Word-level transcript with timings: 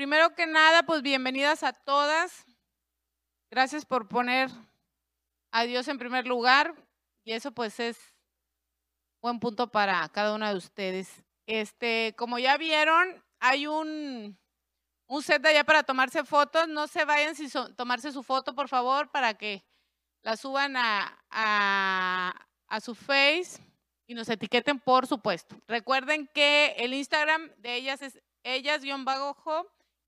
Primero 0.00 0.34
que 0.34 0.46
nada, 0.46 0.82
pues 0.84 1.02
bienvenidas 1.02 1.62
a 1.62 1.74
todas. 1.74 2.46
Gracias 3.50 3.84
por 3.84 4.08
poner 4.08 4.48
a 5.52 5.64
Dios 5.64 5.88
en 5.88 5.98
primer 5.98 6.26
lugar 6.26 6.74
y 7.22 7.32
eso 7.32 7.52
pues 7.52 7.78
es 7.78 7.98
buen 9.20 9.38
punto 9.38 9.70
para 9.70 10.08
cada 10.08 10.34
una 10.34 10.52
de 10.52 10.56
ustedes. 10.56 11.22
Este, 11.46 12.14
como 12.16 12.38
ya 12.38 12.56
vieron, 12.56 13.22
hay 13.40 13.66
un, 13.66 14.38
un 15.06 15.22
set 15.22 15.44
allá 15.44 15.64
para 15.64 15.82
tomarse 15.82 16.24
fotos. 16.24 16.66
No 16.66 16.86
se 16.86 17.04
vayan 17.04 17.34
sin 17.34 17.50
tomarse 17.76 18.10
su 18.10 18.22
foto, 18.22 18.54
por 18.54 18.68
favor, 18.68 19.10
para 19.10 19.34
que 19.34 19.62
la 20.22 20.38
suban 20.38 20.78
a, 20.78 21.22
a, 21.28 22.46
a 22.68 22.80
su 22.80 22.94
face 22.94 23.62
y 24.06 24.14
nos 24.14 24.30
etiqueten, 24.30 24.80
por 24.80 25.06
supuesto. 25.06 25.60
Recuerden 25.68 26.26
que 26.26 26.74
el 26.78 26.94
Instagram 26.94 27.50
de 27.58 27.74
ellas 27.74 28.00
es 28.00 28.18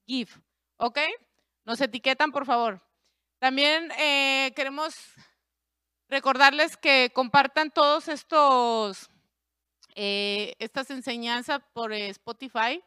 ellas-gif, 0.07 0.39
¿ok? 0.79 0.99
Nos 1.65 1.81
etiquetan, 1.81 2.33
por 2.33 2.47
favor. 2.47 2.83
También 3.39 3.91
eh, 3.99 4.53
queremos 4.55 4.95
recordarles 6.09 6.77
que 6.77 7.11
compartan 7.15 7.71
todos 7.71 8.09
estos, 8.09 9.11
eh, 9.95 10.55
estas 10.59 10.91
enseñanzas 10.91 11.61
por 11.73 11.93
Spotify. 11.93 12.83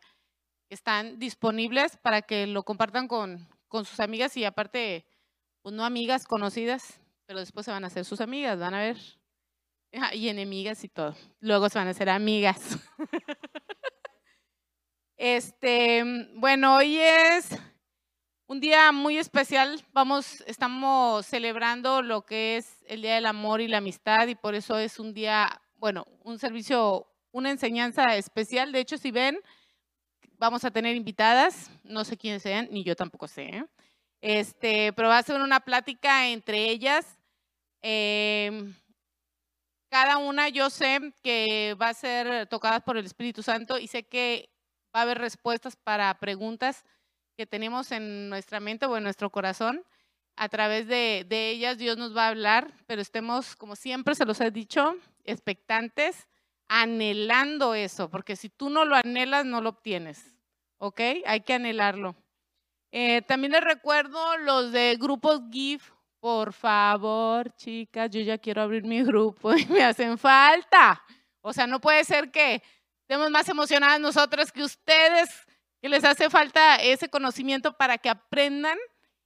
Están 0.70 1.20
disponibles 1.20 1.98
para 1.98 2.22
que 2.22 2.48
lo 2.48 2.64
compartan 2.64 3.08
con, 3.08 3.48
con 3.68 3.86
sus 3.86 4.00
amigas 4.00 4.36
y 4.38 4.46
aparte, 4.46 5.06
pues 5.62 5.76
no 5.76 5.86
amigas 5.86 6.26
conocidas, 6.26 7.00
pero 7.26 7.40
después 7.40 7.66
se 7.66 7.72
van 7.72 7.84
a 7.84 7.88
hacer 7.88 8.06
sus 8.06 8.22
amigas, 8.22 8.60
van 8.60 8.74
a 8.74 8.80
ver. 8.80 8.98
Y 10.14 10.28
enemigas 10.28 10.84
y 10.84 10.90
todo. 10.90 11.16
Luego 11.40 11.70
se 11.70 11.80
van 11.80 11.88
a 11.88 11.92
hacer 11.92 12.10
amigas. 12.10 12.78
Este, 15.18 16.04
bueno, 16.34 16.76
hoy 16.76 16.98
es 17.00 17.58
un 18.48 18.60
día 18.60 18.92
muy 18.92 19.18
especial. 19.18 19.82
Vamos, 19.94 20.42
estamos 20.46 21.26
celebrando 21.26 22.02
lo 22.02 22.26
que 22.26 22.58
es 22.58 22.84
el 22.88 23.02
Día 23.02 23.16
del 23.16 23.26
Amor 23.26 23.62
y 23.62 23.70
la 23.70 23.78
Amistad 23.78 24.28
y 24.28 24.36
por 24.36 24.56
eso 24.56 24.78
es 24.78 25.00
un 25.00 25.14
día, 25.14 25.62
bueno, 25.78 26.06
un 26.26 26.38
servicio, 26.38 27.08
una 27.32 27.50
enseñanza 27.50 28.18
especial. 28.18 28.74
De 28.74 28.82
hecho, 28.82 28.98
si 28.98 29.12
ven, 29.12 29.40
vamos 30.38 30.66
a 30.66 30.72
tener 30.72 30.98
invitadas, 30.98 31.72
no 31.86 32.04
sé 32.04 32.18
quiénes 32.18 32.44
sean, 32.44 32.68
ni 32.70 32.84
yo 32.84 32.94
tampoco 32.94 33.30
sé. 33.30 33.44
¿eh? 33.44 33.66
Este, 34.20 34.92
pero 34.92 35.08
va 35.08 35.20
a 35.20 35.24
ser 35.24 35.40
una 35.40 35.62
plática 35.62 36.28
entre 36.28 36.70
ellas. 36.70 37.18
Em, 37.82 38.74
cada 39.88 40.18
una 40.18 40.50
yo 40.50 40.70
sé 40.70 41.14
que 41.24 41.74
va 41.82 41.90
a 41.90 41.94
ser 41.94 42.48
tocada 42.48 42.82
por 42.82 42.98
el 42.98 43.06
Espíritu 43.06 43.42
Santo 43.42 43.80
y 43.80 43.88
sé 43.88 44.04
que 44.04 44.50
va 44.96 45.00
a 45.00 45.04
haber 45.04 45.18
respuestas 45.18 45.76
para 45.76 46.14
preguntas 46.20 46.86
que 47.36 47.46
tenemos 47.46 47.92
en 47.92 48.30
nuestra 48.30 48.62
mente 48.62 48.86
o 48.86 48.96
en 48.96 49.04
nuestro 49.04 49.30
corazón. 49.30 49.84
A 50.38 50.48
través 50.48 50.88
de, 50.88 51.26
ellas 51.30 51.78
Dios 51.78 51.98
nos 51.98 52.16
va 52.16 52.26
a 52.26 52.30
hablar, 52.30 52.72
pero 52.88 53.02
estemos, 53.02 53.58
como 53.58 53.76
siempre 53.76 54.16
se 54.16 54.26
los 54.26 54.40
he 54.40 54.52
dicho, 54.52 54.96
expectantes, 55.26 56.28
anhelando 56.70 57.76
eso, 57.76 58.10
porque 58.10 58.38
si 58.38 58.50
tú 58.50 58.70
no 58.70 58.86
lo 58.86 58.96
anhelas, 58.96 59.46
no 59.46 59.60
lo 59.60 59.70
obtienes. 59.70 60.34
¿Ok? 60.78 61.02
Hay 61.26 61.42
que 61.42 61.54
anhelarlo. 61.54 62.16
Eh, 62.92 63.22
también 63.24 63.52
les 63.52 63.64
recuerdo 63.64 64.38
los 64.38 64.72
de 64.72 64.96
grupos 64.98 65.42
GIF. 65.52 65.92
Por 66.20 66.54
favor, 66.54 67.54
chicas, 67.56 68.10
yo 68.10 68.22
ya 68.22 68.38
quiero 68.38 68.62
abrir 68.62 68.84
mi 68.84 69.04
grupo 69.04 69.54
y 69.56 69.66
me 69.68 69.84
hacen 69.84 70.18
falta. 70.18 71.02
O 71.42 71.54
sea, 71.54 71.68
no 71.68 71.80
puede 71.80 72.04
ser 72.04 72.32
que 72.32 72.64
Estemos 73.08 73.30
más 73.30 73.48
emocionadas 73.50 74.00
nosotros 74.00 74.52
que 74.52 74.64
ustedes, 74.64 75.30
que 75.80 75.90
les 75.90 76.04
hace 76.04 76.28
falta 76.28 76.78
ese 76.78 77.08
conocimiento 77.08 77.78
para 77.78 78.00
que 78.00 78.10
aprendan 78.10 78.80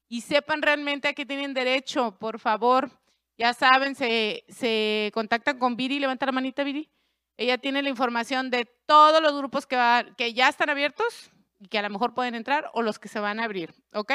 y 0.09 0.19
sepan 0.19 0.61
realmente 0.61 1.07
a 1.07 1.13
qué 1.13 1.25
tienen 1.25 1.53
derecho, 1.53 2.17
por 2.19 2.39
favor. 2.39 2.91
Ya 3.37 3.53
saben, 3.53 3.95
se, 3.95 4.43
se 4.49 5.11
contactan 5.13 5.59
con 5.59 5.77
Viri, 5.77 5.97
levanta 5.97 6.25
la 6.25 6.33
manita 6.33 6.65
Viri. 6.65 6.91
Ella 7.37 7.57
tiene 7.57 7.81
la 7.81 7.87
información 7.87 8.49
de 8.49 8.65
todos 8.85 9.21
los 9.21 9.37
grupos 9.37 9.65
que, 9.65 9.77
que 10.17 10.33
ya 10.33 10.49
están 10.49 10.69
abiertos 10.69 11.31
y 11.57 11.69
que 11.69 11.79
a 11.79 11.83
lo 11.83 11.89
mejor 11.89 12.13
pueden 12.13 12.35
entrar 12.35 12.69
o 12.73 12.81
los 12.81 12.99
que 12.99 13.07
se 13.07 13.21
van 13.21 13.39
a 13.39 13.45
abrir. 13.45 13.73
¿Ok? 13.93 14.11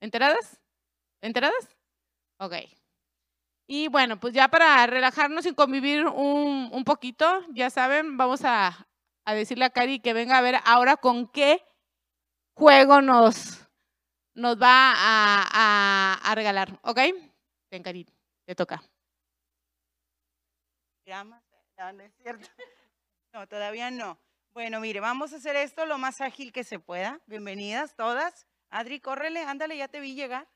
¿Enteradas? 0.00 0.60
¿Enteradas? 1.20 1.76
Ok. 2.38 2.54
Y 3.66 3.88
bueno, 3.88 4.20
pues 4.20 4.32
ya 4.32 4.46
para 4.46 4.86
relajarnos 4.86 5.44
y 5.46 5.54
convivir 5.54 6.06
un, 6.06 6.68
un 6.70 6.84
poquito, 6.84 7.44
ya 7.52 7.68
saben, 7.68 8.16
vamos 8.16 8.44
a, 8.44 8.86
a 9.24 9.34
decirle 9.34 9.64
a 9.64 9.70
Cari 9.70 10.00
que 10.00 10.12
venga 10.12 10.38
a 10.38 10.42
ver 10.42 10.56
ahora 10.64 10.96
con 10.96 11.28
qué 11.28 11.64
juego 12.54 13.00
nos, 13.00 13.68
nos 14.34 14.60
va 14.60 14.94
a, 14.96 16.32
regalar. 16.34 16.78
¿Ok? 16.82 16.98
Ven, 17.70 17.82
Cari, 17.82 18.06
te 18.44 18.54
toca. 18.54 18.82
No, 21.06 21.92
no 21.92 22.02
es 22.02 22.12
cierto. 22.22 22.48
No, 23.34 23.48
todavía 23.48 23.90
no. 23.90 24.18
Bueno, 24.52 24.78
mire, 24.78 25.00
vamos 25.00 25.32
a 25.32 25.36
hacer 25.36 25.56
esto 25.56 25.86
lo 25.86 25.96
más 25.96 26.20
ágil 26.20 26.52
que 26.52 26.64
se 26.64 26.78
pueda. 26.78 27.18
Bienvenidas 27.24 27.96
todas. 27.96 28.46
Adri, 28.68 29.00
córrele, 29.00 29.40
ándale, 29.40 29.78
ya 29.78 29.88
te 29.88 30.00
vi 30.00 30.14
llegar. 30.14 30.46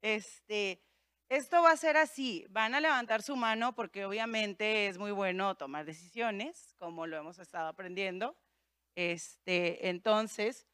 Este, 0.00 0.82
esto 1.32 1.62
va 1.62 1.70
a 1.70 1.76
ser 1.78 1.96
así, 1.96 2.44
van 2.50 2.74
a 2.74 2.80
levantar 2.80 3.22
su 3.22 3.36
mano 3.36 3.74
porque 3.74 4.04
obviamente 4.04 4.86
es 4.88 4.98
muy 4.98 5.12
bueno 5.12 5.54
tomar 5.54 5.86
decisiones, 5.86 6.74
como 6.76 7.06
lo 7.06 7.16
hemos 7.16 7.38
estado 7.38 7.68
aprendiendo. 7.68 8.36
Este, 8.94 9.88
entonces, 9.88 10.66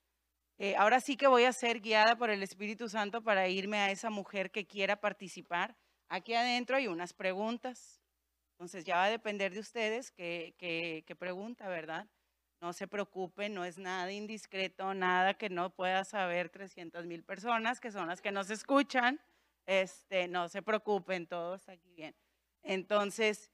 eh, 0.59 0.75
ahora 0.75 1.01
sí 1.01 1.17
que 1.17 1.29
voy 1.29 1.45
a 1.45 1.53
ser 1.53 1.81
guiada 1.81 2.17
por 2.17 2.31
el 2.31 2.43
Espíritu 2.43 2.89
Santo 2.89 3.23
para 3.23 3.47
irme 3.47 3.79
a 3.79 3.93
esa 3.93 4.11
mujer 4.11 4.51
que 4.51 4.67
quiera 4.67 5.01
participar. 5.01 5.77
Aquí 6.09 6.35
adentro 6.35 6.77
hay 6.77 6.89
unas 6.89 7.13
preguntas. 7.13 8.01
Entonces 8.55 8.85
ya 8.85 8.97
va 8.97 9.05
a 9.05 9.11
depender 9.11 9.55
de 9.55 9.61
ustedes 9.61 10.11
qué, 10.11 10.57
qué 10.59 11.17
pregunta, 11.17 11.69
¿verdad? 11.69 12.09
No 12.61 12.73
se 12.73 12.89
preocupen, 12.89 13.55
no 13.55 13.65
es 13.65 13.79
nada 13.79 14.11
indiscreto, 14.11 14.93
nada 14.93 15.35
que 15.35 15.51
no 15.51 15.71
pueda 15.71 16.05
saber 16.05 16.49
300 16.49 17.07
mil 17.07 17.23
personas, 17.23 17.79
que 17.79 17.93
son 17.93 18.09
las 18.09 18.21
que 18.21 18.33
nos 18.33 18.51
escuchan. 18.51 19.21
Este, 19.69 20.29
no 20.29 20.49
se 20.49 20.63
preocupen, 20.63 21.27
todo 21.27 21.57
está 21.57 21.73
aquí 21.73 21.93
bien. 21.93 22.17
Entonces, 22.63 23.53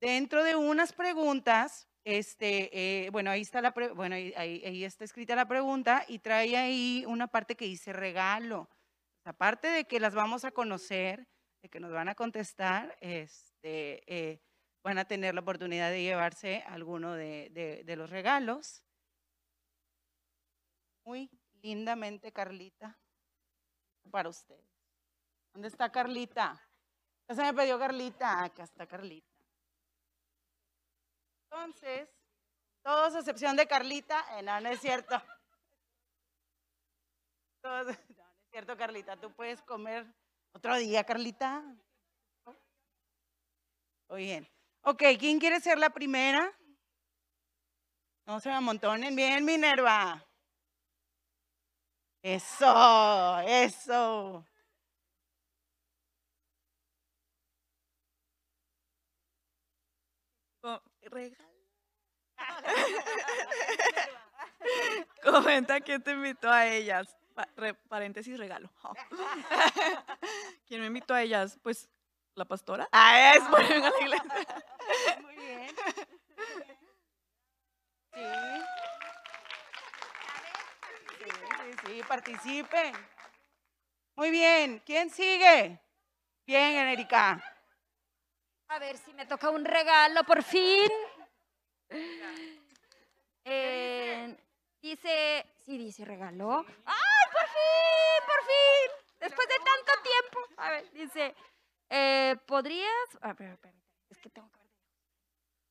dentro 0.00 0.44
de 0.44 0.54
unas 0.54 0.92
preguntas, 0.92 1.88
este, 2.04 2.70
eh, 3.04 3.10
bueno, 3.10 3.32
ahí 3.32 3.40
está 3.40 3.60
la, 3.60 3.74
bueno, 3.96 4.14
ahí, 4.14 4.84
está 4.84 5.02
escrita 5.02 5.34
la 5.34 5.48
pregunta 5.48 6.04
y 6.06 6.20
trae 6.20 6.56
ahí 6.56 7.04
una 7.08 7.26
parte 7.26 7.56
que 7.56 7.64
dice 7.64 7.92
regalo. 7.92 8.70
Aparte 9.24 9.66
de 9.66 9.86
que 9.86 9.98
las 9.98 10.14
vamos 10.14 10.44
a 10.44 10.52
conocer, 10.52 11.26
de 11.60 11.68
que 11.68 11.80
nos 11.80 11.90
van 11.90 12.08
a 12.08 12.14
contestar, 12.14 12.96
este, 13.00 14.04
eh, 14.06 14.40
van 14.84 14.98
a 14.98 15.08
tener 15.08 15.34
la 15.34 15.40
oportunidad 15.40 15.90
de 15.90 16.02
llevarse 16.02 16.62
alguno 16.68 17.14
de, 17.14 17.82
de 17.84 17.96
los 17.96 18.08
regalos. 18.08 18.84
Muy 21.02 21.28
lindamente, 21.60 22.30
Carlita, 22.30 22.96
para 24.12 24.28
usted. 24.28 24.75
¿Dónde 25.56 25.68
está 25.68 25.90
Carlita? 25.90 26.62
Ya 27.26 27.34
se 27.34 27.42
me 27.42 27.54
pidió 27.54 27.78
Carlita. 27.78 28.44
Acá 28.44 28.64
está 28.64 28.86
Carlita. 28.86 29.34
Entonces, 31.44 32.10
todos 32.82 33.14
a 33.14 33.20
excepción 33.20 33.56
de 33.56 33.66
Carlita. 33.66 34.22
Eh, 34.36 34.42
no, 34.42 34.60
no 34.60 34.68
es 34.68 34.78
cierto. 34.82 35.14
no, 37.64 37.84
no 37.84 37.90
es 37.90 37.98
cierto, 38.50 38.76
Carlita. 38.76 39.16
Tú 39.16 39.32
puedes 39.32 39.62
comer 39.62 40.06
otro 40.52 40.76
día, 40.76 41.04
Carlita. 41.04 41.64
Muy 44.10 44.24
bien. 44.24 44.46
Ok, 44.82 45.04
¿quién 45.18 45.40
quiere 45.40 45.58
ser 45.60 45.78
la 45.78 45.88
primera? 45.88 46.52
No 48.26 48.40
se 48.40 48.50
me 48.50 48.56
amontonen. 48.56 49.16
Bien, 49.16 49.42
Minerva. 49.42 50.22
Eso, 52.20 53.38
eso. 53.46 54.44
Regalo. 61.16 61.46
Comenta 65.22 65.80
quién 65.80 66.02
te 66.02 66.10
invitó 66.12 66.50
a 66.50 66.66
ellas. 66.66 67.16
paréntesis, 67.88 68.38
regalo. 68.38 68.70
¿Quién 70.66 70.80
me 70.80 70.86
invitó 70.86 71.14
a 71.14 71.22
ellas? 71.22 71.58
Pues 71.62 71.88
la 72.34 72.44
pastora. 72.44 72.88
Ah, 72.92 73.32
es 73.34 73.42
por 73.44 73.60
a 73.60 73.68
la 73.68 73.92
iglesia. 74.00 74.64
Muy 75.22 75.36
bien. 75.36 75.68
Sí. 78.12 78.20
Sí, 81.18 81.24
sí, 81.24 81.76
sí, 81.86 82.02
participen. 82.06 82.94
Muy 84.16 84.30
bien. 84.30 84.82
¿Quién 84.84 85.08
sigue? 85.10 85.80
Bien, 86.46 86.88
Erika. 86.88 87.42
A 88.68 88.78
ver 88.78 88.96
si 88.98 89.12
me 89.14 89.26
toca 89.26 89.50
un 89.50 89.64
regalo 89.64 90.24
por 90.24 90.42
fin. 90.42 90.90
Eh, 93.48 94.36
dice, 94.82 95.46
sí, 95.64 95.78
dice 95.78 96.04
regalo. 96.04 96.66
¡Ay, 96.84 96.96
fin, 97.46 98.26
por 98.26 98.44
fin. 98.44 99.18
Después 99.20 99.48
de 99.48 99.54
tanto 99.58 99.92
tiempo. 100.02 100.38
A 100.56 100.70
ver, 100.70 100.90
dice, 100.92 101.34
eh, 101.90 102.36
¿podrías... 102.46 102.90
Es 104.10 104.18
que 104.18 104.30
tengo 104.30 104.50
que 104.50 104.58
ver. 104.58 104.70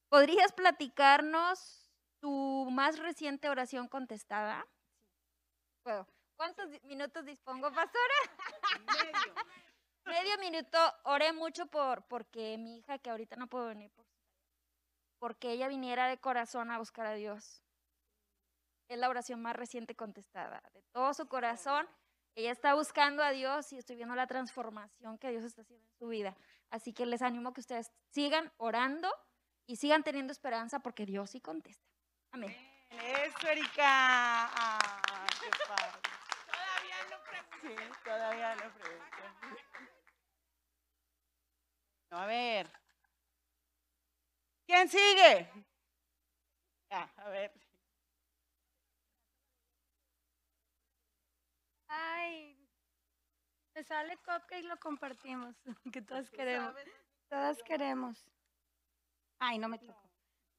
¿Podrías 0.08 0.54
platicarnos 0.54 1.92
tu 2.22 2.70
más 2.72 2.98
reciente 2.98 3.50
oración 3.50 3.88
contestada? 3.88 4.66
Puedo. 5.84 6.08
¿Cuántos 6.38 6.70
minutos 6.84 7.26
dispongo, 7.26 7.72
pastora? 7.74 8.16
Medio 10.06 10.38
minuto. 10.40 10.78
Oré 11.04 11.34
mucho 11.34 11.66
por 11.66 12.04
porque 12.08 12.58
mi 12.58 12.78
hija, 12.78 13.00
que 13.00 13.10
ahorita 13.10 13.36
no 13.36 13.48
puedo 13.48 13.68
venir, 13.68 13.92
por, 13.92 14.05
porque 15.20 15.52
ella 15.52 15.68
viniera 15.68 16.08
de 16.08 16.18
corazón 16.18 16.72
a 16.72 16.78
buscar 16.78 17.06
a 17.06 17.14
Dios. 17.14 17.62
Es 18.88 18.98
la 18.98 19.10
oración 19.10 19.42
más 19.42 19.56
reciente 19.56 19.96
contestada. 19.96 20.62
De 20.74 20.84
todo 20.92 21.14
su 21.14 21.28
corazón, 21.28 21.88
ella 22.36 22.52
está 22.52 22.74
buscando 22.74 23.24
a 23.24 23.32
Dios 23.32 23.72
y 23.74 23.78
estoy 23.78 23.96
viendo 23.96 24.14
la 24.16 24.28
transformación 24.28 25.18
que 25.18 25.32
Dios 25.32 25.44
está 25.44 25.62
haciendo 25.62 25.86
en 25.88 25.96
su 25.98 26.08
vida. 26.08 26.36
Así 26.70 26.94
que 26.94 27.06
les 27.06 27.22
animo 27.22 27.54
que 27.54 27.62
ustedes 27.62 27.92
sigan 28.12 28.52
orando 28.58 29.10
y 29.66 29.78
sigan 29.78 30.04
teniendo 30.04 30.32
esperanza 30.32 30.80
porque 30.80 31.06
Dios 31.06 31.30
sí 31.32 31.42
contesta. 31.42 31.90
Amén. 32.32 32.56
Eso, 32.90 33.48
Erika. 33.48 33.86
Ah, 33.88 35.28
qué 35.40 35.50
padre. 35.68 36.00
Todavía 36.46 36.96
no 37.10 37.24
pregunto. 37.24 37.82
Sí, 37.82 38.00
todavía 38.04 38.56
no 38.56 38.74
pregunto. 38.74 39.06
No, 42.12 42.18
a 42.18 42.26
ver. 42.26 42.85
¿Quién 44.66 44.90
sigue? 44.90 45.48
Ya, 46.90 47.12
a 47.18 47.30
ver. 47.30 47.52
Ay, 51.88 52.58
me 53.76 53.84
sale 53.84 54.18
cupcake 54.18 54.60
y 54.60 54.64
lo 54.64 54.78
compartimos, 54.78 55.56
que 55.94 56.02
todas 56.02 56.30
queremos. 56.30 56.74
Todas 57.30 57.62
queremos. 57.64 58.26
Ay, 59.40 59.60
no 59.60 59.68
me 59.68 59.78
tocó. 59.78 60.10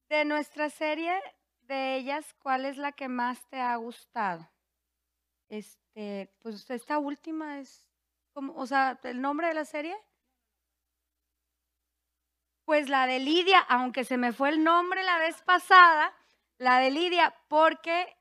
De 0.08 0.24
nuestra 0.24 0.70
serie, 0.70 1.20
de 1.62 1.96
ellas, 1.96 2.34
¿cuál 2.34 2.64
es 2.64 2.76
la 2.76 2.92
que 2.92 3.08
más 3.08 3.44
te 3.48 3.60
ha 3.60 3.74
gustado? 3.76 4.48
Este, 5.48 6.32
pues 6.40 6.68
esta 6.70 6.98
última 6.98 7.58
es 7.58 7.88
como, 8.32 8.54
o 8.54 8.66
sea, 8.66 9.00
el 9.02 9.20
nombre 9.20 9.48
de 9.48 9.54
la 9.54 9.64
serie. 9.64 9.96
Pues 12.66 12.88
la 12.88 13.06
de 13.06 13.20
Lidia, 13.20 13.60
aunque 13.60 14.04
se 14.04 14.16
me 14.16 14.32
fue 14.32 14.48
el 14.48 14.64
nombre 14.64 15.04
la 15.04 15.18
vez 15.18 15.40
pasada, 15.42 16.12
la 16.58 16.80
de 16.80 16.90
Lidia, 16.90 17.32
porque 17.46 18.16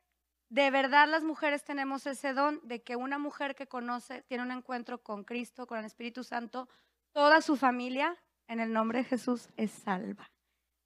de 0.50 0.70
verdad 0.70 1.08
las 1.08 1.24
mujeres 1.24 1.64
tenemos 1.64 2.06
ese 2.06 2.34
don 2.34 2.62
de 2.62 2.84
que 2.84 2.96
una 2.96 3.18
mujer 3.18 3.56
que 3.56 3.66
conoce, 3.66 4.22
tiene 4.22 4.44
un 4.44 4.52
encuentro 4.52 5.02
con 5.02 5.24
Cristo, 5.24 5.66
con 5.66 5.80
el 5.80 5.86
Espíritu 5.86 6.24
Santo, 6.24 6.70
toda 7.12 7.42
su 7.42 7.58
familia, 7.58 8.16
en 8.48 8.60
el 8.60 8.72
nombre 8.72 9.00
de 9.00 9.06
Jesús, 9.06 9.50
es 9.58 9.72
salva. 9.72 10.30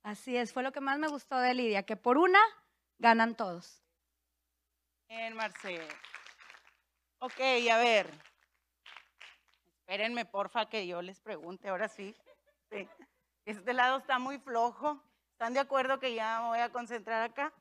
Así 0.04 0.38
es, 0.38 0.54
fue 0.54 0.64
lo 0.64 0.72
que 0.72 0.80
más 0.80 0.98
me 0.98 1.10
gustó 1.10 1.38
de 1.38 1.54
Lidia, 1.54 1.84
que 1.84 1.98
por 1.98 2.18
una 2.18 2.40
ganan 2.98 3.36
todos. 3.36 3.84
Bien, 5.10 5.36
Marcel. 5.36 5.86
Ok, 7.20 7.42
a 7.70 7.78
ver. 7.78 8.10
Espérenme, 9.80 10.24
porfa, 10.24 10.70
que 10.70 10.88
yo 10.88 11.02
les 11.02 11.20
pregunte 11.20 11.68
ahora 11.68 11.90
sí. 11.90 12.16
Sí. 12.72 12.88
Este 13.46 13.74
lado 13.74 13.98
está 13.98 14.20
muy 14.20 14.38
flojo. 14.40 15.02
¿Están 15.32 15.54
de 15.54 15.60
acuerdo 15.60 16.00
que 16.00 16.14
ya 16.14 16.42
me 16.42 16.48
voy 16.50 16.60
a 16.60 16.72
concentrar 16.72 17.24
acá? 17.24 17.54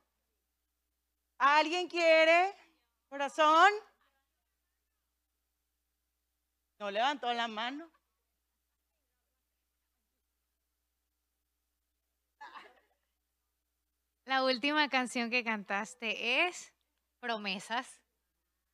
¿Alguien 1.39 1.89
quiere? 1.89 2.55
¿Corazón? 3.09 3.73
No 6.81 6.91
levantó 6.91 7.33
la 7.33 7.49
mano. 7.49 7.91
La 14.25 14.45
última 14.45 14.89
canción 14.89 15.31
que 15.31 15.43
cantaste 15.43 16.47
es 16.47 16.75
Promesas. 17.19 18.01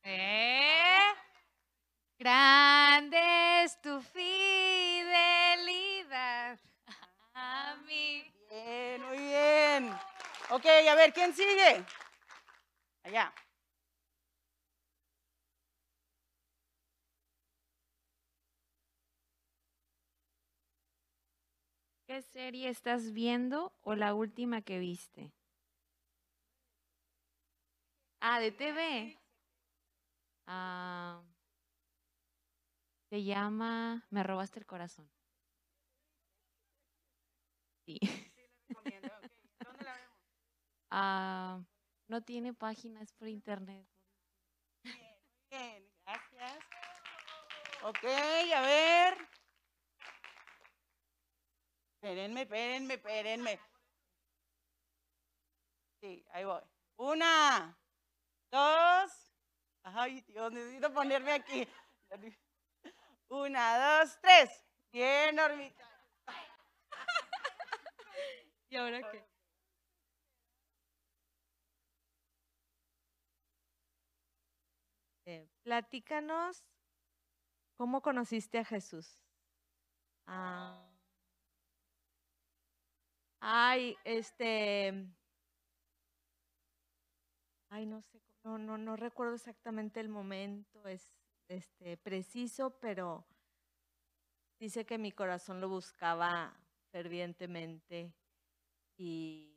¿Eh? 0.03 1.13
Grande 2.17 3.63
es 3.63 3.79
tu 3.81 4.01
fidelidad 4.01 5.05
a 7.35 7.75
mí. 7.87 8.23
Bien, 8.49 9.01
muy 9.03 9.17
bien. 9.17 9.91
Ok, 10.49 10.65
a 10.65 10.95
ver, 10.95 11.13
¿quién 11.13 11.33
sigue? 11.33 11.85
Allá. 13.03 13.33
¿Qué 22.07 22.21
serie 22.21 22.69
estás 22.69 23.11
viendo 23.13 23.73
o 23.81 23.95
la 23.95 24.13
última 24.15 24.61
que 24.61 24.79
viste? 24.79 25.33
Ah, 28.21 28.39
de 28.41 28.51
TV. 28.51 29.17
Ah, 30.47 31.21
se 33.09 33.23
llama 33.23 34.05
Me 34.09 34.21
robaste 34.23 34.59
el 34.59 34.65
corazón. 34.65 35.14
Sí. 37.85 37.99
¿Dónde 38.69 38.99
la 39.81 39.93
vemos? 39.93 40.17
Ah, 40.89 41.61
no 42.07 42.21
tiene 42.23 42.53
páginas 42.53 43.11
por 43.13 43.27
internet. 43.27 43.87
Bien, 45.49 45.91
gracias. 46.05 46.59
Ok, 47.83 48.03
a 48.55 48.61
ver. 48.61 49.29
Espérenme, 51.93 52.41
espérenme, 52.41 52.93
espérenme. 52.95 53.59
Sí, 56.01 56.25
ahí 56.31 56.45
voy. 56.45 56.61
Una, 56.97 57.77
dos. 58.51 59.31
Ay, 59.83 60.21
Dios, 60.21 60.51
necesito 60.51 60.91
ponerme 60.93 61.33
aquí. 61.33 61.67
Una, 63.29 63.99
dos, 63.99 64.17
tres. 64.21 64.65
Bien, 64.91 65.35
Normita. 65.35 65.94
¿Y 68.75 68.77
ahora 68.77 69.09
qué? 69.09 69.23
Eh, 75.25 75.47
platícanos 75.63 76.61
cómo 77.77 78.01
conociste 78.01 78.57
a 78.57 78.65
Jesús. 78.65 79.17
Ah. 80.27 80.89
Ay, 83.39 83.95
este. 84.03 85.07
Ay, 87.69 87.85
no 87.85 88.01
sé, 88.01 88.21
no, 88.43 88.57
no, 88.57 88.77
no 88.77 88.97
recuerdo 88.97 89.35
exactamente 89.35 90.01
el 90.01 90.09
momento 90.09 90.85
es, 90.85 91.13
este, 91.47 91.95
preciso, 91.95 92.77
pero 92.81 93.25
dice 94.59 94.85
que 94.85 94.97
mi 94.97 95.13
corazón 95.13 95.61
lo 95.61 95.69
buscaba 95.69 96.59
fervientemente 96.91 98.13
y 98.97 99.55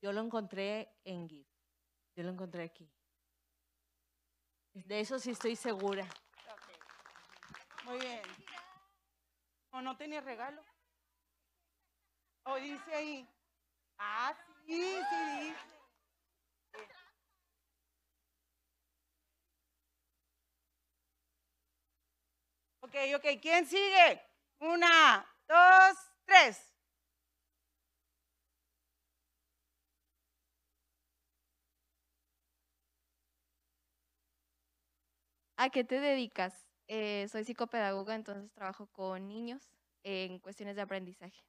yo 0.00 0.12
lo 0.12 0.20
encontré 0.20 0.94
en 1.04 1.28
GIF. 1.28 1.48
Yo 2.14 2.22
lo 2.22 2.30
encontré 2.30 2.64
aquí. 2.64 2.90
De 4.72 5.00
eso 5.00 5.18
sí 5.18 5.30
estoy 5.30 5.56
segura. 5.56 6.06
Muy 7.84 7.98
bien. 7.98 8.22
¿O 9.70 9.80
no 9.80 9.96
tenía 9.96 10.20
regalo? 10.20 10.62
¿O 12.44 12.56
dice 12.56 12.94
ahí? 12.94 13.28
Ah, 13.98 14.34
sí, 14.66 14.74
sí 14.74 15.40
dice. 15.40 15.76
Ok, 22.80 22.94
ok, 23.16 23.40
¿quién 23.42 23.66
sigue? 23.66 24.22
Una, 24.60 25.26
dos, 25.48 25.96
tres. 26.24 26.75
¿A 35.56 35.70
qué 35.70 35.84
te 35.84 36.00
dedicas? 36.00 36.66
Eh, 36.88 37.26
soy 37.30 37.44
psicopedagoga, 37.44 38.14
entonces 38.14 38.52
trabajo 38.52 38.86
con 38.88 39.26
niños 39.28 39.70
en 40.02 40.38
cuestiones 40.38 40.76
de 40.76 40.82
aprendizaje. 40.82 41.42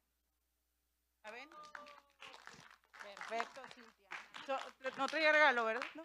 Perfecto, 3.02 3.60
Cintia. 3.74 4.08
So- 4.46 4.58
No 4.96 5.06
traía 5.06 5.32
regalo, 5.32 5.64
¿verdad? 5.64 5.82
No. 5.94 6.02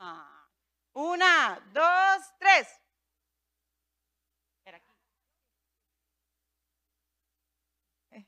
Ah. 0.00 0.48
Una, 0.94 1.60
dos, 1.72 2.34
tres. 2.38 2.66
Aquí. 8.12 8.24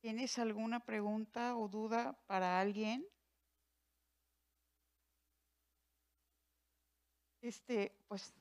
¿Tienes 0.00 0.38
alguna 0.38 0.80
pregunta 0.80 1.56
o 1.56 1.68
duda 1.68 2.16
para 2.26 2.60
alguien? 2.60 3.04
Este, 7.44 7.92
pues 8.08 8.32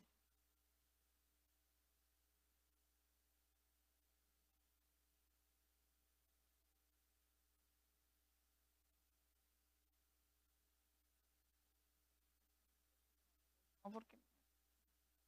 no 13.83 13.91
porque 13.91 14.17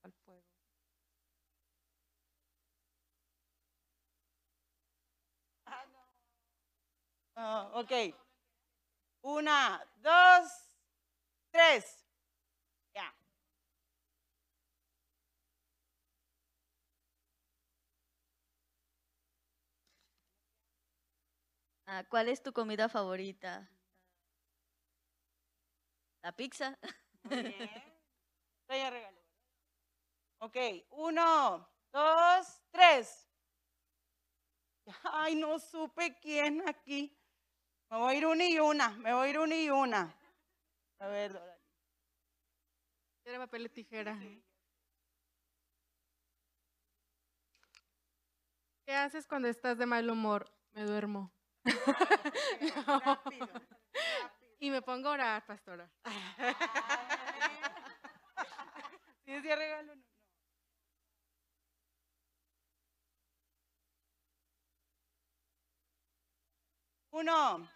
al 0.04 0.14
fuego. 0.24 0.44
Ah, 7.36 7.70
ok. 7.74 7.92
Una, 9.24 9.84
dos, 10.02 10.50
tres. 11.52 12.06
Ya. 12.96 13.14
Ah, 21.88 22.04
¿Cuál 22.10 22.30
es 22.30 22.42
tu 22.42 22.52
comida 22.52 22.90
favorita? 22.90 23.70
La 26.24 26.32
pizza. 26.32 26.78
Muy 27.24 27.44
bien. 27.44 27.70
Trae 28.68 28.90
regalo. 28.90 29.22
Ok, 30.40 30.58
uno, 30.92 31.70
dos, 31.92 32.62
tres. 32.72 33.28
Ay, 35.04 35.36
no 35.36 35.60
supe 35.60 36.18
quién 36.20 36.68
aquí. 36.68 37.16
Me 37.90 37.98
voy 37.98 38.16
a 38.16 38.18
ir 38.18 38.26
una 38.26 38.48
y 38.48 38.60
una, 38.60 38.90
me 38.90 39.14
voy 39.14 39.28
a 39.28 39.30
ir 39.30 39.40
una 39.40 39.56
y 39.56 39.70
una. 39.70 40.16
A 41.00 41.08
ver, 41.08 41.34
Dora. 41.34 41.60
Era 43.26 43.40
papel 43.40 43.66
y 43.66 43.70
tijera. 43.70 44.20
¿Qué 48.86 48.94
haces 48.94 49.26
cuando 49.28 49.48
estás 49.48 49.78
de 49.78 49.86
mal 49.86 50.10
humor? 50.10 50.52
Me 50.74 50.84
duermo. 50.84 51.35
No. 52.88 53.20
Y 54.60 54.70
me 54.70 54.82
pongo 54.82 55.10
a 55.10 55.14
orar, 55.14 55.46
pastora. 55.46 55.90
¿Sí 59.26 59.32
decía 59.32 59.56
regalo? 59.56 59.96
No. 59.96 60.04
Uno, 67.12 67.68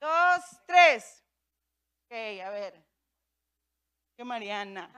dos, 0.00 0.42
tres. 0.66 1.24
Ok, 2.04 2.12
a 2.44 2.50
ver. 2.50 2.84
Que 4.16 4.24
Mariana. 4.24 4.90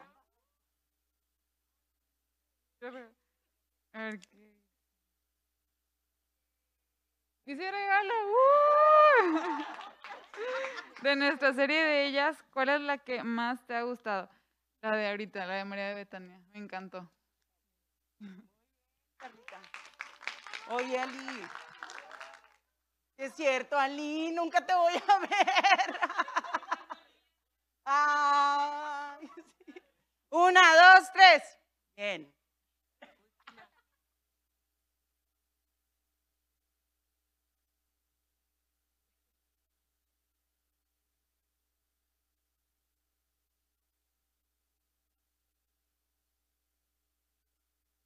A 3.92 3.99
ver, 3.99 4.20
¿qué? 4.20 4.49
Dice 7.49 7.71
regalo. 7.71 8.14
¡uh! 8.26 9.64
De 11.00 11.17
nuestra 11.17 11.55
serie 11.55 11.83
de 11.83 12.05
ellas, 12.05 12.37
¿cuál 12.52 12.69
es 12.69 12.81
la 12.83 12.99
que 12.99 13.23
más 13.23 13.67
te 13.67 13.75
ha 13.75 13.85
gustado? 13.85 14.28
La 14.83 14.95
de 14.95 15.09
ahorita, 15.09 15.47
la 15.47 15.55
de 15.55 15.64
María 15.64 15.87
de 15.87 15.95
Betania. 15.95 16.38
Me 16.52 16.59
encantó. 16.59 17.11
Oye, 20.73 20.99
Ali. 20.99 21.49
Es 23.17 23.33
cierto, 23.33 23.78
Ali, 23.78 24.31
nunca 24.33 24.67
te 24.67 24.75
voy 24.75 24.93
a 25.09 25.19
ver. 25.19 26.00
Ay. 27.87 29.31
Una, 30.28 30.61
dos, 30.76 31.11
tres. 31.14 31.59
Bien. 31.97 32.38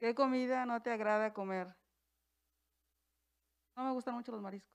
¿Qué 0.03 0.17
comida 0.17 0.67
no 0.67 0.83
te 0.83 0.91
agrada 0.91 1.33
comer? 1.33 1.69
No 3.77 3.85
me 3.85 3.93
gustan 3.93 4.17
mucho 4.17 4.33
los 4.33 4.41
mariscos. 4.41 4.75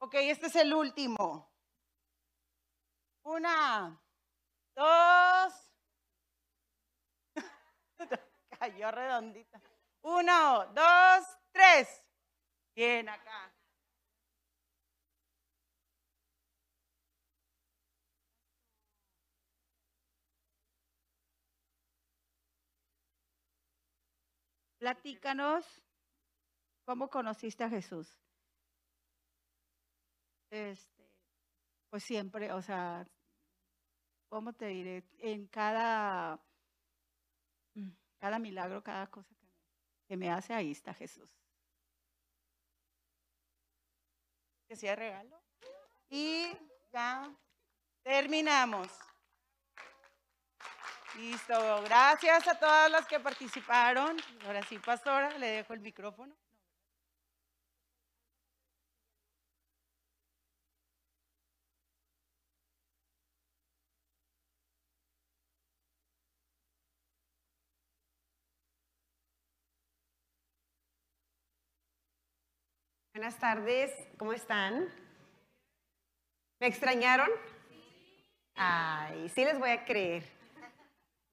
Ok, 0.00 0.14
este 0.14 0.46
es 0.46 0.56
el 0.56 0.74
último. 0.74 1.48
Una, 3.22 3.96
dos. 4.74 5.70
Cayó 8.58 8.90
redondita. 8.90 9.62
Uno, 10.02 10.66
dos, 10.74 11.38
tres. 11.52 12.04
Bien, 12.74 13.08
acá. 13.08 13.54
Platícanos 24.78 25.64
cómo 26.84 27.08
conociste 27.08 27.64
a 27.64 27.68
Jesús. 27.68 28.16
Este, 30.50 31.10
pues 31.90 32.04
siempre, 32.04 32.52
o 32.52 32.62
sea, 32.62 33.06
¿cómo 34.28 34.52
te 34.52 34.66
diré? 34.66 35.04
En 35.18 35.46
cada, 35.48 36.40
mm, 37.74 37.90
cada 38.18 38.38
milagro, 38.38 38.82
cada 38.82 39.10
cosa 39.10 39.34
que 39.34 39.46
me, 39.46 39.52
que 40.06 40.16
me 40.16 40.30
hace, 40.30 40.54
ahí 40.54 40.70
está 40.70 40.94
Jesús. 40.94 41.30
Que 44.68 44.76
sea 44.76 44.96
regalo. 44.96 45.42
Y 46.08 46.46
ya 46.92 47.34
terminamos. 48.02 48.88
Listo. 51.18 51.82
Gracias 51.82 52.46
a 52.46 52.54
todas 52.60 52.88
las 52.92 53.04
que 53.08 53.18
participaron. 53.18 54.16
Ahora 54.46 54.62
sí, 54.62 54.78
pastora, 54.78 55.36
le 55.38 55.48
dejo 55.48 55.74
el 55.74 55.80
micrófono. 55.80 56.32
Buenas 73.12 73.36
tardes, 73.40 73.90
¿cómo 74.16 74.32
están? 74.32 74.88
¿Me 76.60 76.68
extrañaron? 76.68 77.28
Ay, 78.54 79.28
sí 79.30 79.44
les 79.44 79.58
voy 79.58 79.70
a 79.70 79.84
creer. 79.84 80.37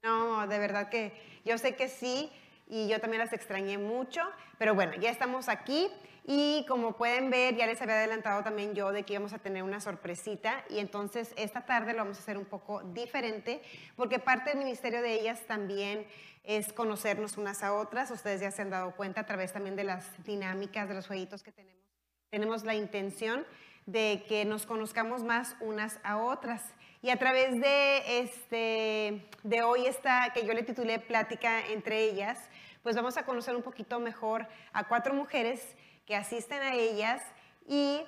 No, 0.06 0.46
de 0.46 0.60
verdad 0.60 0.88
que 0.88 1.12
yo 1.44 1.58
sé 1.58 1.74
que 1.74 1.88
sí 1.88 2.30
y 2.68 2.86
yo 2.86 3.00
también 3.00 3.18
las 3.18 3.32
extrañé 3.32 3.76
mucho, 3.76 4.20
pero 4.56 4.72
bueno, 4.72 4.94
ya 5.00 5.10
estamos 5.10 5.48
aquí 5.48 5.88
y 6.24 6.64
como 6.68 6.92
pueden 6.96 7.28
ver, 7.28 7.56
ya 7.56 7.66
les 7.66 7.82
había 7.82 7.96
adelantado 7.96 8.44
también 8.44 8.72
yo 8.72 8.92
de 8.92 9.02
que 9.02 9.14
íbamos 9.14 9.32
a 9.32 9.40
tener 9.40 9.64
una 9.64 9.80
sorpresita 9.80 10.64
y 10.70 10.78
entonces 10.78 11.34
esta 11.36 11.66
tarde 11.66 11.90
lo 11.90 11.98
vamos 11.98 12.18
a 12.18 12.20
hacer 12.20 12.38
un 12.38 12.44
poco 12.44 12.82
diferente 12.84 13.60
porque 13.96 14.20
parte 14.20 14.50
del 14.50 14.60
ministerio 14.60 15.02
de 15.02 15.14
ellas 15.14 15.40
también 15.48 16.06
es 16.44 16.72
conocernos 16.72 17.36
unas 17.36 17.64
a 17.64 17.74
otras. 17.74 18.08
Ustedes 18.12 18.40
ya 18.40 18.52
se 18.52 18.62
han 18.62 18.70
dado 18.70 18.94
cuenta 18.94 19.22
a 19.22 19.26
través 19.26 19.52
también 19.52 19.74
de 19.74 19.82
las 19.82 20.06
dinámicas, 20.24 20.88
de 20.88 20.94
los 20.94 21.08
jueguitos 21.08 21.42
que 21.42 21.50
tenemos. 21.50 21.82
Tenemos 22.30 22.62
la 22.62 22.76
intención 22.76 23.44
de 23.86 24.24
que 24.28 24.44
nos 24.44 24.66
conozcamos 24.66 25.24
más 25.24 25.56
unas 25.58 25.98
a 26.04 26.18
otras. 26.18 26.62
Y 27.06 27.10
a 27.10 27.20
través 27.20 27.60
de, 27.60 28.18
este, 28.18 29.28
de 29.44 29.62
hoy 29.62 29.86
esta 29.86 30.32
que 30.34 30.44
yo 30.44 30.52
le 30.52 30.64
titulé 30.64 30.98
Plática 30.98 31.64
entre 31.68 32.02
ellas, 32.02 32.36
pues 32.82 32.96
vamos 32.96 33.16
a 33.16 33.24
conocer 33.24 33.54
un 33.54 33.62
poquito 33.62 34.00
mejor 34.00 34.48
a 34.72 34.88
cuatro 34.88 35.14
mujeres 35.14 35.76
que 36.04 36.16
asisten 36.16 36.60
a 36.60 36.74
ellas 36.74 37.22
y 37.68 38.02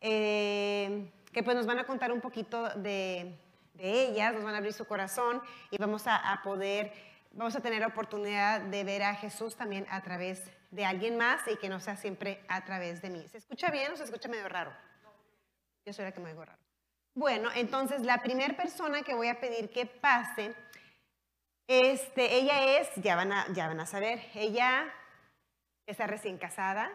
eh, 0.00 1.10
que 1.32 1.42
pues 1.42 1.56
nos 1.56 1.66
van 1.66 1.80
a 1.80 1.86
contar 1.86 2.12
un 2.12 2.20
poquito 2.20 2.68
de, 2.76 3.36
ellas, 3.80 4.32
nos 4.32 4.44
van 4.44 4.54
a 4.54 4.58
abrir 4.58 4.74
su 4.74 4.84
corazón 4.84 5.42
y 5.72 5.78
vamos 5.78 6.06
a, 6.06 6.14
a 6.14 6.40
poder, 6.42 6.92
vamos 7.32 7.56
a 7.56 7.60
tener 7.60 7.80
la 7.80 7.88
oportunidad 7.88 8.60
de 8.60 8.84
ver 8.84 9.02
a 9.02 9.16
Jesús 9.16 9.56
también 9.56 9.88
a 9.90 10.04
través 10.04 10.44
de 10.70 10.84
alguien 10.84 11.16
más 11.16 11.40
y 11.48 11.56
que 11.56 11.68
no 11.68 11.80
sea 11.80 11.96
siempre 11.96 12.44
a 12.46 12.64
través 12.64 13.02
de 13.02 13.10
mí. 13.10 13.26
¿Se 13.28 13.38
escucha 13.38 13.72
bien 13.72 13.90
o 13.90 13.96
se 13.96 14.04
escucha 14.04 14.28
medio 14.28 14.48
raro? 14.48 14.72
Yo 15.84 15.92
soy 15.92 16.04
la 16.04 16.12
que 16.12 16.20
me 16.20 16.30
oigo 16.30 16.44
raro. 16.44 16.65
Bueno, 17.16 17.48
entonces 17.54 18.02
la 18.02 18.20
primera 18.22 18.54
persona 18.58 19.02
que 19.02 19.14
voy 19.14 19.28
a 19.28 19.40
pedir 19.40 19.70
que 19.70 19.86
pase, 19.86 20.54
este, 21.66 22.36
ella 22.36 22.78
es, 22.78 22.90
ya 22.96 23.16
van, 23.16 23.32
a, 23.32 23.46
ya 23.54 23.68
van 23.68 23.80
a 23.80 23.86
saber, 23.86 24.20
ella 24.34 24.84
está 25.86 26.06
recién 26.06 26.36
casada. 26.36 26.92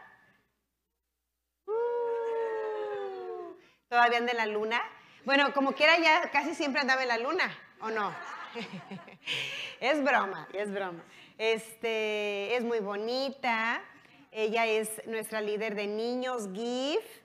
Todavía 3.90 4.20
anda 4.20 4.32
en 4.34 4.38
la 4.38 4.46
luna. 4.46 4.80
Bueno, 5.26 5.56
como 5.56 5.72
quiera 5.72 5.98
ya 5.98 6.30
casi 6.30 6.54
siempre 6.54 6.82
andaba 6.82 7.02
en 7.02 7.08
la 7.08 7.18
luna, 7.18 7.52
¿o 7.80 7.90
no? 7.90 8.14
es 9.80 10.04
broma, 10.04 10.48
es 10.54 10.72
broma. 10.72 11.04
Este, 11.40 12.56
es 12.56 12.64
muy 12.64 12.78
bonita. 12.80 13.82
Ella 14.30 14.68
es 14.68 15.02
nuestra 15.08 15.42
líder 15.42 15.74
de 15.74 15.88
niños, 15.88 16.48
GIF. 16.54 17.21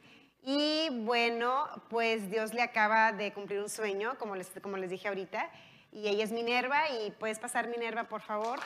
Y 0.49 0.91
bueno, 1.03 1.67
pues 1.91 2.31
Dios 2.31 2.55
le 2.55 2.62
acaba 2.62 3.11
de 3.11 3.33
cumplir 3.33 3.59
un 3.59 3.69
sueño, 3.69 4.17
como 4.17 4.37
les, 4.37 4.49
como 4.62 4.76
les 4.76 4.91
dije 4.91 5.09
ahorita. 5.09 5.50
Y 5.91 6.07
ella 6.07 6.23
es 6.23 6.31
Minerva. 6.31 6.88
Y 6.88 7.11
puedes 7.11 7.41
pasar, 7.41 7.67
Minerva, 7.67 8.05
por 8.05 8.23
favor. 8.23 8.61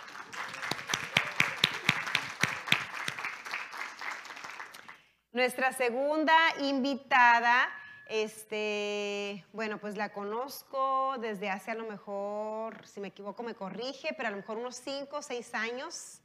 Nuestra 5.32 5.72
segunda 5.72 6.36
invitada, 6.58 7.70
este, 8.08 9.46
bueno, 9.54 9.78
pues 9.78 9.96
la 9.96 10.12
conozco 10.12 11.14
desde 11.18 11.48
hace 11.48 11.70
a 11.70 11.76
lo 11.76 11.86
mejor, 11.86 12.86
si 12.86 13.00
me 13.00 13.08
equivoco 13.08 13.42
me 13.42 13.54
corrige, 13.54 14.12
pero 14.18 14.28
a 14.28 14.32
lo 14.32 14.36
mejor 14.36 14.58
unos 14.58 14.76
cinco 14.76 15.16
o 15.16 15.22
seis 15.22 15.54
años, 15.54 16.20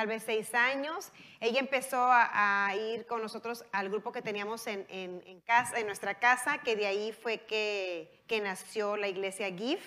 tal 0.00 0.06
vez 0.06 0.22
seis 0.24 0.54
años. 0.54 1.12
Ella 1.40 1.60
empezó 1.60 1.98
a, 2.00 2.72
ir 2.74 3.04
con 3.04 3.20
nosotros 3.20 3.66
al 3.70 3.90
grupo 3.90 4.12
que 4.12 4.22
teníamos 4.22 4.66
en, 4.66 4.86
en- 4.88 5.22
en 5.26 5.40
casa, 5.42 5.78
en 5.78 5.84
nuestra 5.86 6.18
casa, 6.18 6.56
que 6.64 6.74
de 6.74 6.86
ahí 6.86 7.12
fue 7.12 7.40
que, 7.40 8.22
que 8.26 8.40
nació 8.40 8.96
la 8.96 9.08
iglesia 9.08 9.54
GIF. 9.54 9.84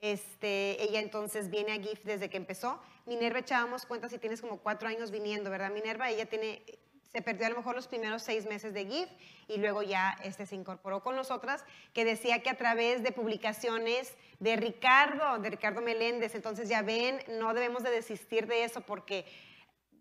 Este, 0.00 0.82
ella 0.82 0.98
entonces 0.98 1.50
viene 1.50 1.70
a 1.72 1.80
GIF 1.80 2.02
desde 2.02 2.28
que 2.28 2.36
empezó. 2.36 2.82
Minerva 3.06 3.38
echábamos 3.38 3.86
cuenta 3.86 4.08
si 4.08 4.18
tienes 4.18 4.40
como 4.40 4.58
cuatro 4.58 4.88
años 4.88 5.12
viniendo, 5.12 5.50
¿verdad, 5.50 5.70
Minerva? 5.70 6.10
Ella 6.10 6.26
tiene, 6.26 6.60
se 7.12 7.22
perdió 7.22 7.46
a 7.46 7.50
lo 7.50 7.56
mejor 7.56 7.74
los 7.74 7.88
primeros 7.88 8.22
seis 8.22 8.46
meses 8.46 8.74
de 8.74 8.86
GIF 8.86 9.08
y 9.48 9.56
luego 9.56 9.82
ya 9.82 10.16
este, 10.22 10.46
se 10.46 10.54
incorporó 10.54 11.02
con 11.02 11.16
nosotras, 11.16 11.64
que 11.94 12.04
decía 12.04 12.42
que 12.42 12.50
a 12.50 12.56
través 12.56 13.02
de 13.02 13.12
publicaciones 13.12 14.14
de 14.40 14.56
Ricardo, 14.56 15.38
de 15.38 15.50
Ricardo 15.50 15.80
Meléndez, 15.80 16.34
entonces 16.34 16.68
ya 16.68 16.82
ven, 16.82 17.22
no 17.28 17.54
debemos 17.54 17.82
de 17.82 17.90
desistir 17.90 18.46
de 18.46 18.64
eso 18.64 18.82
porque 18.82 19.24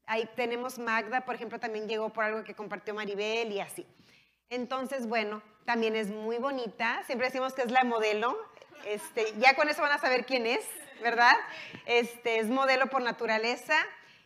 ahí 0.05 0.29
tenemos 0.35 0.79
Magda, 0.79 1.21
por 1.21 1.35
ejemplo, 1.35 1.59
también 1.59 1.87
llegó 1.87 2.09
por 2.09 2.25
algo 2.25 2.43
que 2.43 2.53
compartió 2.53 2.93
Maribel 2.93 3.51
y 3.51 3.61
así. 3.61 3.85
Entonces, 4.49 5.07
bueno, 5.07 5.41
también 5.65 5.95
es 5.95 6.09
muy 6.09 6.37
bonita. 6.37 7.03
Siempre 7.05 7.27
decimos 7.27 7.53
que 7.53 7.63
es 7.63 7.71
la 7.71 7.83
modelo. 7.83 8.37
Este, 8.85 9.33
ya 9.37 9.55
con 9.55 9.67
eso 9.67 9.81
van 9.81 9.91
a 9.91 9.97
saber 9.97 10.25
quién 10.25 10.45
es, 10.45 10.65
¿verdad? 11.01 11.35
Este, 11.85 12.39
es 12.39 12.47
modelo 12.47 12.87
por 12.87 13.01
naturaleza 13.01 13.75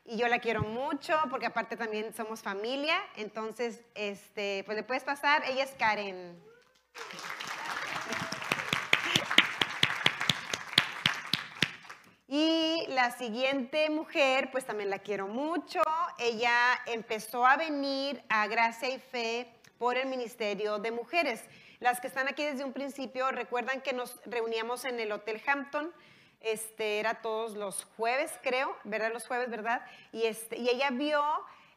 y 0.04 0.18
yo 0.18 0.28
la 0.28 0.40
quiero 0.40 0.62
mucho 0.64 1.18
porque 1.30 1.46
aparte 1.46 1.78
también 1.78 2.14
somos 2.14 2.42
familia. 2.42 2.98
Entonces, 3.16 3.82
este, 3.96 4.64
pues 4.66 4.76
le 4.76 4.84
puedes 4.84 5.04
pasar. 5.04 5.44
Ella 5.48 5.64
es 5.64 5.72
Karen. 5.72 6.42
Y 12.28 12.86
la 12.88 13.12
siguiente 13.12 13.90
mujer, 13.90 14.52
pues 14.52 14.66
también 14.66 14.90
la 14.90 15.00
quiero 15.00 15.28
mucho. 15.28 15.82
Ella 16.18 16.80
empezó 16.86 17.46
a 17.46 17.58
venir 17.58 18.24
a 18.30 18.48
Gracia 18.48 18.90
y 18.90 19.00
Fe 19.00 19.54
por 19.78 19.98
el 19.98 20.08
Ministerio 20.08 20.80
de 20.80 20.92
Mujeres. 20.92 21.44
Las 21.80 22.00
que 22.00 22.08
están 22.08 22.28
aquí 22.28 22.46
desde 22.46 22.64
un 22.64 22.74
principio 22.74 23.32
recuerdan 23.32 23.82
que 23.82 23.92
nos 23.92 24.22
reuníamos 24.26 24.86
en 24.86 25.00
el 25.00 25.12
Hotel 25.12 25.42
Hampton. 25.46 25.92
Este, 26.42 27.00
era 27.00 27.22
todos 27.22 27.56
los 27.56 27.86
jueves, 27.98 28.32
creo, 28.42 28.76
¿verdad? 28.84 29.12
Los 29.14 29.28
jueves, 29.28 29.50
¿verdad? 29.50 29.82
Y, 30.12 30.24
este, 30.26 30.58
y 30.58 30.70
ella 30.70 30.90
vio 30.92 31.24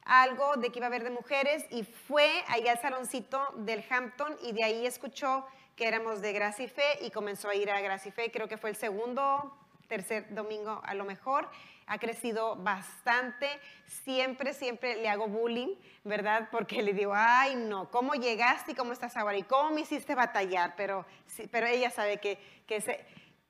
algo 0.04 0.56
de 0.56 0.70
que 0.70 0.78
iba 0.78 0.86
a 0.86 0.88
haber 0.88 1.04
de 1.04 1.10
mujeres 1.10 1.64
y 1.70 1.84
fue 1.84 2.42
allá 2.48 2.72
al 2.72 2.80
saloncito 2.80 3.46
del 3.56 3.84
Hampton 3.88 4.36
y 4.42 4.52
de 4.52 4.64
ahí 4.64 4.86
escuchó 4.86 5.46
que 5.76 5.86
éramos 5.88 6.20
de 6.22 6.32
Gracia 6.32 6.64
y 6.64 6.68
Fe 6.68 6.98
y 7.02 7.10
comenzó 7.10 7.48
a 7.48 7.54
ir 7.54 7.70
a 7.70 7.80
Gracia 7.80 8.08
y 8.08 8.12
Fe. 8.12 8.30
Creo 8.30 8.48
que 8.48 8.56
fue 8.56 8.70
el 8.70 8.76
segundo, 8.76 9.54
tercer 9.88 10.32
domingo 10.34 10.80
a 10.84 10.94
lo 10.94 11.04
mejor. 11.04 11.48
Ha 11.86 11.98
crecido 11.98 12.56
bastante. 12.56 13.48
Siempre, 13.86 14.54
siempre 14.54 14.96
le 14.96 15.08
hago 15.10 15.26
bullying, 15.28 15.74
¿verdad? 16.04 16.48
Porque 16.50 16.82
le 16.82 16.92
digo, 16.94 17.12
ay, 17.14 17.56
no, 17.56 17.90
¿cómo 17.90 18.14
llegaste 18.14 18.72
y 18.72 18.74
cómo 18.74 18.92
estás 18.92 19.16
ahora? 19.16 19.36
¿Y 19.36 19.42
cómo 19.42 19.70
me 19.70 19.82
hiciste 19.82 20.14
batallar? 20.14 20.74
Pero, 20.76 21.04
pero 21.50 21.66
ella 21.66 21.90
sabe 21.90 22.18
que, 22.18 22.38
que 22.66 22.80
se- 22.80 23.04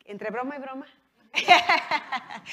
entre 0.07 0.31
broma 0.31 0.57
y 0.57 0.61
broma. 0.61 0.87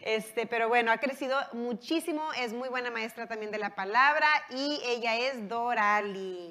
Este, 0.00 0.46
pero 0.46 0.68
bueno, 0.68 0.90
ha 0.90 0.98
crecido 0.98 1.36
muchísimo, 1.52 2.32
es 2.32 2.52
muy 2.52 2.70
buena 2.70 2.90
maestra 2.90 3.26
también 3.26 3.50
de 3.50 3.58
la 3.58 3.74
palabra 3.74 4.26
y 4.48 4.80
ella 4.86 5.16
es 5.16 5.48
Dorali. 5.48 6.48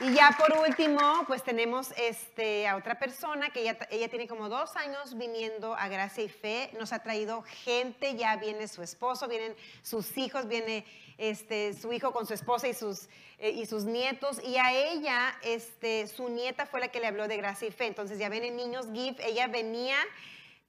Y 0.00 0.12
ya 0.12 0.36
por 0.38 0.56
último, 0.58 1.24
pues 1.26 1.42
tenemos 1.42 1.92
este, 1.96 2.68
a 2.68 2.76
otra 2.76 2.98
persona 2.98 3.50
que 3.50 3.62
ella, 3.62 3.78
ella 3.90 4.08
tiene 4.08 4.28
como 4.28 4.48
dos 4.48 4.76
años 4.76 5.16
viniendo 5.16 5.74
a 5.74 5.88
Gracia 5.88 6.24
y 6.24 6.28
Fe. 6.28 6.70
Nos 6.78 6.92
ha 6.92 7.02
traído 7.02 7.42
gente, 7.42 8.14
ya 8.14 8.36
viene 8.36 8.68
su 8.68 8.82
esposo, 8.82 9.28
vienen 9.28 9.56
sus 9.82 10.16
hijos, 10.18 10.46
viene 10.46 10.84
este, 11.18 11.74
su 11.74 11.92
hijo 11.92 12.12
con 12.12 12.26
su 12.26 12.34
esposa 12.34 12.68
y 12.68 12.74
sus, 12.74 13.08
eh, 13.38 13.50
y 13.50 13.66
sus 13.66 13.84
nietos. 13.84 14.42
Y 14.44 14.56
a 14.56 14.72
ella, 14.72 15.36
este, 15.42 16.06
su 16.06 16.28
nieta 16.28 16.66
fue 16.66 16.80
la 16.80 16.88
que 16.88 17.00
le 17.00 17.06
habló 17.06 17.28
de 17.28 17.36
Gracia 17.36 17.68
y 17.68 17.72
Fe. 17.72 17.86
Entonces 17.86 18.18
ya 18.18 18.28
vienen 18.28 18.56
niños 18.56 18.86
GIF, 18.92 19.18
ella 19.20 19.46
venía 19.46 19.96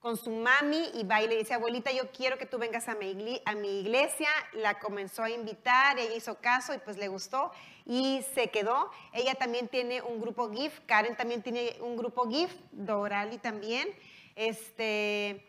con 0.00 0.16
su 0.16 0.30
mami 0.30 0.90
y 0.94 1.02
va 1.02 1.20
y 1.22 1.26
le 1.26 1.36
dice, 1.36 1.54
abuelita, 1.54 1.90
yo 1.90 2.10
quiero 2.12 2.38
que 2.38 2.46
tú 2.46 2.58
vengas 2.58 2.88
a 2.88 2.94
mi, 2.94 3.40
a 3.44 3.54
mi 3.54 3.80
iglesia. 3.80 4.28
La 4.52 4.78
comenzó 4.78 5.24
a 5.24 5.30
invitar, 5.30 5.98
ella 5.98 6.14
hizo 6.14 6.36
caso 6.36 6.74
y 6.74 6.78
pues 6.78 6.96
le 6.96 7.08
gustó 7.08 7.50
y 7.84 8.24
se 8.34 8.48
quedó. 8.50 8.90
Ella 9.12 9.34
también 9.34 9.68
tiene 9.68 10.02
un 10.02 10.20
grupo 10.20 10.50
GIF, 10.52 10.80
Karen 10.86 11.16
también 11.16 11.42
tiene 11.42 11.76
un 11.80 11.96
grupo 11.96 12.28
GIF, 12.28 12.54
Dorali 12.70 13.38
también. 13.38 13.88
Este, 14.36 15.44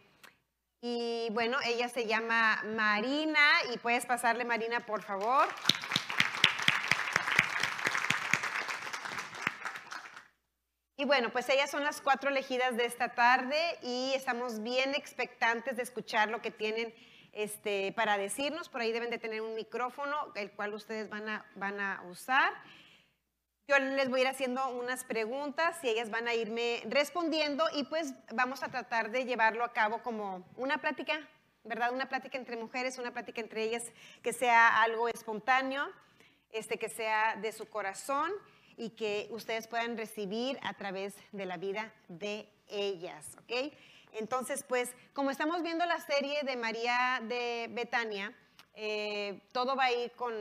y 0.82 1.30
bueno, 1.32 1.58
ella 1.66 1.90
se 1.90 2.06
llama 2.06 2.62
Marina 2.63 3.50
y 3.74 3.78
puedes 3.78 4.06
pasarle 4.06 4.46
Marina, 4.46 4.86
por 4.86 5.02
favor. 5.02 5.48
Y 11.00 11.06
bueno, 11.06 11.30
pues 11.32 11.48
ellas 11.50 11.70
son 11.70 11.84
las 11.84 12.02
cuatro 12.02 12.30
elegidas 12.30 12.76
de 12.76 12.86
esta 12.86 13.10
tarde 13.10 13.56
y 13.84 14.13
estamos 14.16 14.63
bien 14.63 14.96
expectantes 14.96 15.78
de 15.78 15.84
escuchar 15.84 16.30
lo 16.30 16.42
que 16.42 16.50
tienen 16.50 16.94
este, 17.34 17.92
para 17.94 18.18
decirnos. 18.18 18.68
Por 18.68 18.82
ahí 18.82 18.92
deben 18.92 19.12
de 19.12 19.20
tener 19.20 19.42
un 19.42 19.54
micrófono, 19.54 20.16
el 20.34 20.52
cual 20.52 20.74
ustedes 20.74 21.08
van 21.10 21.30
a, 21.30 21.46
van 21.56 21.80
a 21.80 22.02
usar. 22.10 22.52
Yo 23.67 23.77
les 23.80 24.10
voy 24.10 24.21
a 24.21 24.23
ir 24.23 24.27
haciendo 24.30 24.65
unas 24.69 25.03
preguntas 25.03 25.84
y 25.84 25.89
ellas 25.89 26.10
van 26.10 26.25
a 26.30 26.34
irme 26.34 26.82
respondiendo 26.86 27.65
y 27.73 27.84
pues 27.84 28.13
vamos 28.34 28.63
a 28.63 28.69
tratar 28.69 29.12
de 29.12 29.25
llevarlo 29.25 29.65
a 29.65 29.73
cabo 29.73 30.01
como 30.01 30.47
una 30.56 30.77
plática, 30.77 31.19
¿verdad? 31.65 31.91
Una 31.91 32.08
plática 32.08 32.38
entre 32.38 32.56
mujeres, 32.56 32.97
una 32.97 33.12
plática 33.12 33.41
entre 33.41 33.63
ellas 33.63 33.84
que 34.23 34.32
sea 34.32 34.82
algo 34.82 35.10
espontáneo, 35.10 35.86
este, 36.51 36.80
que 36.80 36.88
sea 36.88 37.36
de 37.36 37.51
su 37.51 37.67
corazón 37.67 38.32
y 38.77 38.91
que 38.91 39.27
ustedes 39.32 39.67
puedan 39.67 39.97
recibir 39.97 40.58
a 40.63 40.73
través 40.75 41.13
de 41.34 41.45
la 41.45 41.58
vida 41.58 41.91
de 42.08 42.49
ellas, 42.69 43.36
¿ok? 43.39 43.73
Entonces, 44.13 44.63
pues, 44.63 44.95
como 45.12 45.30
estamos 45.30 45.62
viendo 45.62 45.86
la 45.86 45.99
serie 45.99 46.41
de 46.43 46.56
María 46.56 47.19
de 47.21 47.67
Betania, 47.71 48.34
eh, 48.75 49.41
todo 49.51 49.75
va 49.75 49.86
a 49.86 49.91
ir 49.91 50.12
con, 50.13 50.34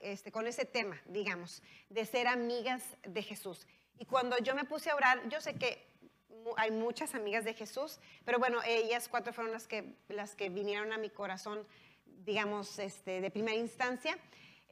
este, 0.00 0.30
con 0.30 0.46
ese 0.46 0.64
tema, 0.64 1.00
digamos, 1.06 1.62
de 1.88 2.04
ser 2.04 2.26
amigas 2.26 2.82
de 3.02 3.22
Jesús. 3.22 3.66
Y 3.98 4.04
cuando 4.04 4.38
yo 4.38 4.54
me 4.54 4.64
puse 4.64 4.90
a 4.90 4.96
orar, 4.96 5.28
yo 5.28 5.40
sé 5.40 5.54
que 5.54 5.86
hay 6.56 6.70
muchas 6.70 7.14
amigas 7.14 7.44
de 7.44 7.54
Jesús, 7.54 7.98
pero 8.24 8.38
bueno, 8.38 8.60
ellas 8.66 9.08
cuatro 9.08 9.32
fueron 9.32 9.52
las 9.52 9.66
que, 9.66 9.94
las 10.08 10.34
que 10.34 10.48
vinieron 10.48 10.92
a 10.92 10.98
mi 10.98 11.10
corazón, 11.10 11.66
digamos, 12.24 12.78
este, 12.78 13.20
de 13.20 13.30
primera 13.30 13.56
instancia. 13.56 14.18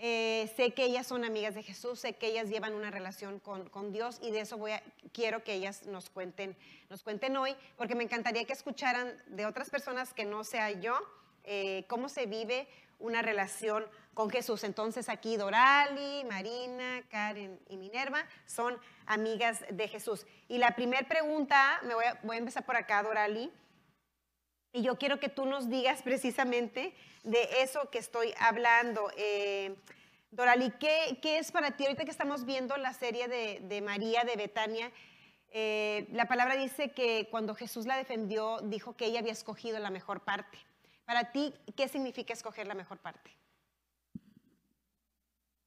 Eh, 0.04 0.52
sé 0.56 0.72
que 0.72 0.84
ellas 0.84 1.06
son 1.06 1.24
amigas 1.24 1.54
de 1.54 1.62
Jesús, 1.62 2.00
sé 2.00 2.14
que 2.14 2.26
ellas 2.26 2.48
llevan 2.48 2.74
una 2.74 2.90
relación 2.90 3.38
con, 3.38 3.68
con 3.68 3.92
Dios 3.92 4.18
y 4.20 4.32
de 4.32 4.40
eso 4.40 4.58
voy 4.58 4.72
a, 4.72 4.82
quiero 5.12 5.44
que 5.44 5.54
ellas 5.54 5.86
nos 5.86 6.10
cuenten, 6.10 6.56
nos 6.90 7.04
cuenten 7.04 7.36
hoy, 7.36 7.54
porque 7.76 7.94
me 7.94 8.02
encantaría 8.02 8.44
que 8.44 8.52
escucharan 8.52 9.16
de 9.26 9.46
otras 9.46 9.70
personas 9.70 10.12
que 10.12 10.24
no 10.24 10.42
sea 10.42 10.72
yo, 10.72 10.98
eh, 11.44 11.84
cómo 11.88 12.08
se 12.08 12.26
vive 12.26 12.66
una 13.02 13.20
relación 13.22 13.86
con 14.14 14.30
Jesús. 14.30 14.64
Entonces 14.64 15.08
aquí 15.08 15.36
Dorali, 15.36 16.24
Marina, 16.24 17.02
Karen 17.10 17.60
y 17.68 17.76
Minerva 17.76 18.24
son 18.46 18.78
amigas 19.06 19.64
de 19.70 19.88
Jesús. 19.88 20.26
Y 20.48 20.58
la 20.58 20.74
primera 20.74 21.06
pregunta, 21.06 21.80
me 21.84 21.94
voy 21.94 22.04
a, 22.04 22.18
voy 22.22 22.36
a 22.36 22.38
empezar 22.38 22.64
por 22.64 22.76
acá, 22.76 23.02
Dorali. 23.02 23.50
Y 24.72 24.82
yo 24.82 24.96
quiero 24.96 25.20
que 25.20 25.28
tú 25.28 25.44
nos 25.44 25.68
digas 25.68 26.02
precisamente 26.02 26.94
de 27.24 27.46
eso 27.60 27.90
que 27.90 27.98
estoy 27.98 28.32
hablando. 28.38 29.10
Eh, 29.16 29.76
Dorali, 30.30 30.70
¿qué, 30.80 31.18
qué 31.20 31.38
es 31.38 31.52
para 31.52 31.76
ti? 31.76 31.84
Ahorita 31.84 32.04
que 32.04 32.10
estamos 32.10 32.46
viendo 32.46 32.76
la 32.78 32.94
serie 32.94 33.28
de, 33.28 33.60
de 33.62 33.82
María 33.82 34.24
de 34.24 34.36
Betania, 34.36 34.90
eh, 35.54 36.06
la 36.12 36.26
palabra 36.26 36.56
dice 36.56 36.92
que 36.92 37.28
cuando 37.30 37.54
Jesús 37.54 37.84
la 37.84 37.98
defendió, 37.98 38.60
dijo 38.62 38.96
que 38.96 39.04
ella 39.04 39.20
había 39.20 39.32
escogido 39.32 39.78
la 39.78 39.90
mejor 39.90 40.20
parte. 40.20 40.56
Para 41.12 41.30
ti, 41.30 41.52
¿qué 41.76 41.88
significa 41.88 42.32
escoger 42.32 42.66
la 42.66 42.74
mejor 42.74 42.96
parte? 42.96 43.30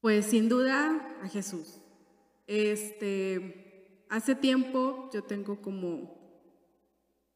Pues 0.01 0.25
sin 0.25 0.49
duda 0.49 1.19
a 1.21 1.27
Jesús. 1.27 1.81
Este, 2.47 4.01
hace 4.09 4.33
tiempo 4.33 5.07
yo 5.13 5.23
tengo 5.23 5.61
como, 5.61 6.17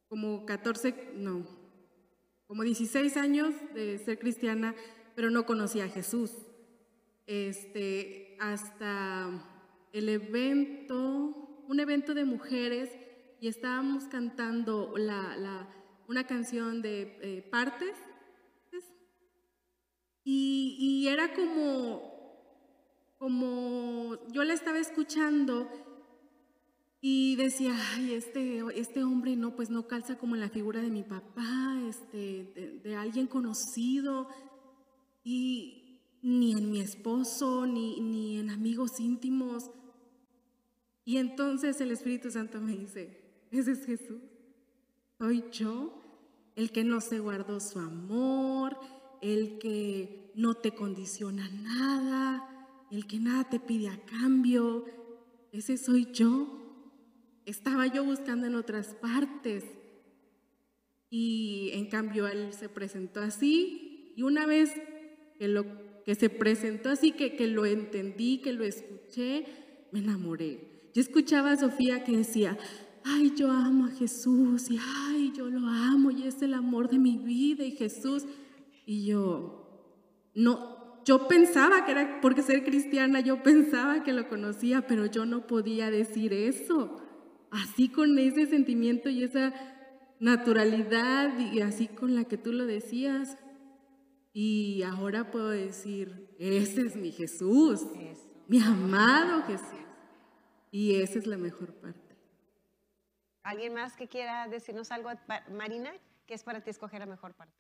como 0.08 0.44
14, 0.48 1.12
no, 1.18 1.46
como 2.48 2.64
16 2.64 3.16
años 3.16 3.54
de 3.76 4.00
ser 4.00 4.18
cristiana, 4.18 4.74
pero 5.16 5.30
no 5.30 5.46
conocía 5.46 5.86
a 5.86 5.90
Jesús. 5.90 6.32
Este, 7.28 8.38
hasta 8.40 9.30
el 9.94 10.10
evento, 10.10 11.62
un 11.68 11.80
evento 11.80 12.16
de 12.16 12.26
mujeres, 12.26 12.90
y 13.40 13.50
estábamos 13.50 14.06
cantando 14.06 14.96
la, 14.98 15.38
la, 15.38 15.68
una 16.10 16.26
canción 16.26 16.82
de 16.82 17.20
eh, 17.22 17.48
partes, 17.52 17.94
y, 20.24 20.76
y 20.80 21.08
era 21.08 21.34
como, 21.36 22.02
como 23.20 24.18
yo 24.32 24.44
la 24.44 24.54
estaba 24.54 24.80
escuchando 24.80 25.70
y 27.00 27.36
decía, 27.36 27.76
ay, 27.94 28.14
este, 28.14 28.64
este 28.74 29.04
hombre 29.04 29.36
no, 29.36 29.56
pues 29.56 29.70
no 29.70 29.88
calza 29.88 30.18
como 30.18 30.34
en 30.34 30.42
la 30.42 30.50
figura 30.50 30.82
de 30.82 30.90
mi 30.90 31.04
papá, 31.04 31.80
este, 31.88 32.52
de, 32.56 32.80
de 32.84 32.96
alguien 32.96 33.28
conocido, 33.28 34.28
y 35.24 36.00
ni 36.24 36.54
en 36.54 36.72
mi 36.72 36.80
esposo, 36.82 37.68
ni, 37.68 38.02
ni 38.02 38.40
en 38.40 38.50
amigos 38.50 39.00
íntimos. 39.00 39.70
Y 41.06 41.18
entonces 41.18 41.80
el 41.82 41.92
Espíritu 41.92 42.32
Santo 42.32 42.60
me 42.60 42.76
dice, 42.76 43.46
ese 43.52 43.74
es 43.74 43.86
Jesús, 43.86 44.22
soy 45.20 45.44
yo, 45.52 45.99
el 46.60 46.72
que 46.72 46.84
no 46.84 47.00
se 47.00 47.20
guardó 47.20 47.62
su 47.62 47.80
amor, 47.80 48.78
el 49.22 49.60
que 49.60 50.30
no 50.36 50.56
te 50.56 50.72
condiciona 50.72 51.50
nada, 51.50 52.86
el 52.92 53.08
que 53.08 53.18
nada 53.18 53.50
te 53.50 53.62
pide 53.62 53.88
a 53.88 53.98
cambio, 54.06 54.84
ese 55.54 55.78
soy 55.78 56.10
yo. 56.12 56.50
Estaba 57.46 57.88
yo 57.88 58.04
buscando 58.04 58.46
en 58.46 58.56
otras 58.56 58.94
partes 58.96 59.64
y 61.10 61.70
en 61.76 61.86
cambio 61.86 62.28
él 62.28 62.52
se 62.52 62.68
presentó 62.68 63.22
así 63.22 64.12
y 64.18 64.24
una 64.24 64.46
vez 64.46 64.74
que, 65.38 65.48
lo, 65.48 65.66
que 66.04 66.14
se 66.16 66.30
presentó 66.30 66.90
así, 66.90 67.14
que, 67.14 67.38
que 67.38 67.48
lo 67.48 67.66
entendí, 67.66 68.40
que 68.42 68.52
lo 68.52 68.66
escuché, 68.66 69.46
me 69.94 70.00
enamoré. 70.00 70.60
Yo 70.94 71.02
escuchaba 71.02 71.54
a 71.54 71.58
Sofía 71.58 72.04
que 72.04 72.18
decía, 72.18 72.58
ay, 73.04 73.34
yo 73.36 73.52
amo 73.52 73.86
a 73.86 73.92
Jesús 73.92 74.70
y 74.70 74.80
ay, 75.08 75.32
yo 75.36 75.50
lo 75.50 75.68
amo 75.68 76.12
y 76.12 76.24
es 76.24 76.42
el 76.42 76.54
amor 76.54 76.90
de 76.90 77.00
mi 77.00 77.18
vida 77.18 77.64
y 77.64 77.72
Jesús. 77.72 78.26
Y 78.86 79.06
yo, 79.06 79.92
no, 80.36 81.04
yo 81.06 81.28
pensaba 81.28 81.86
que 81.86 81.92
era 81.92 82.20
porque 82.22 82.42
ser 82.42 82.64
cristiana, 82.64 83.20
yo 83.20 83.44
pensaba 83.44 84.04
que 84.04 84.14
lo 84.14 84.28
conocía, 84.28 84.86
pero 84.88 85.06
yo 85.06 85.26
no 85.26 85.48
podía 85.48 85.92
decir 85.92 86.34
eso 86.34 87.02
así 87.52 87.90
con 87.90 88.18
ese 88.20 88.46
sentimiento 88.46 89.10
y 89.10 89.24
esa 89.24 89.54
naturalidad 90.20 91.40
y 91.40 91.62
así 91.62 91.88
con 91.88 92.16
la 92.16 92.26
que 92.26 92.38
tú 92.38 92.54
lo 92.54 92.66
decías. 92.66 93.38
Y 94.34 94.84
ahora 94.84 95.32
puedo 95.32 95.50
decir, 95.50 96.30
ese 96.38 96.82
es 96.82 96.96
mi 96.96 97.12
Jesús, 97.12 97.82
mi 98.48 98.60
amado 98.62 99.44
Jesús. 99.44 99.66
Y 100.72 100.96
esa 100.96 101.18
es 101.20 101.26
la 101.26 101.38
mejor 101.38 101.74
parte. 101.74 102.09
¿Alguien 103.44 103.74
más 103.74 103.96
que 103.96 104.08
quiera 104.08 104.48
decirnos 104.48 104.92
algo, 104.92 105.10
Marina? 105.52 105.92
¿Qué 106.26 106.34
es 106.34 106.44
para 106.44 106.62
ti 106.62 106.70
escoger 106.70 107.00
la 107.00 107.06
mejor 107.06 107.34
parte? 107.34 107.56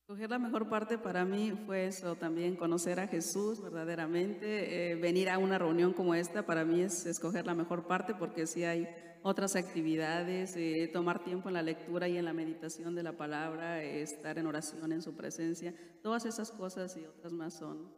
Escoger 0.00 0.30
la 0.30 0.38
mejor 0.40 0.68
parte 0.68 0.98
para 0.98 1.24
mí 1.24 1.52
fue 1.66 1.86
eso 1.86 2.16
también, 2.16 2.56
conocer 2.56 2.98
a 2.98 3.06
Jesús 3.06 3.62
verdaderamente, 3.62 4.90
eh, 4.90 4.96
venir 4.96 5.30
a 5.30 5.38
una 5.38 5.56
reunión 5.56 5.92
como 5.92 6.16
esta, 6.16 6.44
para 6.44 6.64
mí 6.64 6.80
es 6.80 7.06
escoger 7.06 7.46
la 7.46 7.54
mejor 7.54 7.86
parte 7.86 8.14
porque 8.14 8.48
sí 8.48 8.64
hay 8.64 8.88
otras 9.22 9.54
actividades, 9.54 10.56
eh, 10.56 10.90
tomar 10.92 11.22
tiempo 11.22 11.48
en 11.48 11.54
la 11.54 11.62
lectura 11.62 12.08
y 12.08 12.16
en 12.16 12.24
la 12.24 12.32
meditación 12.32 12.96
de 12.96 13.04
la 13.04 13.12
palabra, 13.12 13.84
eh, 13.84 14.02
estar 14.02 14.36
en 14.38 14.46
oración 14.46 14.90
en 14.90 15.02
su 15.02 15.14
presencia, 15.14 15.72
todas 16.02 16.24
esas 16.24 16.50
cosas 16.50 16.96
y 16.96 17.04
otras 17.04 17.32
más 17.32 17.54
son 17.54 17.94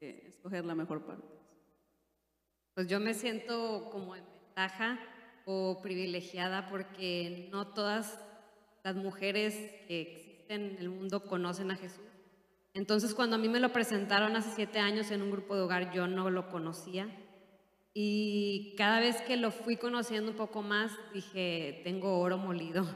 escoger 0.00 0.64
la 0.64 0.74
mejor 0.74 1.04
parte. 1.04 1.28
Pues 2.74 2.86
yo 2.86 2.98
me 2.98 3.12
siento 3.12 3.90
como 3.90 4.16
en 4.16 4.24
ventaja 4.24 4.98
o 5.46 5.80
privilegiada 5.82 6.68
porque 6.68 7.48
no 7.50 7.68
todas 7.68 8.18
las 8.84 8.96
mujeres 8.96 9.54
que 9.86 10.44
en 10.48 10.76
el 10.78 10.88
mundo 10.88 11.24
conocen 11.24 11.70
a 11.70 11.76
Jesús. 11.76 12.04
Entonces, 12.74 13.14
cuando 13.14 13.36
a 13.36 13.38
mí 13.38 13.48
me 13.48 13.60
lo 13.60 13.72
presentaron 13.72 14.34
hace 14.34 14.50
siete 14.54 14.78
años 14.78 15.10
en 15.10 15.22
un 15.22 15.30
grupo 15.30 15.54
de 15.54 15.62
hogar, 15.62 15.92
yo 15.92 16.06
no 16.06 16.30
lo 16.30 16.48
conocía. 16.48 17.08
Y 17.94 18.74
cada 18.78 19.00
vez 19.00 19.20
que 19.22 19.36
lo 19.36 19.50
fui 19.50 19.76
conociendo 19.76 20.30
un 20.30 20.36
poco 20.36 20.62
más, 20.62 20.92
dije, 21.12 21.82
tengo 21.84 22.18
oro 22.18 22.38
molido. 22.38 22.86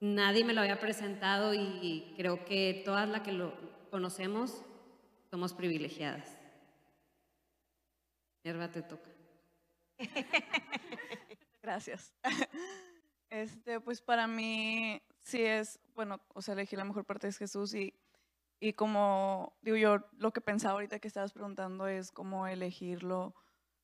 Nadie 0.00 0.44
me 0.44 0.52
lo 0.52 0.60
había 0.60 0.80
presentado 0.80 1.54
y 1.54 2.12
creo 2.16 2.44
que 2.44 2.82
todas 2.84 3.08
las 3.08 3.20
que 3.20 3.32
lo 3.32 3.54
conocemos 3.90 4.60
somos 5.30 5.54
privilegiadas. 5.54 6.36
Hierba, 8.42 8.70
te 8.70 8.82
toca. 8.82 9.10
Gracias. 11.64 12.12
Este, 13.30 13.80
pues 13.80 14.00
para 14.00 14.28
mí 14.28 15.02
sí 15.22 15.42
es, 15.42 15.80
bueno, 15.96 16.20
o 16.34 16.40
sea, 16.40 16.54
elegir 16.54 16.78
la 16.78 16.84
mejor 16.84 17.04
parte 17.04 17.26
es 17.26 17.36
Jesús 17.36 17.74
y, 17.74 17.92
y 18.60 18.74
como 18.74 19.56
digo 19.60 19.76
yo, 19.76 20.06
lo 20.18 20.32
que 20.32 20.40
pensaba 20.40 20.74
ahorita 20.74 21.00
que 21.00 21.08
estabas 21.08 21.32
preguntando 21.32 21.88
es 21.88 22.12
cómo 22.12 22.46
elegir 22.46 23.02
lo, 23.02 23.34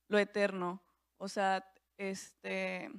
lo 0.07 0.19
eterno. 0.19 0.81
O 1.17 1.27
sea, 1.27 1.69
este, 1.97 2.89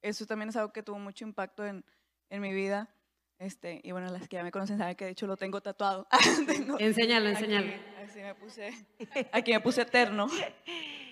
eso 0.00 0.26
también 0.26 0.48
es 0.48 0.56
algo 0.56 0.72
que 0.72 0.82
tuvo 0.82 0.98
mucho 0.98 1.24
impacto 1.24 1.64
en, 1.64 1.84
en 2.28 2.40
mi 2.40 2.52
vida. 2.52 2.92
Este, 3.38 3.80
y 3.84 3.92
bueno, 3.92 4.10
las 4.10 4.26
que 4.26 4.36
ya 4.36 4.42
me 4.42 4.50
conocen 4.50 4.78
saben 4.78 4.96
que 4.96 5.04
de 5.04 5.12
hecho 5.12 5.28
lo 5.28 5.36
tengo 5.36 5.60
tatuado. 5.60 6.08
enséñalo, 6.80 7.28
enséñalo. 7.28 7.72
Aquí, 8.02 8.20
me 8.20 8.34
puse, 8.34 8.86
aquí 9.30 9.52
me 9.52 9.60
puse 9.60 9.82
eterno. 9.82 10.26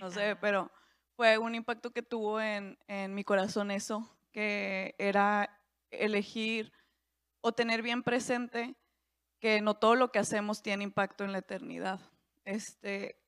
No 0.00 0.10
sé, 0.10 0.34
pero 0.40 0.72
fue 1.20 1.36
un 1.36 1.54
impacto 1.54 1.90
que 1.90 2.00
tuvo 2.00 2.40
en, 2.40 2.78
en 2.88 3.14
mi 3.14 3.24
corazón 3.24 3.70
eso, 3.70 4.08
que 4.32 4.94
era 4.96 5.60
elegir 5.90 6.72
o 7.42 7.52
tener 7.52 7.82
bien 7.82 8.02
presente 8.02 8.74
que 9.38 9.60
no 9.60 9.74
todo 9.74 9.96
lo 9.96 10.12
que 10.12 10.18
hacemos 10.18 10.62
tiene 10.62 10.82
impacto 10.82 11.22
en 11.22 11.32
la 11.32 11.40
eternidad. 11.40 12.00
Este, 12.46 13.20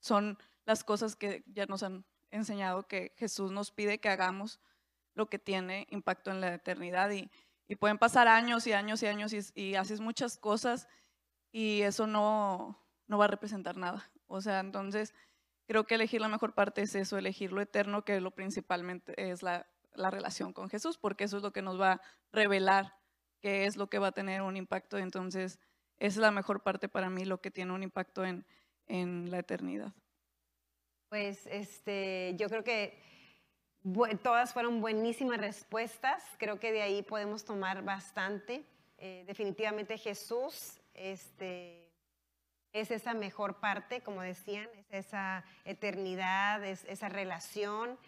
son 0.00 0.38
las 0.64 0.82
cosas 0.82 1.14
que 1.14 1.44
ya 1.46 1.66
nos 1.66 1.84
han 1.84 2.04
enseñado 2.32 2.88
que 2.88 3.14
Jesús 3.16 3.52
nos 3.52 3.70
pide 3.70 4.00
que 4.00 4.08
hagamos 4.08 4.58
lo 5.14 5.30
que 5.30 5.38
tiene 5.38 5.86
impacto 5.90 6.32
en 6.32 6.40
la 6.40 6.52
eternidad 6.52 7.12
y, 7.12 7.30
pueden 7.78 7.98
pasar 7.98 8.26
años 8.26 8.66
y 8.66 8.72
años 8.72 9.04
y 9.04 9.06
años 9.06 9.32
y, 9.54 9.76
haces 9.76 10.00
muchas 10.00 10.36
cosas 10.36 10.88
y 11.52 11.82
eso 11.82 12.08
no, 12.08 12.84
no 13.06 13.18
va 13.18 13.26
a 13.26 13.28
representar 13.28 13.76
nada. 13.76 14.10
O 14.26 14.40
sea, 14.40 14.58
entonces 14.58 15.14
creo 15.66 15.84
que 15.84 15.96
elegir 15.96 16.20
la 16.20 16.28
mejor 16.28 16.54
parte 16.54 16.82
es 16.82 16.94
eso, 16.94 17.18
elegir 17.18 17.52
lo 17.52 17.60
eterno, 17.60 18.04
que 18.04 18.20
lo 18.20 18.30
principalmente 18.30 19.30
es 19.30 19.42
la 19.42 19.66
la 19.98 20.10
relación 20.10 20.52
con 20.52 20.68
Jesús, 20.68 20.98
porque 20.98 21.24
eso 21.24 21.36
es 21.36 21.42
lo 21.42 21.52
que 21.52 21.62
nos 21.62 21.80
va 21.80 21.92
a 21.92 22.00
revelar 22.32 22.94
qué 23.40 23.66
es 23.66 23.76
lo 23.76 23.88
que 23.88 23.98
va 23.98 24.08
a 24.08 24.12
tener 24.12 24.42
un 24.42 24.56
impacto. 24.56 24.98
Entonces, 24.98 25.58
esa 25.98 26.06
es 26.06 26.16
la 26.16 26.30
mejor 26.30 26.62
parte 26.62 26.88
para 26.88 27.10
mí, 27.10 27.24
lo 27.24 27.40
que 27.40 27.50
tiene 27.50 27.72
un 27.72 27.82
impacto 27.82 28.24
en, 28.24 28.44
en 28.86 29.30
la 29.30 29.38
eternidad. 29.38 29.92
Pues 31.08 31.46
este, 31.46 32.34
yo 32.36 32.48
creo 32.48 32.64
que 32.64 32.98
todas 34.22 34.52
fueron 34.52 34.80
buenísimas 34.80 35.38
respuestas. 35.38 36.22
Creo 36.38 36.58
que 36.58 36.72
de 36.72 36.82
ahí 36.82 37.02
podemos 37.02 37.44
tomar 37.44 37.82
bastante. 37.82 38.64
Eh, 38.98 39.24
definitivamente 39.26 39.98
Jesús 39.98 40.80
este, 40.94 41.85
es 42.76 42.90
esa 42.90 43.14
mejor 43.14 43.56
parte, 43.56 44.02
como 44.02 44.20
decían, 44.20 44.68
es 44.90 45.06
esa 45.06 45.44
eternidad, 45.64 46.62
es 46.62 46.84
esa 46.84 47.08
relación. 47.08 47.98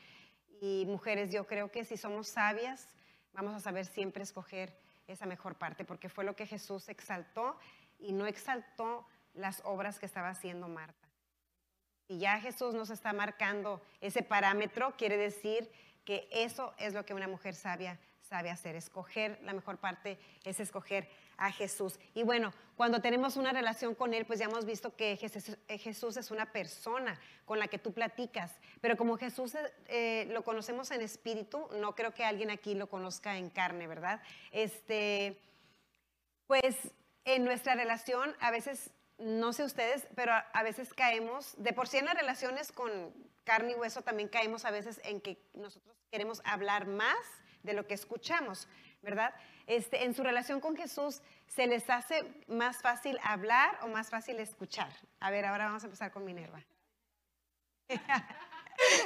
Y 0.61 0.85
mujeres, 0.87 1.33
yo 1.33 1.47
creo 1.47 1.71
que 1.71 1.87
si 1.87 1.97
somos 1.97 2.29
sabias, 2.29 2.87
vamos 3.33 3.55
a 3.55 3.61
saber 3.61 3.87
siempre 3.87 4.23
escoger 4.23 4.79
esa 5.07 5.25
mejor 5.25 5.55
parte, 5.55 5.87
porque 5.87 6.11
fue 6.11 6.25
lo 6.25 6.37
que 6.37 6.47
Jesús 6.47 6.91
exaltó 6.91 7.59
y 7.99 8.13
no 8.13 8.27
exaltó 8.27 9.07
las 9.33 9.63
obras 9.65 9.99
que 9.99 10.05
estaba 10.05 10.29
haciendo 10.29 10.69
Marta. 10.69 11.09
Y 12.07 12.19
ya 12.19 12.39
Jesús 12.39 12.75
nos 12.75 12.91
está 12.91 13.15
marcando 13.15 13.81
ese 14.03 14.23
parámetro, 14.23 14.95
quiere 14.99 15.17
decir 15.17 15.71
que 16.05 16.29
eso 16.31 16.75
es 16.77 16.93
lo 16.93 17.07
que 17.07 17.15
una 17.15 17.27
mujer 17.27 17.55
sabia 17.55 17.99
sabe 18.21 18.51
hacer. 18.51 18.77
Escoger 18.77 19.41
la 19.43 19.55
mejor 19.55 19.79
parte 19.79 20.19
es 20.45 20.61
escoger 20.61 21.09
a 21.39 21.51
Jesús. 21.53 21.99
Y 22.15 22.25
bueno, 22.25 22.53
cuando 22.77 23.01
tenemos 23.01 23.37
una 23.37 23.53
relación 23.53 23.95
con 23.95 24.13
Él, 24.13 24.27
pues 24.27 24.39
ya 24.39 24.47
hemos 24.47 24.65
visto 24.65 24.95
que 24.95 25.17
Jesús, 25.17 26.17
es 26.17 26.31
una 26.31 26.53
persona 26.53 27.19
con 27.45 27.59
la 27.59 27.69
que 27.69 27.79
tú 27.79 27.93
platicas. 27.93 28.53
Pero 28.81 28.97
como 28.97 29.17
Jesús 29.17 29.55
eh, 29.87 30.27
lo 30.31 30.45
conocemos 30.45 30.91
en 30.91 31.01
espíritu, 31.01 31.69
no 31.81 31.95
creo 31.95 32.13
que 32.13 32.25
alguien 32.25 32.51
aquí 32.51 32.75
lo 32.75 32.89
conozca 32.89 33.39
en 33.39 33.51
carne, 33.51 33.87
¿verdad? 33.87 34.21
Este, 34.53 35.41
pues 36.47 36.77
en 37.25 37.45
nuestra 37.45 37.75
relación 37.75 38.35
a 38.41 38.51
veces 38.51 38.91
no 39.19 39.53
sé 39.53 39.65
ustedes, 39.65 40.07
pero 40.15 40.33
a 40.33 40.63
veces 40.63 40.95
caemos, 40.95 41.55
de 41.59 41.73
por 41.73 41.89
sí 41.89 41.99
en 41.99 42.05
las 42.05 42.15
relaciones 42.15 42.71
con 42.71 43.13
carne 43.45 43.73
y 43.73 43.75
hueso 43.75 44.03
también 44.03 44.29
caemos 44.29 44.65
a 44.65 44.71
veces 44.71 45.01
en 45.05 45.21
que 45.21 45.43
nosotros 45.55 45.97
queremos 46.11 46.41
hablar 46.45 46.87
más 46.87 47.17
de 47.63 47.73
lo 47.73 47.87
que 47.87 47.95
escuchamos, 47.95 48.69
¿verdad? 49.03 49.35
Este, 49.67 50.05
en 50.05 50.15
su 50.15 50.23
relación 50.23 50.61
con 50.61 50.77
Jesús, 50.77 51.23
¿se 51.47 51.67
les 51.67 51.89
hace 51.91 52.25
más 52.47 52.81
fácil 52.81 53.19
hablar 53.23 53.79
o 53.83 53.89
más 53.89 54.11
fácil 54.11 54.39
escuchar? 54.41 54.91
A 55.21 55.31
ver, 55.31 55.45
ahora 55.45 55.67
vamos 55.67 55.83
a 55.83 55.87
empezar 55.87 56.11
con 56.11 56.25
Minerva. 56.25 56.65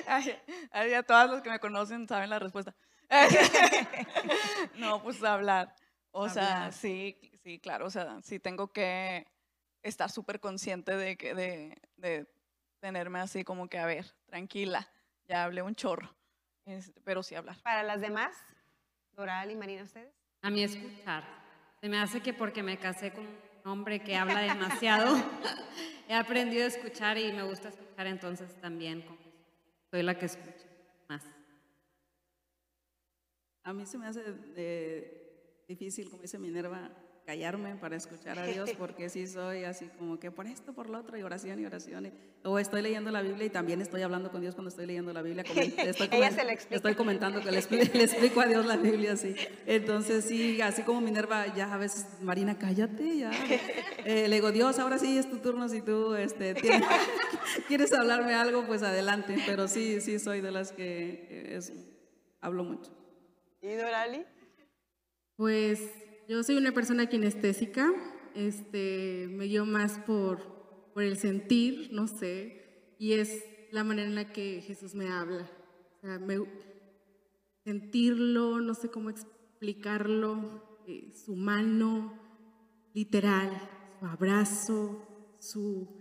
Ay, 0.07 0.92
todas 1.07 1.31
los 1.31 1.42
que 1.42 1.50
me 1.50 1.59
conocen 1.59 2.07
saben 2.07 2.31
la 2.31 2.38
respuesta. 2.38 2.74
no, 4.76 5.02
pues 5.02 5.22
hablar. 5.22 5.74
O 6.11 6.28
sea, 6.28 6.72
sí, 6.72 7.18
sí, 7.42 7.59
claro. 7.59 7.87
O 7.87 7.90
sea, 7.90 8.20
sí 8.22 8.38
tengo 8.38 8.72
que 8.72 9.26
estar 9.83 10.11
súper 10.11 10.40
consciente 10.40 10.96
de, 10.96 11.16
que, 11.16 11.35
de, 11.35 11.81
de 11.96 12.26
tenerme 12.81 13.20
así 13.20 13.44
como 13.44 13.68
que, 13.68 13.78
a 13.78 13.87
ver, 13.87 14.07
tranquila, 14.26 14.90
ya 15.26 15.44
hablé 15.44 15.62
un 15.62 15.74
chorro. 15.74 16.14
Este, 16.64 17.00
pero 17.00 17.22
sí 17.22 17.35
hablar. 17.35 17.57
Para 17.62 17.83
las 17.83 18.00
demás, 18.00 18.37
Doral 19.16 19.51
y 19.51 19.57
Marina, 19.57 19.83
¿ustedes? 19.83 20.12
A 20.42 20.51
mí 20.51 20.62
escuchar. 20.62 21.25
Se 21.81 21.88
me 21.88 21.98
hace 21.98 22.20
que 22.20 22.33
porque 22.33 22.62
me 22.62 22.79
casé 22.79 23.12
con 23.12 23.27
un 23.27 23.70
hombre 23.70 24.01
que 24.01 24.16
habla 24.16 24.40
demasiado, 24.40 25.16
he 26.09 26.14
aprendido 26.14 26.64
a 26.64 26.68
escuchar 26.68 27.18
y 27.18 27.33
me 27.33 27.42
gusta 27.42 27.68
escuchar 27.68 28.07
entonces 28.07 28.55
también. 28.61 29.05
Soy 29.90 30.03
la 30.03 30.18
que 30.18 30.27
escucha 30.27 30.66
más. 31.09 31.25
A 33.64 33.72
mí 33.72 33.87
se 33.87 33.98
me 33.98 34.07
hace 34.07 34.22
eh, 34.57 35.64
difícil, 35.68 36.11
como 36.11 36.22
dice 36.22 36.38
Minerva, 36.38 36.90
callarme 37.24 37.76
para 37.76 37.96
escuchar 37.96 38.38
a 38.38 38.46
Dios, 38.46 38.70
porque 38.76 39.08
sí 39.08 39.26
soy 39.26 39.64
así 39.64 39.87
como 39.98 40.18
que 40.18 40.30
por 40.32 40.46
esto, 40.46 40.72
por 40.72 40.90
lo 40.90 40.98
otro, 40.98 41.16
y 41.16 41.22
oración 41.22 41.61
y 41.61 41.64
oración. 41.66 42.06
y- 42.06 42.12
o 42.44 42.58
estoy 42.58 42.82
leyendo 42.82 43.12
la 43.12 43.22
Biblia 43.22 43.46
y 43.46 43.50
también 43.50 43.80
estoy 43.80 44.02
hablando 44.02 44.32
con 44.32 44.40
Dios 44.40 44.54
cuando 44.56 44.68
estoy 44.70 44.87
leyendo 44.87 45.12
la 45.12 45.22
Biblia. 45.22 45.44
Estoy, 45.94 46.08
Ella 46.11 46.30
comen- 46.30 46.35
se 46.35 46.44
la 46.44 46.52
explica. 46.52 46.76
estoy 46.76 46.94
comentando 46.96 47.40
que 47.40 47.52
le, 47.52 47.58
expli- 47.61 47.92
le 47.94 48.02
explico 48.04 48.40
a 48.40 48.46
Dios 48.46 48.66
la 48.66 48.76
Biblia, 48.76 49.16
sí. 49.16 49.37
Entonces, 49.66 50.24
sí, 50.24 50.61
así 50.61 50.82
como 50.82 51.00
Minerva, 51.00 51.54
ya 51.54 51.72
a 51.72 51.78
veces, 51.78 52.06
Marina, 52.20 52.58
cállate, 52.58 53.18
ya. 53.18 53.30
Eh, 54.04 54.26
le 54.28 54.35
digo, 54.35 54.50
Dios, 54.50 54.78
ahora 54.80 54.98
sí 54.98 55.16
es 55.16 55.30
tu 55.30 55.38
turno, 55.38 55.68
si 55.68 55.80
tú 55.82 56.14
este, 56.16 56.54
tienes- 56.54 56.82
quieres 57.68 57.92
hablarme 57.92 58.35
algo, 58.35 58.66
pues 58.66 58.82
adelante. 58.82 59.37
Pero 59.46 59.68
sí, 59.68 60.00
sí 60.00 60.18
soy 60.18 60.40
de 60.40 60.50
las 60.50 60.72
que 60.72 61.28
eh, 61.30 61.56
es- 61.56 61.72
hablo 62.40 62.64
mucho. 62.64 62.90
¿Y 63.61 63.68
Dorali? 63.74 64.24
Pues 65.37 65.80
yo 66.33 66.42
soy 66.42 66.57
una 66.57 66.73
persona 66.73 67.11
kinestésica, 67.11 67.92
este, 68.35 69.29
me 69.31 69.45
guío 69.45 69.66
más 69.66 69.99
por, 69.99 70.40
por 70.95 71.03
el 71.03 71.18
sentir, 71.18 71.90
no 71.92 72.07
sé, 72.07 72.95
y 72.99 73.12
es 73.12 73.45
la 73.71 73.85
manera 73.85 74.09
en 74.09 74.14
la 74.14 74.33
que 74.33 74.62
Jesús 74.62 74.95
me 74.95 75.11
habla. 75.11 75.51
Sentirlo, 77.64 78.62
no 78.62 78.73
sé 78.73 78.88
cómo 78.88 79.11
explicarlo, 79.11 80.81
eh, 80.87 81.12
su 81.12 81.37
mano, 81.37 82.18
literal, 82.95 83.51
su 84.01 84.07
abrazo, 84.07 85.37
su... 85.38 86.01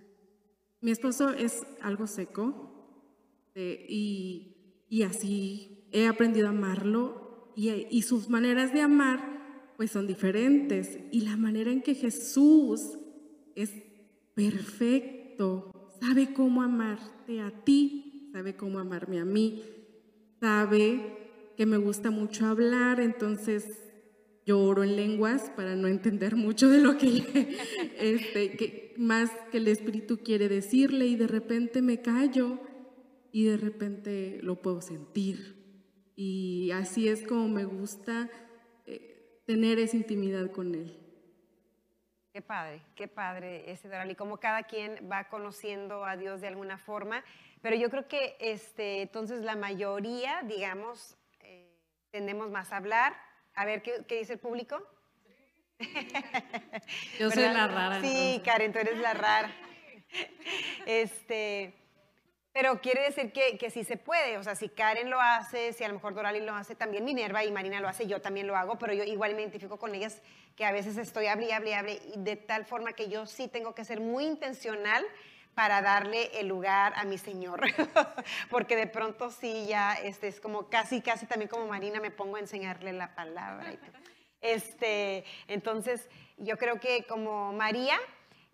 Mi 0.79 0.91
esposo 0.91 1.31
es 1.31 1.61
algo 1.81 2.07
seco 2.07 3.51
eh, 3.53 3.85
y, 3.89 4.85
y 4.87 5.03
así 5.03 5.89
he 5.91 6.07
aprendido 6.07 6.47
a 6.47 6.51
amarlo 6.51 7.51
y, 7.53 7.69
y 7.69 8.03
sus 8.03 8.29
maneras 8.29 8.73
de 8.73 8.79
amar 8.79 9.30
pues 9.81 9.89
son 9.89 10.05
diferentes 10.05 10.99
y 11.11 11.21
la 11.21 11.37
manera 11.37 11.71
en 11.71 11.81
que 11.81 11.95
Jesús 11.95 12.99
es 13.55 13.71
perfecto, 14.35 15.71
sabe 15.99 16.33
cómo 16.33 16.61
amarte 16.61 17.41
a 17.41 17.49
ti, 17.63 18.29
sabe 18.31 18.55
cómo 18.55 18.77
amarme 18.77 19.19
a 19.19 19.25
mí, 19.25 19.63
sabe 20.39 21.53
que 21.57 21.65
me 21.65 21.77
gusta 21.77 22.11
mucho 22.11 22.45
hablar, 22.45 22.99
entonces 22.99 23.79
yo 24.45 24.59
oro 24.59 24.83
en 24.83 24.95
lenguas 24.95 25.51
para 25.55 25.75
no 25.75 25.87
entender 25.87 26.35
mucho 26.35 26.69
de 26.69 26.79
lo 26.79 26.99
que, 26.99 27.57
este, 27.99 28.55
que 28.55 28.93
más 28.99 29.31
que 29.51 29.57
el 29.57 29.67
Espíritu 29.67 30.19
quiere 30.19 30.47
decirle 30.47 31.07
y 31.07 31.15
de 31.15 31.25
repente 31.25 31.81
me 31.81 32.03
callo 32.03 32.59
y 33.31 33.45
de 33.45 33.57
repente 33.57 34.41
lo 34.43 34.61
puedo 34.61 34.79
sentir. 34.79 35.55
Y 36.15 36.69
así 36.69 37.07
es 37.07 37.23
como 37.23 37.49
me 37.49 37.65
gusta 37.65 38.29
tener 39.51 39.79
esa 39.79 39.97
intimidad 39.97 40.49
con 40.49 40.73
Él. 40.73 40.97
Qué 42.31 42.41
padre, 42.41 42.81
qué 42.95 43.09
padre 43.09 43.69
ese 43.69 43.89
Doral. 43.89 44.09
Y 44.09 44.15
como 44.15 44.37
cada 44.37 44.63
quien 44.63 45.09
va 45.11 45.25
conociendo 45.25 46.05
a 46.05 46.15
Dios 46.15 46.39
de 46.39 46.47
alguna 46.47 46.77
forma. 46.77 47.21
Pero 47.61 47.75
yo 47.75 47.89
creo 47.89 48.07
que 48.07 48.37
este, 48.39 49.01
entonces 49.01 49.41
la 49.41 49.57
mayoría, 49.57 50.41
digamos, 50.43 51.17
eh, 51.41 51.69
tendemos 52.11 52.49
más 52.49 52.71
a 52.71 52.77
hablar. 52.77 53.13
A 53.53 53.65
ver, 53.65 53.81
¿qué, 53.81 54.05
qué 54.07 54.19
dice 54.19 54.33
el 54.33 54.39
público? 54.39 54.81
Yo 57.19 57.29
soy 57.29 57.43
la 57.43 57.67
rara, 57.67 57.99
Sí, 57.99 58.07
entonces. 58.07 58.43
Karen, 58.45 58.71
tú 58.71 58.79
eres 58.79 58.97
la 58.99 59.13
rara. 59.13 59.51
Este, 60.85 61.73
pero 62.53 62.81
quiere 62.81 63.03
decir 63.03 63.31
que, 63.31 63.57
que 63.57 63.69
sí 63.69 63.83
se 63.83 63.97
puede, 63.97 64.37
o 64.37 64.43
sea, 64.43 64.55
si 64.55 64.67
Karen 64.69 65.09
lo 65.09 65.21
hace, 65.21 65.71
si 65.73 65.83
a 65.83 65.87
lo 65.87 65.93
mejor 65.93 66.13
Dorali 66.13 66.41
lo 66.41 66.53
hace, 66.53 66.75
también 66.75 67.05
Minerva 67.05 67.43
y 67.45 67.51
Marina 67.51 67.79
lo 67.79 67.87
hace, 67.87 68.07
yo 68.07 68.21
también 68.21 68.47
lo 68.47 68.57
hago, 68.57 68.77
pero 68.77 68.93
yo 68.93 69.03
igual 69.03 69.35
me 69.35 69.41
identifico 69.41 69.77
con 69.77 69.95
ellas 69.95 70.21
que 70.55 70.65
a 70.65 70.71
veces 70.71 70.97
estoy 70.97 71.27
hable 71.27 71.47
y 71.47 71.51
hable 71.51 71.69
y 71.69 71.73
hable, 71.73 72.01
de 72.17 72.35
tal 72.35 72.65
forma 72.65 72.93
que 72.93 73.07
yo 73.07 73.25
sí 73.25 73.47
tengo 73.47 73.73
que 73.73 73.85
ser 73.85 74.01
muy 74.01 74.25
intencional 74.25 75.05
para 75.55 75.81
darle 75.81 76.39
el 76.39 76.47
lugar 76.47 76.93
a 76.95 77.03
mi 77.05 77.17
Señor, 77.17 77.61
porque 78.49 78.75
de 78.75 78.87
pronto 78.87 79.31
sí 79.31 79.65
ya 79.67 79.93
este, 79.93 80.27
es 80.27 80.39
como 80.39 80.69
casi, 80.69 81.01
casi 81.01 81.25
también 81.25 81.49
como 81.49 81.67
Marina 81.67 81.99
me 81.99 82.11
pongo 82.11 82.37
a 82.37 82.39
enseñarle 82.39 82.93
la 82.93 83.15
palabra. 83.15 83.73
Este, 84.41 85.23
entonces, 85.47 86.09
yo 86.37 86.57
creo 86.57 86.79
que 86.79 87.05
como 87.05 87.53
María, 87.53 87.97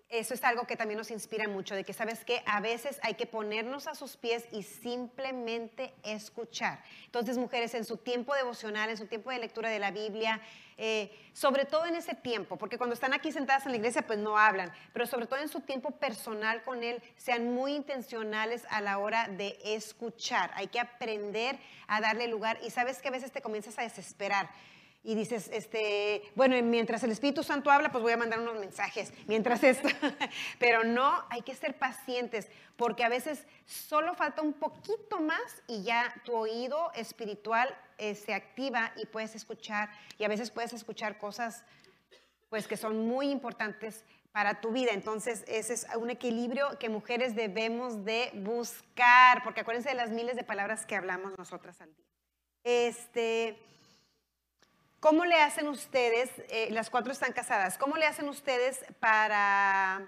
eso 0.09 0.33
es 0.33 0.43
algo 0.43 0.65
que 0.65 0.77
también 0.77 0.97
nos 0.97 1.11
inspira 1.11 1.47
mucho, 1.47 1.75
de 1.75 1.83
que 1.83 1.91
sabes 1.91 2.23
que 2.23 2.41
a 2.45 2.61
veces 2.61 2.99
hay 3.03 3.15
que 3.15 3.25
ponernos 3.25 3.87
a 3.87 3.95
sus 3.95 4.15
pies 4.15 4.45
y 4.51 4.63
simplemente 4.63 5.93
escuchar. 6.03 6.81
Entonces, 7.05 7.37
mujeres, 7.37 7.73
en 7.73 7.83
su 7.83 7.97
tiempo 7.97 8.33
devocional, 8.33 8.89
en 8.89 8.97
su 8.97 9.07
tiempo 9.07 9.31
de 9.31 9.39
lectura 9.39 9.69
de 9.69 9.79
la 9.79 9.91
Biblia, 9.91 10.39
eh, 10.77 11.11
sobre 11.33 11.65
todo 11.65 11.85
en 11.87 11.95
ese 11.95 12.15
tiempo, 12.15 12.55
porque 12.55 12.77
cuando 12.77 12.93
están 12.93 13.13
aquí 13.13 13.31
sentadas 13.31 13.65
en 13.65 13.71
la 13.71 13.77
iglesia, 13.77 14.07
pues 14.07 14.19
no 14.19 14.37
hablan, 14.37 14.71
pero 14.93 15.05
sobre 15.07 15.25
todo 15.25 15.41
en 15.41 15.49
su 15.49 15.59
tiempo 15.61 15.91
personal 15.91 16.63
con 16.63 16.83
Él, 16.83 17.01
sean 17.17 17.53
muy 17.53 17.73
intencionales 17.73 18.65
a 18.69 18.79
la 18.79 18.99
hora 18.99 19.27
de 19.27 19.57
escuchar. 19.65 20.51
Hay 20.53 20.67
que 20.67 20.79
aprender 20.79 21.59
a 21.87 21.99
darle 21.99 22.27
lugar 22.27 22.59
y 22.63 22.69
sabes 22.69 23.01
que 23.01 23.09
a 23.09 23.11
veces 23.11 23.31
te 23.31 23.41
comienzas 23.41 23.77
a 23.77 23.81
desesperar 23.81 24.49
y 25.03 25.15
dices, 25.15 25.49
este, 25.53 26.21
bueno, 26.35 26.61
mientras 26.63 27.03
el 27.03 27.11
Espíritu 27.11 27.43
Santo 27.43 27.71
habla, 27.71 27.91
pues 27.91 28.01
voy 28.01 28.11
a 28.11 28.17
mandar 28.17 28.39
unos 28.39 28.59
mensajes, 28.59 29.13
mientras 29.25 29.63
esto, 29.63 29.87
pero 30.59 30.83
no, 30.83 31.23
hay 31.29 31.41
que 31.43 31.55
ser 31.55 31.77
pacientes, 31.77 32.49
porque 32.75 33.03
a 33.03 33.09
veces 33.09 33.45
solo 33.65 34.15
falta 34.15 34.41
un 34.41 34.53
poquito 34.53 35.19
más 35.19 35.63
y 35.67 35.83
ya 35.83 36.13
tu 36.25 36.35
oído 36.35 36.91
espiritual 36.93 37.73
eh, 37.97 38.15
se 38.15 38.33
activa 38.33 38.91
y 38.97 39.05
puedes 39.05 39.35
escuchar, 39.35 39.89
y 40.17 40.25
a 40.25 40.27
veces 40.27 40.51
puedes 40.51 40.73
escuchar 40.73 41.17
cosas, 41.17 41.63
pues 42.49 42.67
que 42.67 42.77
son 42.77 43.07
muy 43.07 43.29
importantes 43.29 44.03
para 44.37 44.61
tu 44.61 44.71
vida. 44.71 44.91
Entonces, 44.91 45.43
ese 45.47 45.73
es 45.73 45.87
un 45.95 46.09
equilibrio 46.09 46.77
que 46.77 46.89
mujeres 46.89 47.35
debemos 47.35 48.05
de 48.05 48.29
buscar, 48.35 49.43
porque 49.43 49.61
acuérdense 49.61 49.89
de 49.89 49.95
las 49.95 50.11
miles 50.11 50.35
de 50.35 50.43
palabras 50.43 50.85
que 50.85 50.95
hablamos 50.95 51.35
nosotras 51.37 51.81
al 51.81 51.95
día. 51.95 52.05
Este, 52.63 53.57
¿Cómo 54.99 55.25
le 55.25 55.39
hacen 55.41 55.67
ustedes, 55.67 56.31
eh, 56.49 56.69
las 56.71 56.89
cuatro 56.89 57.11
están 57.11 57.31
casadas, 57.31 57.77
cómo 57.77 57.97
le 57.97 58.05
hacen 58.07 58.27
ustedes 58.29 58.83
para, 58.99 60.07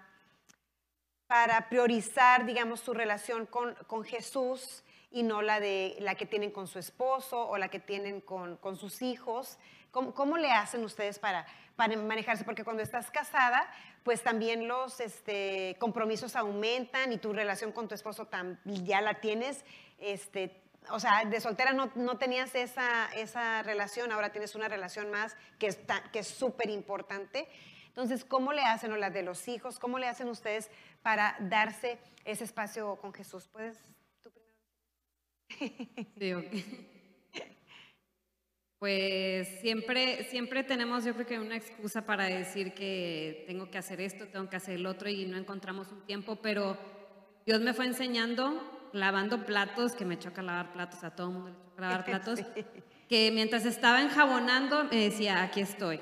para 1.28 1.70
priorizar, 1.70 2.46
digamos, 2.46 2.80
su 2.80 2.94
relación 2.94 3.46
con, 3.46 3.76
con 3.86 4.04
Jesús 4.04 4.84
y 5.12 5.22
no 5.24 5.44
la, 5.44 5.60
de, 5.60 5.96
la 6.00 6.16
que 6.16 6.26
tienen 6.26 6.50
con 6.52 6.68
su 6.68 6.80
esposo 6.80 7.48
o 7.48 7.58
la 7.58 7.70
que 7.70 7.80
tienen 7.80 8.20
con, 8.20 8.58
con 8.58 8.78
sus 8.78 9.04
hijos? 9.04 9.60
¿Cómo, 9.92 10.14
cómo 10.14 10.38
le 10.38 10.52
hacen 10.52 10.84
ustedes 10.84 11.20
para, 11.20 11.46
para 11.76 11.96
manejarse? 11.96 12.44
Porque 12.44 12.64
cuando 12.64 12.82
estás 12.82 13.12
casada, 13.12 13.72
pues 14.04 14.24
también 14.24 14.68
los 14.68 15.00
este, 15.00 15.76
compromisos 15.80 16.36
aumentan 16.36 17.14
y 17.14 17.18
tu 17.18 17.32
relación 17.32 17.72
con 17.72 17.88
tu 17.88 17.94
esposo 17.94 18.28
tam- 18.28 18.58
ya 18.64 19.02
la 19.02 19.16
tienes 19.20 19.66
este, 20.00 20.59
o 20.92 21.00
sea, 21.00 21.26
de 21.26 21.40
soltera 21.42 21.74
no, 21.74 21.92
no 21.96 22.18
tenías 22.18 22.56
esa, 22.56 23.10
esa 23.14 23.62
relación, 23.64 24.12
ahora 24.12 24.32
tienes 24.32 24.56
una 24.56 24.68
relación 24.68 25.12
más 25.12 25.36
que 25.60 25.68
es 25.68 25.86
ta- 25.86 26.04
que 26.12 26.20
es 26.20 26.28
súper 26.28 26.70
importante. 26.70 27.48
Entonces, 27.88 28.24
¿cómo 28.24 28.54
le 28.54 28.62
hacen, 28.62 28.92
o 28.94 28.98
la 28.98 29.10
de 29.10 29.24
los 29.24 29.48
hijos, 29.48 29.78
cómo 29.80 30.00
le 30.00 30.08
hacen 30.08 30.30
ustedes 30.30 30.70
para 31.02 31.36
darse 31.42 32.00
ese 32.24 32.44
espacio 32.46 32.96
con 32.98 33.14
Jesús? 33.14 33.48
¿Puedes 33.48 33.78
tú 34.22 34.32
primero? 34.32 36.10
Sí, 36.18 36.34
ok. 36.34 36.46
pues 38.80 39.48
siempre, 39.60 40.24
siempre 40.26 40.64
tenemos, 40.64 41.04
yo 41.04 41.14
creo 41.14 41.26
que 41.26 41.40
una 41.40 41.58
excusa 41.58 42.06
para 42.06 42.26
decir 42.26 42.74
que 42.74 43.44
tengo 43.48 43.70
que 43.70 43.78
hacer 43.78 44.00
esto, 44.00 44.28
tengo 44.30 44.50
que 44.50 44.56
hacer 44.56 44.76
el 44.76 44.86
otro 44.86 45.10
y 45.10 45.26
no 45.26 45.38
encontramos 45.38 45.92
un 45.92 46.06
tiempo, 46.06 46.38
pero 46.38 46.78
Dios 47.46 47.60
me 47.60 47.74
fue 47.74 47.86
enseñando 47.88 48.79
lavando 48.94 49.46
platos, 49.46 49.94
que 49.94 50.06
me 50.06 50.18
choca 50.18 50.42
lavar 50.42 50.72
platos, 50.72 51.04
a 51.04 51.12
todo 51.12 51.28
el 51.28 51.34
mundo 51.34 51.50
le 51.50 51.56
choca 51.56 51.82
lavar 51.82 52.06
platos, 52.06 52.40
que 53.08 53.32
mientras 53.32 53.66
estaba 53.66 54.02
enjabonando 54.02 54.86
me 54.86 54.98
decía, 54.98 55.44
aquí 55.44 55.62
estoy. 55.62 56.00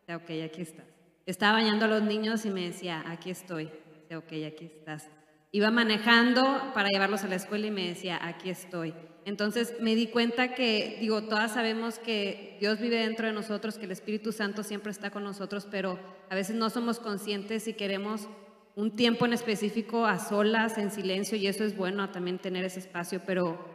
Decía, 0.00 0.16
ok, 0.16 0.50
aquí 0.50 0.62
estás. 0.62 0.86
Estaba 1.26 1.54
bañando 1.54 1.84
a 1.84 1.88
los 1.88 2.02
niños 2.02 2.44
y 2.44 2.50
me 2.50 2.62
decía, 2.62 3.04
aquí 3.06 3.30
estoy. 3.30 3.70
Decía, 4.02 4.18
ok, 4.18 4.32
aquí 4.46 4.66
estás. 4.66 5.08
Iba 5.52 5.70
manejando 5.70 6.72
para 6.74 6.88
llevarlos 6.88 7.24
a 7.24 7.28
la 7.28 7.36
escuela 7.36 7.66
y 7.66 7.70
me 7.70 7.88
decía, 7.88 8.18
aquí 8.20 8.50
estoy. 8.50 8.94
Entonces 9.24 9.74
me 9.80 9.94
di 9.94 10.08
cuenta 10.08 10.54
que, 10.54 10.96
digo, 11.00 11.22
todas 11.22 11.52
sabemos 11.52 11.98
que 11.98 12.56
Dios 12.58 12.80
vive 12.80 12.96
dentro 12.96 13.26
de 13.26 13.32
nosotros, 13.32 13.78
que 13.78 13.84
el 13.84 13.92
Espíritu 13.92 14.32
Santo 14.32 14.62
siempre 14.62 14.90
está 14.90 15.10
con 15.10 15.22
nosotros, 15.22 15.68
pero 15.70 15.98
a 16.28 16.34
veces 16.34 16.56
no 16.56 16.70
somos 16.70 16.98
conscientes 16.98 17.68
y 17.68 17.74
queremos 17.74 18.28
un 18.74 18.96
tiempo 18.96 19.26
en 19.26 19.32
específico 19.32 20.06
a 20.06 20.18
solas, 20.18 20.78
en 20.78 20.90
silencio, 20.90 21.36
y 21.36 21.46
eso 21.46 21.64
es 21.64 21.76
bueno 21.76 22.10
también 22.10 22.38
tener 22.38 22.64
ese 22.64 22.80
espacio, 22.80 23.20
pero 23.26 23.72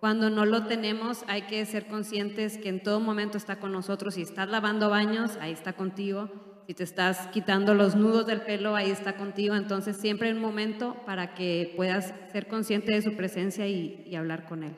cuando 0.00 0.30
no 0.30 0.46
lo 0.46 0.66
tenemos 0.66 1.24
hay 1.28 1.42
que 1.42 1.64
ser 1.66 1.86
conscientes 1.86 2.56
que 2.56 2.70
en 2.70 2.82
todo 2.82 3.00
momento 3.00 3.36
está 3.36 3.60
con 3.60 3.70
nosotros. 3.70 4.14
Si 4.14 4.22
estás 4.22 4.48
lavando 4.48 4.88
baños, 4.88 5.36
ahí 5.40 5.52
está 5.52 5.74
contigo. 5.74 6.30
Si 6.66 6.74
te 6.74 6.84
estás 6.84 7.26
quitando 7.28 7.74
los 7.74 7.96
nudos 7.96 8.26
del 8.26 8.40
pelo, 8.40 8.76
ahí 8.76 8.90
está 8.90 9.16
contigo. 9.16 9.54
Entonces 9.56 9.98
siempre 9.98 10.28
hay 10.28 10.34
un 10.34 10.40
momento 10.40 10.96
para 11.04 11.34
que 11.34 11.74
puedas 11.76 12.14
ser 12.32 12.48
consciente 12.48 12.94
de 12.94 13.02
su 13.02 13.14
presencia 13.14 13.66
y, 13.66 14.02
y 14.06 14.14
hablar 14.16 14.46
con 14.46 14.64
él. 14.64 14.74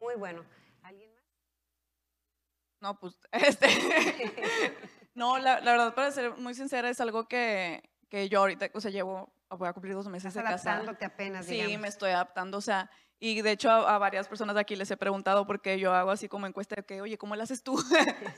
Muy 0.00 0.16
bueno. 0.16 0.44
¿Alguien 0.82 1.10
más? 1.14 1.22
No, 2.80 2.98
pues, 2.98 3.16
este, 3.32 3.68
no, 5.14 5.38
la, 5.38 5.60
la 5.60 5.72
verdad, 5.72 5.94
para 5.94 6.10
ser 6.10 6.36
muy 6.36 6.54
sincera, 6.54 6.88
es 6.88 7.00
algo 7.00 7.28
que, 7.28 7.82
que 8.08 8.28
yo 8.28 8.40
ahorita, 8.40 8.70
o 8.74 8.80
sea, 8.80 8.90
llevo, 8.90 9.32
voy 9.50 9.68
a 9.68 9.72
cumplir 9.72 9.94
dos 9.94 10.08
meses 10.08 10.28
Estás 10.28 10.44
de 10.44 10.50
casada. 10.50 10.76
adaptándote 10.76 11.04
apenas, 11.04 11.46
Sí, 11.46 11.54
digamos. 11.54 11.80
me 11.80 11.88
estoy 11.88 12.10
adaptando, 12.10 12.58
o 12.58 12.62
sea, 12.62 12.90
y 13.18 13.40
de 13.42 13.52
hecho 13.52 13.70
a, 13.70 13.94
a 13.94 13.98
varias 13.98 14.26
personas 14.28 14.54
de 14.54 14.60
aquí 14.62 14.74
les 14.76 14.90
he 14.90 14.96
preguntado 14.96 15.46
porque 15.46 15.78
yo 15.78 15.92
hago 15.94 16.10
así 16.10 16.28
como 16.28 16.46
encuesta 16.46 16.76
de 16.76 16.84
que, 16.84 17.00
oye, 17.00 17.18
¿cómo 17.18 17.36
lo 17.36 17.42
haces 17.42 17.62
tú? 17.62 17.76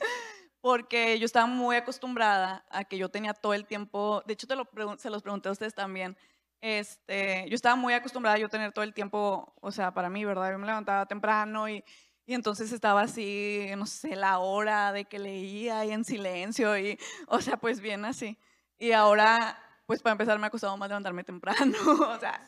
porque 0.61 1.19
yo 1.19 1.25
estaba 1.25 1.45
muy 1.45 1.75
acostumbrada 1.75 2.65
a 2.69 2.83
que 2.85 2.97
yo 2.97 3.09
tenía 3.09 3.33
todo 3.33 3.53
el 3.53 3.65
tiempo, 3.65 4.23
de 4.25 4.33
hecho 4.33 4.47
te 4.47 4.55
lo 4.55 4.67
se 4.97 5.09
los 5.09 5.21
pregunté 5.21 5.49
a 5.49 5.51
ustedes 5.51 5.75
también, 5.75 6.17
este, 6.61 7.47
yo 7.49 7.55
estaba 7.55 7.75
muy 7.75 7.93
acostumbrada 7.93 8.37
a 8.37 8.39
yo 8.39 8.49
tener 8.49 8.71
todo 8.71 8.83
el 8.83 8.93
tiempo, 8.93 9.53
o 9.61 9.71
sea, 9.71 9.93
para 9.93 10.09
mí, 10.09 10.25
¿verdad? 10.25 10.51
Yo 10.51 10.57
me 10.57 10.65
levantaba 10.65 11.05
temprano 11.05 11.69
y, 11.69 11.83
y 12.25 12.33
entonces 12.33 12.71
estaba 12.71 13.01
así, 13.01 13.67
no 13.77 13.85
sé, 13.85 14.15
la 14.15 14.39
hora 14.39 14.91
de 14.91 15.05
que 15.05 15.19
leía 15.19 15.85
y 15.85 15.91
en 15.91 16.03
silencio 16.03 16.77
y, 16.77 16.99
o 17.27 17.39
sea, 17.39 17.57
pues 17.57 17.79
bien 17.79 18.03
así. 18.03 18.37
Y 18.77 18.91
ahora, 18.93 19.57
pues 19.85 20.01
para 20.01 20.13
empezar 20.13 20.39
me 20.39 20.47
ha 20.47 20.49
costado 20.49 20.75
más 20.77 20.89
levantarme 20.89 21.23
temprano, 21.23 21.77
o 22.09 22.19
sea, 22.19 22.41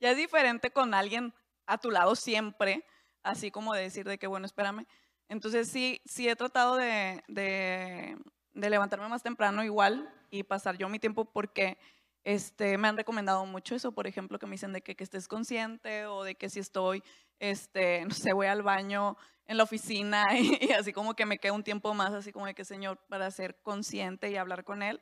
ya 0.00 0.10
es 0.10 0.16
diferente 0.16 0.70
con 0.70 0.94
alguien 0.94 1.34
a 1.66 1.78
tu 1.78 1.90
lado 1.90 2.16
siempre, 2.16 2.84
así 3.22 3.50
como 3.50 3.74
de 3.74 3.82
decir 3.82 4.06
de 4.08 4.18
que, 4.18 4.26
bueno, 4.26 4.46
espérame. 4.46 4.86
Entonces 5.28 5.68
sí, 5.68 6.00
sí 6.06 6.26
he 6.26 6.36
tratado 6.36 6.76
de, 6.76 7.22
de, 7.28 8.16
de 8.54 8.70
levantarme 8.70 9.08
más 9.08 9.22
temprano 9.22 9.62
igual 9.62 10.10
y 10.30 10.42
pasar 10.42 10.78
yo 10.78 10.88
mi 10.88 10.98
tiempo 10.98 11.26
porque 11.26 11.76
este, 12.24 12.76
me 12.78 12.88
han 12.88 12.96
recomendado 12.96 13.44
mucho 13.46 13.74
eso, 13.74 13.92
por 13.92 14.06
ejemplo, 14.06 14.38
que 14.38 14.46
me 14.46 14.52
dicen 14.52 14.72
de 14.72 14.82
que, 14.82 14.96
que 14.96 15.04
estés 15.04 15.28
consciente 15.28 16.06
o 16.06 16.24
de 16.24 16.34
que 16.34 16.50
si 16.50 16.60
estoy, 16.60 17.02
este, 17.38 18.04
no 18.04 18.14
sé, 18.14 18.32
voy 18.32 18.46
al 18.46 18.62
baño 18.62 19.16
en 19.46 19.56
la 19.56 19.64
oficina 19.64 20.26
y, 20.38 20.58
y 20.60 20.72
así 20.72 20.92
como 20.92 21.14
que 21.14 21.26
me 21.26 21.38
queda 21.38 21.52
un 21.52 21.64
tiempo 21.64 21.94
más, 21.94 22.12
así 22.12 22.32
como 22.32 22.46
de 22.46 22.54
que, 22.54 22.64
Señor, 22.64 22.98
para 23.08 23.30
ser 23.30 23.56
consciente 23.62 24.30
y 24.30 24.36
hablar 24.36 24.64
con 24.64 24.82
Él, 24.82 25.00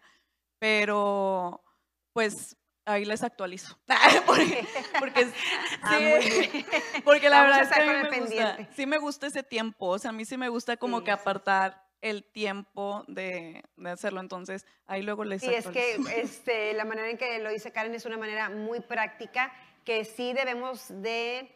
pero 0.58 1.62
pues 2.12 2.56
ahí 2.86 3.04
les 3.04 3.22
actualizo. 3.22 3.78
porque, 4.26 4.66
porque 4.98 5.26
Ah, 5.82 5.98
sí, 6.20 6.64
porque 7.04 7.28
la 7.28 7.42
Vamos 7.42 7.56
verdad 7.56 7.62
es 7.62 7.76
que 7.76 7.82
a 7.82 7.86
mí 7.86 8.10
me 8.10 8.20
gusta, 8.20 8.68
sí 8.74 8.86
me 8.86 8.98
gusta 8.98 9.26
ese 9.26 9.42
tiempo, 9.42 9.86
o 9.88 9.98
sea, 9.98 10.10
a 10.10 10.12
mí 10.12 10.24
sí 10.24 10.36
me 10.36 10.48
gusta 10.48 10.76
como 10.76 11.04
que 11.04 11.10
apartar 11.10 11.85
el 12.02 12.24
tiempo 12.24 13.04
de, 13.08 13.64
de 13.76 13.90
hacerlo, 13.90 14.20
entonces 14.20 14.66
ahí 14.86 15.02
luego 15.02 15.24
les 15.24 15.42
Sí, 15.42 15.52
es 15.52 15.66
que 15.68 15.96
este, 16.16 16.74
la 16.74 16.84
manera 16.84 17.10
en 17.10 17.18
que 17.18 17.38
lo 17.38 17.50
dice 17.50 17.72
Karen 17.72 17.94
es 17.94 18.04
una 18.06 18.16
manera 18.16 18.48
muy 18.48 18.80
práctica 18.80 19.52
que 19.84 20.04
sí 20.04 20.32
debemos 20.32 20.88
de, 20.88 21.50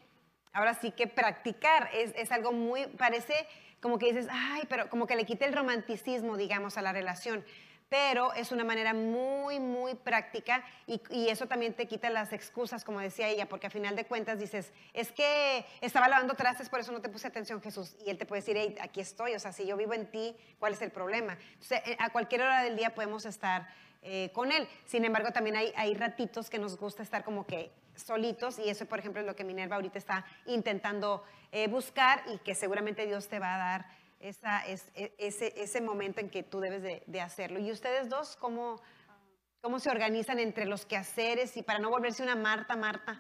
ahora 0.53 0.74
sí 0.74 0.92
que 0.92 1.07
practicar. 1.07 1.90
Es, 1.92 2.12
es 2.16 2.31
algo 2.33 2.53
muy, 2.53 2.87
parece 2.87 3.35
como 3.81 3.98
que 3.98 4.07
dices, 4.07 4.29
ay, 4.31 4.62
pero 4.68 4.88
como 4.88 5.07
que 5.07 5.16
le 5.16 5.24
quita 5.24 5.46
el 5.46 5.55
romanticismo, 5.55 6.37
digamos, 6.37 6.76
a 6.76 6.83
la 6.83 6.92
relación. 6.92 7.44
Pero 7.90 8.33
es 8.35 8.53
una 8.53 8.64
manera 8.64 8.94
muy, 8.94 9.61
muy 9.61 9.94
práctica 9.94 10.64
y, 10.87 11.00
eso 11.29 11.46
también 11.46 11.74
te 11.74 11.87
quita 11.87 12.09
las 12.09 12.33
excusas, 12.33 12.85
como 12.85 13.00
decía 13.00 13.29
ella, 13.29 13.46
porque 13.46 13.66
a 13.66 13.70
final 13.70 13.96
de 13.96 14.07
cuentas 14.07 14.38
dices, 14.38 14.72
es 14.94 15.12
que 15.12 15.66
estaba 15.81 16.09
lavando 16.09 16.35
trastes, 16.35 16.68
por 16.68 16.81
eso 16.81 16.92
no 16.92 17.00
te 17.00 17.09
puse 17.09 17.26
atención, 17.26 17.61
Jesús. 17.61 17.96
Y 18.07 18.11
Él 18.11 18.16
te 18.16 18.26
puede 18.26 18.40
decir, 18.42 18.57
hey, 18.57 18.76
aquí 18.81 19.00
estoy, 19.00 19.35
o 19.35 19.40
sea, 19.40 19.53
si 19.53 19.66
yo 19.66 19.76
vivo 19.76 19.92
en 19.92 20.11
ti, 20.11 20.37
¿cuál 20.59 20.72
es 20.72 20.83
el 20.83 20.92
problema? 20.92 21.37
Entonces, 21.53 21.83
eh, 21.85 21.96
a 21.98 22.11
cualquier 22.11 22.42
hora 22.42 22.62
del 22.62 22.76
día 22.76 22.94
podemos 22.94 23.26
estar 23.26 23.68
eh, 24.03 24.31
con 24.33 24.53
Él. 24.53 24.68
Sin 24.87 25.05
embargo, 25.05 25.33
también 25.33 25.57
hay, 25.57 25.72
hay 25.76 25.94
ratitos 25.94 26.48
que 26.48 26.59
nos 26.59 26.79
gusta 26.79 27.03
estar 27.03 27.24
como 27.24 27.44
que 27.44 27.70
solitos 27.96 28.59
y 28.59 28.68
eso, 28.68 28.87
por 28.87 28.98
ejemplo, 28.98 29.20
es 29.20 29.26
lo 29.26 29.37
que 29.37 29.44
Minerva 29.44 29.76
ahorita 29.76 29.98
está 29.98 30.24
intentando 30.46 31.22
eh, 31.53 31.68
buscar 31.68 32.22
y 32.33 32.38
que 32.38 32.55
seguramente 32.55 33.07
Dios 33.07 33.29
te 33.29 33.38
va 33.38 33.55
a 33.55 33.59
dar 33.59 33.99
es- 34.20 34.90
e- 34.94 35.14
ese, 35.18 35.52
ese 35.56 35.80
momento 35.80 36.20
en 36.20 36.30
que 36.30 36.42
tú 36.42 36.61
debes 36.61 36.83
de, 36.83 37.02
de 37.06 37.20
hacerlo. 37.20 37.59
¿Y 37.59 37.72
ustedes 37.72 38.09
dos 38.09 38.37
cómo, 38.37 38.80
cómo 39.61 39.78
se 39.80 39.90
organizan 39.90 40.38
entre 40.38 40.66
los 40.66 40.85
quehaceres 40.87 41.56
y 41.56 41.62
para 41.62 41.78
no 41.78 41.90
volverse 41.90 42.22
una 42.22 42.37
Marta, 42.37 42.76
Marta? 42.76 43.18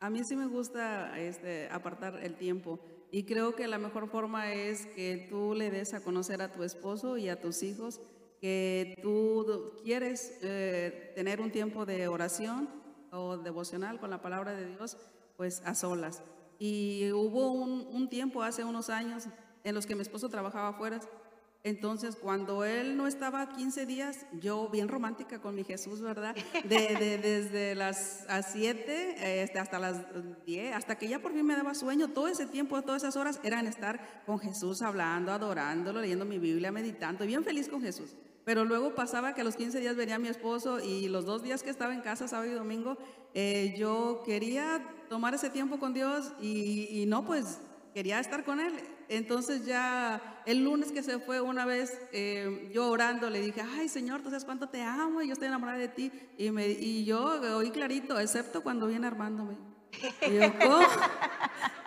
A 0.00 0.10
mí 0.10 0.24
sí 0.24 0.34
me 0.36 0.46
gusta 0.46 1.18
este, 1.18 1.68
apartar 1.70 2.18
el 2.22 2.34
tiempo 2.36 2.80
y 3.10 3.24
creo 3.24 3.54
que 3.54 3.68
la 3.68 3.78
mejor 3.78 4.08
forma 4.08 4.52
es 4.52 4.86
que 4.86 5.26
tú 5.30 5.54
le 5.54 5.70
des 5.70 5.94
a 5.94 6.00
conocer 6.02 6.40
a 6.42 6.52
tu 6.52 6.62
esposo 6.64 7.16
y 7.18 7.28
a 7.28 7.40
tus 7.40 7.62
hijos 7.62 8.00
que 8.40 8.98
tú 9.02 9.74
quieres 9.84 10.38
eh, 10.42 11.12
tener 11.14 11.40
un 11.40 11.52
tiempo 11.52 11.86
de 11.86 12.08
oración 12.08 12.68
o 13.12 13.36
devocional 13.36 14.00
con 14.00 14.10
la 14.10 14.20
palabra 14.20 14.54
de 14.56 14.66
Dios, 14.66 14.96
pues 15.36 15.62
a 15.64 15.74
solas. 15.76 16.22
Y 16.58 17.12
hubo 17.12 17.52
un, 17.52 17.86
un 17.92 18.08
tiempo 18.08 18.42
hace 18.42 18.64
unos 18.64 18.90
años 18.90 19.28
en 19.64 19.74
los 19.74 19.86
que 19.86 19.94
mi 19.94 20.02
esposo 20.02 20.28
trabajaba 20.28 20.68
afuera. 20.68 21.00
Entonces, 21.64 22.16
cuando 22.16 22.64
él 22.64 22.96
no 22.96 23.06
estaba 23.06 23.48
15 23.54 23.86
días, 23.86 24.26
yo 24.40 24.68
bien 24.68 24.88
romántica 24.88 25.40
con 25.40 25.54
mi 25.54 25.62
Jesús, 25.62 26.00
¿verdad? 26.00 26.34
De, 26.64 26.96
de- 26.96 27.18
desde 27.18 27.76
las 27.76 28.26
7 28.50 29.42
este, 29.44 29.58
hasta 29.60 29.78
las 29.78 30.00
10, 30.44 30.74
hasta 30.74 30.98
que 30.98 31.06
ya 31.06 31.20
por 31.20 31.32
fin 31.32 31.46
me 31.46 31.54
daba 31.54 31.74
sueño, 31.74 32.08
todo 32.08 32.26
ese 32.26 32.46
tiempo, 32.46 32.82
todas 32.82 33.04
esas 33.04 33.14
horas 33.16 33.38
eran 33.44 33.68
estar 33.68 34.24
con 34.26 34.40
Jesús 34.40 34.82
hablando, 34.82 35.30
adorándolo, 35.30 36.00
leyendo 36.00 36.24
mi 36.24 36.40
Biblia, 36.40 36.72
meditando, 36.72 37.24
bien 37.26 37.44
feliz 37.44 37.68
con 37.68 37.80
Jesús. 37.80 38.16
Pero 38.44 38.64
luego 38.64 38.96
pasaba 38.96 39.32
que 39.34 39.42
a 39.42 39.44
los 39.44 39.54
15 39.54 39.78
días 39.78 39.94
venía 39.94 40.18
mi 40.18 40.26
esposo 40.26 40.80
y 40.80 41.06
los 41.08 41.24
dos 41.26 41.44
días 41.44 41.62
que 41.62 41.70
estaba 41.70 41.94
en 41.94 42.00
casa, 42.00 42.26
sábado 42.26 42.50
y 42.50 42.54
domingo, 42.54 42.98
eh, 43.34 43.72
yo 43.78 44.24
quería 44.26 44.82
tomar 45.08 45.32
ese 45.34 45.48
tiempo 45.48 45.78
con 45.78 45.94
Dios 45.94 46.32
y 46.40 47.04
no, 47.06 47.24
pues 47.24 47.60
quería 47.94 48.18
estar 48.18 48.44
con 48.44 48.58
Él. 48.58 48.72
Entonces 49.16 49.66
ya 49.66 50.42
el 50.46 50.64
lunes 50.64 50.90
que 50.92 51.02
se 51.02 51.18
fue 51.18 51.40
una 51.40 51.64
vez, 51.66 52.00
eh, 52.12 52.70
yo 52.72 52.88
orando, 52.88 53.28
le 53.30 53.40
dije, 53.40 53.62
ay 53.78 53.88
Señor, 53.88 54.22
tú 54.22 54.30
sabes 54.30 54.44
cuánto 54.44 54.68
te 54.68 54.82
amo 54.82 55.22
y 55.22 55.26
yo 55.28 55.32
estoy 55.34 55.48
enamorada 55.48 55.78
de 55.78 55.88
ti. 55.88 56.10
Y, 56.38 56.50
me, 56.50 56.68
y 56.68 57.04
yo 57.04 57.22
oí 57.56 57.70
clarito, 57.70 58.18
excepto 58.18 58.62
cuando 58.62 58.86
viene 58.86 59.06
Armando. 59.06 59.44
me- 59.44 59.72
Y 60.28 60.34
yo, 60.40 60.52
¿cómo? 60.58 60.86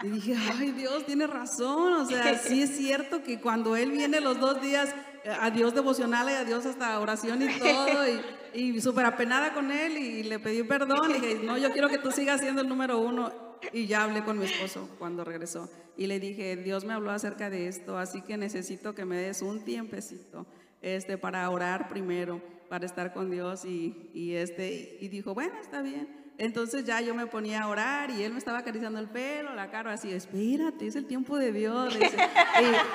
Y 0.04 0.08
dije, 0.10 0.36
ay 0.60 0.72
Dios, 0.72 1.06
tiene 1.06 1.26
razón. 1.26 1.94
O 1.94 2.06
sea, 2.06 2.24
sí 2.38 2.62
es 2.62 2.78
cierto 2.78 3.24
que 3.24 3.42
cuando 3.42 3.76
Él 3.76 3.92
viene 3.92 4.22
los 4.22 4.40
dos 4.40 4.62
días, 4.62 4.94
eh, 5.24 5.36
a 5.42 5.50
Dios 5.50 5.74
devocional 5.74 6.30
y 6.30 6.34
a 6.34 6.44
Dios 6.46 6.66
hasta 6.68 7.00
oración 7.00 7.42
y 7.42 7.48
todo, 7.58 8.08
y, 8.54 8.60
y 8.60 8.82
súper 8.82 9.06
apenada 9.06 9.54
con 9.54 9.72
Él 9.72 9.98
y 9.98 10.24
le 10.24 10.38
pedí 10.38 10.62
perdón. 10.64 11.12
Le 11.12 11.20
dije, 11.20 11.40
no, 11.44 11.58
yo 11.58 11.72
quiero 11.72 11.90
que 11.90 11.98
tú 11.98 12.12
sigas 12.12 12.40
siendo 12.42 12.62
el 12.62 12.70
número 12.70 13.00
uno. 13.00 13.34
Y 13.74 13.88
ya 13.88 14.04
hablé 14.04 14.24
con 14.24 14.38
mi 14.40 14.46
esposo 14.46 14.90
cuando 15.00 15.24
regresó 15.24 15.70
y 15.98 16.08
le 16.08 16.20
dije, 16.20 16.56
Dios 16.58 16.84
me 16.86 16.94
habló 16.94 17.12
acerca 17.12 17.50
de 17.50 17.68
esto, 17.68 17.98
así 17.98 18.22
que 18.22 18.38
necesito 18.38 18.94
que 18.96 19.06
me 19.06 19.18
des 19.18 19.42
un 19.42 19.64
tiempecito 19.64 20.46
este, 20.82 21.18
para 21.18 21.50
orar 21.50 21.88
primero, 21.90 22.42
para 22.70 22.86
estar 22.86 23.14
con 23.14 23.30
Dios 23.32 23.64
y, 23.66 24.10
y, 24.14 24.34
este, 24.36 24.98
y 25.00 25.08
dijo, 25.08 25.34
bueno, 25.34 25.54
está 25.62 25.82
bien. 25.82 26.24
Entonces 26.38 26.84
ya 26.84 27.00
yo 27.00 27.16
me 27.16 27.28
ponía 27.28 27.62
a 27.64 27.70
orar 27.70 28.10
y 28.12 28.22
él 28.24 28.34
me 28.34 28.40
estaba 28.40 28.58
acariciando 28.58 29.00
el 29.00 29.08
pelo, 29.08 29.56
la 29.56 29.72
cara 29.72 29.94
así, 29.94 30.12
espérate, 30.12 30.86
es 30.86 30.98
el 30.98 31.06
tiempo 31.06 31.38
de 31.38 31.54
Dios. 31.54 31.98
dice. 31.98 32.18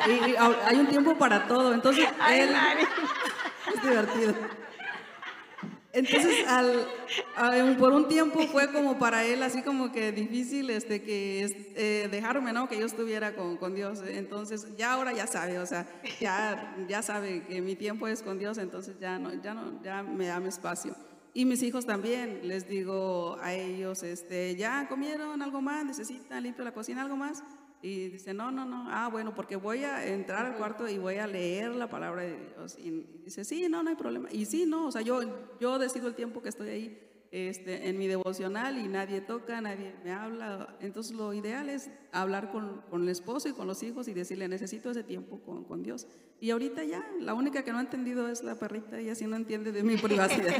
Y, 0.06 0.10
y- 0.10 0.30
y 0.32 0.34
hay 0.36 0.76
un 0.76 0.86
tiempo 0.88 1.16
para 1.16 1.46
todo. 1.46 1.72
Entonces 1.72 2.06
él 2.30 2.50
es 3.74 3.82
divertido. 3.82 4.34
Entonces, 5.92 6.46
al, 6.46 6.86
a- 7.36 7.76
por 7.78 7.92
un 7.92 8.06
tiempo 8.06 8.40
fue 8.46 8.70
como 8.72 8.98
para 8.98 9.24
él 9.24 9.42
así 9.42 9.62
como 9.62 9.90
que 9.90 10.12
difícil 10.12 10.70
este, 10.70 11.02
que 11.02 11.46
eh, 11.74 12.08
dejarme, 12.10 12.52
¿no? 12.52 12.68
Que 12.68 12.78
yo 12.78 12.86
estuviera 12.86 13.34
con, 13.34 13.56
con 13.56 13.74
Dios. 13.74 14.00
Entonces, 14.06 14.68
ya 14.76 14.92
ahora 14.92 15.12
ya 15.12 15.26
sabe, 15.26 15.58
o 15.58 15.66
sea, 15.66 15.86
ya, 16.20 16.76
ya 16.88 17.02
sabe 17.02 17.42
que 17.42 17.60
mi 17.60 17.74
tiempo 17.74 18.06
es 18.06 18.22
con 18.22 18.38
Dios, 18.38 18.58
entonces 18.58 18.98
ya 19.00 19.18
no, 19.18 19.32
ya 19.42 19.52
no, 19.54 19.82
ya 19.82 20.02
me 20.02 20.26
da 20.26 20.38
mi 20.38 20.48
espacio. 20.48 20.94
Y 21.34 21.44
mis 21.44 21.62
hijos 21.62 21.86
también, 21.86 22.40
les 22.44 22.68
digo 22.68 23.36
a 23.40 23.54
ellos, 23.54 24.02
este, 24.02 24.56
¿ya 24.56 24.88
comieron 24.88 25.42
algo 25.42 25.60
más? 25.60 25.84
¿Necesitan 25.84 26.42
limpio 26.42 26.64
la 26.64 26.72
cocina 26.72 27.02
algo 27.02 27.16
más? 27.16 27.42
Y 27.82 28.08
dice, 28.08 28.34
no, 28.34 28.50
no, 28.50 28.66
no. 28.66 28.86
Ah, 28.90 29.08
bueno, 29.10 29.34
porque 29.34 29.56
voy 29.56 29.84
a 29.84 30.06
entrar 30.06 30.44
al 30.44 30.56
cuarto 30.56 30.86
y 30.86 30.98
voy 30.98 31.16
a 31.16 31.26
leer 31.26 31.74
la 31.74 31.88
palabra 31.88 32.22
de 32.22 32.38
Dios. 32.38 32.76
Y 32.78 33.06
dice, 33.24 33.44
sí, 33.44 33.66
no, 33.68 33.82
no 33.82 33.90
hay 33.90 33.96
problema. 33.96 34.28
Y 34.30 34.44
sí, 34.44 34.66
no, 34.66 34.86
o 34.86 34.92
sea, 34.92 35.00
yo, 35.00 35.20
yo 35.58 35.78
decido 35.78 36.06
el 36.06 36.14
tiempo 36.14 36.42
que 36.42 36.50
estoy 36.50 36.68
ahí 36.68 37.09
este, 37.32 37.88
en 37.88 37.96
mi 37.96 38.08
devocional 38.08 38.76
y 38.78 38.88
nadie 38.88 39.20
toca, 39.20 39.60
nadie 39.60 39.94
me 40.02 40.12
habla. 40.12 40.76
Entonces 40.80 41.14
lo 41.14 41.32
ideal 41.32 41.68
es 41.68 41.88
hablar 42.10 42.50
con, 42.50 42.82
el 42.92 43.08
esposo 43.08 43.48
y 43.48 43.52
con 43.52 43.68
los 43.68 43.82
hijos 43.84 44.08
y 44.08 44.14
decirle, 44.14 44.48
necesito 44.48 44.90
ese 44.90 45.04
tiempo 45.04 45.40
con, 45.40 45.82
Dios. 45.84 46.08
Y 46.40 46.50
ahorita 46.50 46.82
ya, 46.82 47.08
la 47.20 47.34
única 47.34 47.62
que 47.62 47.70
no 47.70 47.78
ha 47.78 47.82
entendido 47.82 48.28
es 48.28 48.42
la 48.42 48.56
perrita, 48.56 48.98
ella 48.98 49.14
sí 49.14 49.26
no 49.26 49.36
entiende 49.36 49.70
de 49.70 49.84
mi 49.84 49.96
privacidad. 50.02 50.56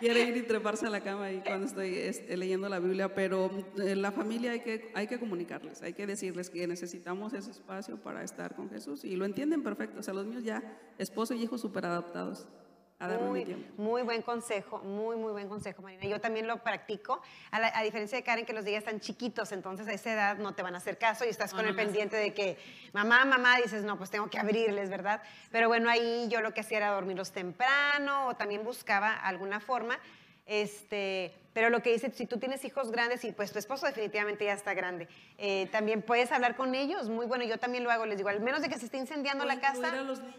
Quiere 0.00 0.22
ir 0.22 0.36
y 0.36 0.42
treparse 0.42 0.86
a 0.86 0.90
la 0.90 1.02
cama 1.02 1.30
y 1.30 1.40
cuando 1.40 1.66
estoy 1.66 1.94
este, 1.94 2.36
leyendo 2.36 2.68
la 2.68 2.80
Biblia, 2.80 3.14
pero 3.14 3.50
eh, 3.78 3.94
la 3.94 4.10
familia 4.10 4.52
hay 4.52 4.60
que, 4.60 4.90
hay 4.94 5.06
que 5.06 5.20
comunicarles, 5.20 5.82
hay 5.82 5.92
que 5.92 6.06
decirles 6.06 6.50
que 6.50 6.66
necesitamos 6.66 7.32
ese 7.32 7.52
espacio 7.52 7.96
para 7.96 8.24
estar 8.24 8.56
con 8.56 8.68
Jesús 8.68 9.04
y 9.04 9.14
lo 9.14 9.24
entienden 9.24 9.62
perfecto. 9.62 10.00
O 10.00 10.02
sea, 10.02 10.14
los 10.14 10.26
míos 10.26 10.42
ya, 10.42 10.62
esposo 10.98 11.32
y 11.32 11.42
hijos 11.42 11.60
súper 11.60 11.86
adaptados 11.86 12.48
a 12.98 13.08
darme 13.08 13.24
mi 13.24 13.30
Muy, 13.30 13.44
tiempo. 13.44 13.82
muy 13.82 14.02
buen 14.02 14.22
consejo, 14.22 14.78
muy, 14.78 15.16
muy 15.16 15.30
buen 15.32 15.48
consejo, 15.48 15.82
Marina. 15.82 16.04
Yo 16.06 16.18
también 16.20 16.46
lo 16.46 16.62
practico, 16.62 17.20
a, 17.50 17.60
la- 17.60 17.72
a 17.76 17.82
diferencia 17.82 18.16
de 18.16 18.24
Karen, 18.24 18.46
que 18.46 18.54
los 18.54 18.64
días 18.64 18.78
están 18.84 19.00
chiquitos, 19.00 19.52
entonces 19.52 19.86
a 19.88 19.92
esa 19.92 20.12
edad 20.14 20.38
no 20.38 20.54
te 20.54 20.62
van 20.62 20.74
a 20.74 20.78
hacer 20.78 20.96
caso 20.96 21.24
y 21.26 21.28
estás 21.28 21.52
No, 21.52 21.56
con 21.58 21.64
no 21.66 21.70
el 21.70 21.76
pendiente 21.76 22.16
de 22.16 22.32
que, 22.32 22.56
mamá, 22.94 23.24
mamá, 23.26 23.58
dices, 23.58 23.84
no, 23.84 23.98
pues 23.98 24.10
tengo 24.10 24.30
que 24.30 24.38
abrirles, 24.38 24.88
¿verdad? 24.88 25.20
Pero 25.50 25.68
bueno, 25.68 25.90
ahí 25.90 26.26
yo 26.30 26.40
lo 26.40 26.54
que 26.54 26.60
hacía 26.62 26.78
era 26.78 26.90
dormirlos 26.92 27.32
temprano 27.32 28.28
o 28.28 28.34
también 28.36 28.64
buscaba 28.64 29.12
alguna 29.12 29.60
forma. 29.60 29.98
Este, 30.46 31.34
pero 31.52 31.70
lo 31.70 31.82
que 31.82 31.92
dice, 31.92 32.10
si 32.12 32.24
tú 32.24 32.38
tienes 32.38 32.64
hijos 32.64 32.92
grandes 32.92 33.24
y 33.24 33.32
pues 33.32 33.52
tu 33.52 33.58
esposo 33.58 33.84
definitivamente 33.86 34.44
ya 34.44 34.52
está 34.54 34.74
grande, 34.74 35.08
eh, 35.38 35.68
también 35.72 36.02
puedes 36.02 36.30
hablar 36.32 36.56
con 36.56 36.74
ellos. 36.74 37.08
Muy 37.10 37.26
bueno, 37.26 37.44
yo 37.44 37.58
también 37.58 37.82
lo 37.84 37.90
hago, 37.90 38.06
les 38.06 38.16
digo, 38.16 38.28
al 38.30 38.40
menos 38.40 38.62
de 38.62 38.68
que 38.68 38.78
se 38.78 38.86
esté 38.86 38.96
incendiando 38.96 39.44
la 39.44 39.60
casa. 39.60 39.90
a 39.92 39.96
los 40.02 40.20
niños 40.20 40.34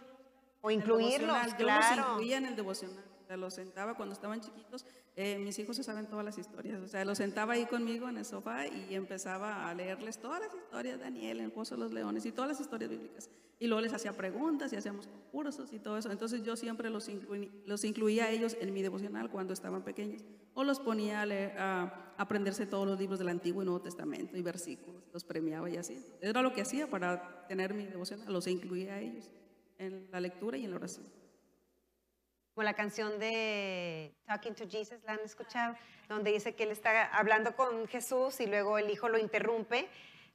O 0.61 0.69
el 0.69 0.77
incluirlos, 0.77 1.11
devocional. 1.19 1.49
Yo 1.51 1.57
claro. 1.57 1.95
los 2.01 2.11
incluía 2.11 2.37
en 2.37 2.45
el 2.45 2.55
devocional. 2.55 3.03
O 3.23 3.27
sea, 3.27 3.37
los 3.37 3.53
sentaba 3.53 3.93
cuando 3.95 4.13
estaban 4.13 4.39
chiquitos. 4.39 4.85
eh, 5.17 5.37
mis 5.39 5.57
hijos 5.59 5.75
se 5.75 5.83
saben 5.83 6.05
todas 6.07 6.23
las 6.23 6.37
historias. 6.37 6.79
O 6.81 6.87
sea, 6.87 7.03
los 7.03 7.17
sentaba 7.17 7.53
ahí 7.53 7.65
conmigo 7.65 8.07
en 8.07 8.17
el 8.17 8.23
sofá 8.25 8.67
y 8.67 8.93
empezaba 8.95 9.67
a 9.69 9.73
leerles 9.73 10.19
todas 10.19 10.39
las 10.39 10.53
historias 10.55 10.99
Daniel, 10.99 11.39
el 11.41 11.51
Pozo 11.51 11.75
de 11.75 11.81
los 11.81 11.91
Leones 11.91 12.25
y 12.25 12.31
todas 12.31 12.49
las 12.51 12.61
historias 12.61 12.89
bíblicas. 12.89 13.29
Y 13.59 13.65
luego 13.67 13.81
les 13.81 13.91
hacía 13.91 14.13
preguntas 14.13 14.71
y 14.71 14.75
hacíamos 14.75 15.07
concursos 15.07 15.73
y 15.73 15.79
todo 15.79 15.97
eso. 15.97 16.11
Entonces 16.11 16.43
yo 16.43 16.55
siempre 16.55 16.89
los, 16.91 17.09
incluí- 17.09 17.51
los 17.65 17.83
incluía 17.83 18.25
a 18.25 18.29
ellos 18.29 18.55
en 18.61 18.71
mi 18.73 18.81
devocional 18.83 19.29
cuando 19.31 19.51
estaban 19.53 19.81
pequeños. 19.83 20.23
O 20.53 20.63
los 20.63 20.79
ponía 20.79 21.23
a, 21.23 21.25
leer- 21.25 21.57
a 21.57 22.13
aprenderse 22.17 22.65
todos 22.67 22.87
los 22.87 22.97
libros 22.99 23.17
del 23.19 23.29
Antiguo 23.29 23.61
y 23.63 23.65
Nuevo 23.65 23.81
Testamento 23.81 24.37
y 24.37 24.41
versículos. 24.43 25.03
Los 25.11 25.23
premiaba 25.25 25.69
y 25.69 25.77
así. 25.77 26.01
Era 26.21 26.41
lo 26.43 26.53
que 26.53 26.61
hacía 26.61 26.87
para 26.89 27.45
tener 27.47 27.73
mi 27.73 27.85
devocional. 27.87 28.31
Los 28.31 28.45
incluía 28.47 28.93
a 28.93 29.01
ellos 29.01 29.31
en 29.77 30.09
la 30.11 30.19
lectura 30.19 30.57
y 30.57 30.65
en 30.65 30.71
la 30.71 30.77
oración. 30.77 31.05
Como 32.53 32.63
la 32.63 32.73
canción 32.73 33.19
de 33.19 34.15
Talking 34.25 34.55
to 34.55 34.67
Jesus, 34.67 34.97
¿la 35.03 35.13
han 35.13 35.19
escuchado? 35.19 35.75
Donde 36.09 36.31
dice 36.31 36.55
que 36.55 36.63
él 36.63 36.71
está 36.71 37.05
hablando 37.05 37.55
con 37.55 37.87
Jesús 37.87 38.39
y 38.39 38.47
luego 38.47 38.77
el 38.79 38.89
hijo 38.89 39.09
lo 39.09 39.19
interrumpe. 39.19 39.87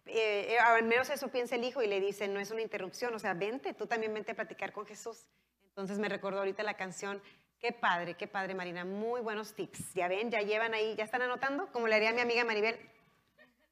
Eh, 0.07 0.55
eh, 0.55 0.59
al 0.59 0.85
menos 0.85 1.11
eso 1.11 1.29
piensa 1.29 1.57
el 1.57 1.65
hijo 1.65 1.83
y 1.83 1.87
le 1.87 2.01
dice, 2.01 2.29
no 2.29 2.41
es 2.41 2.51
una 2.51 2.63
interrupción, 2.63 3.15
o 3.15 3.19
sea, 3.19 3.35
vente, 3.35 3.75
tú 3.75 3.87
también 3.87 4.15
vente 4.15 4.33
a 4.33 4.35
platicar 4.35 4.73
con 4.73 4.87
Jesús. 4.87 5.27
Entonces 5.69 5.99
me 5.99 6.09
recordó 6.09 6.39
ahorita 6.39 6.63
la 6.63 6.77
canción. 6.77 7.21
Qué 7.59 7.73
padre, 7.73 8.15
qué 8.15 8.27
padre, 8.27 8.55
Marina. 8.55 8.85
Muy 8.85 9.21
buenos 9.21 9.55
tips. 9.55 9.95
Ya 9.95 10.09
ven, 10.09 10.31
ya 10.31 10.43
llevan 10.43 10.75
ahí, 10.75 10.95
ya 10.97 11.05
están 11.05 11.23
anotando, 11.23 11.71
como 11.73 11.89
le 11.89 11.95
haría 11.95 12.13
mi 12.13 12.21
amiga 12.21 12.45
Maribel. 12.45 12.77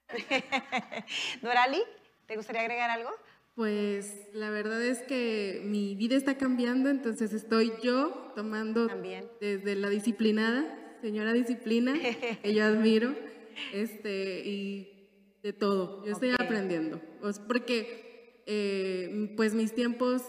Dorali, 1.42 1.82
¿te 2.26 2.36
gustaría 2.36 2.62
agregar 2.62 2.90
algo? 2.90 3.10
Pues 3.60 4.16
la 4.32 4.48
verdad 4.48 4.82
es 4.82 5.02
que 5.02 5.60
mi 5.66 5.94
vida 5.94 6.16
está 6.16 6.38
cambiando, 6.38 6.88
entonces 6.88 7.34
estoy 7.34 7.70
yo 7.82 8.32
tomando 8.34 8.88
desde 9.38 9.74
la 9.74 9.90
disciplinada, 9.90 10.96
señora 11.02 11.34
disciplina, 11.34 11.92
que 12.42 12.54
yo 12.54 12.64
admiro, 12.64 13.14
este, 13.74 14.48
y 14.48 15.10
de 15.42 15.52
todo. 15.52 16.02
Yo 16.06 16.12
estoy 16.12 16.30
aprendiendo. 16.30 17.02
Porque 17.46 18.42
eh, 18.46 19.34
pues 19.36 19.52
mis 19.52 19.74
tiempos, 19.74 20.22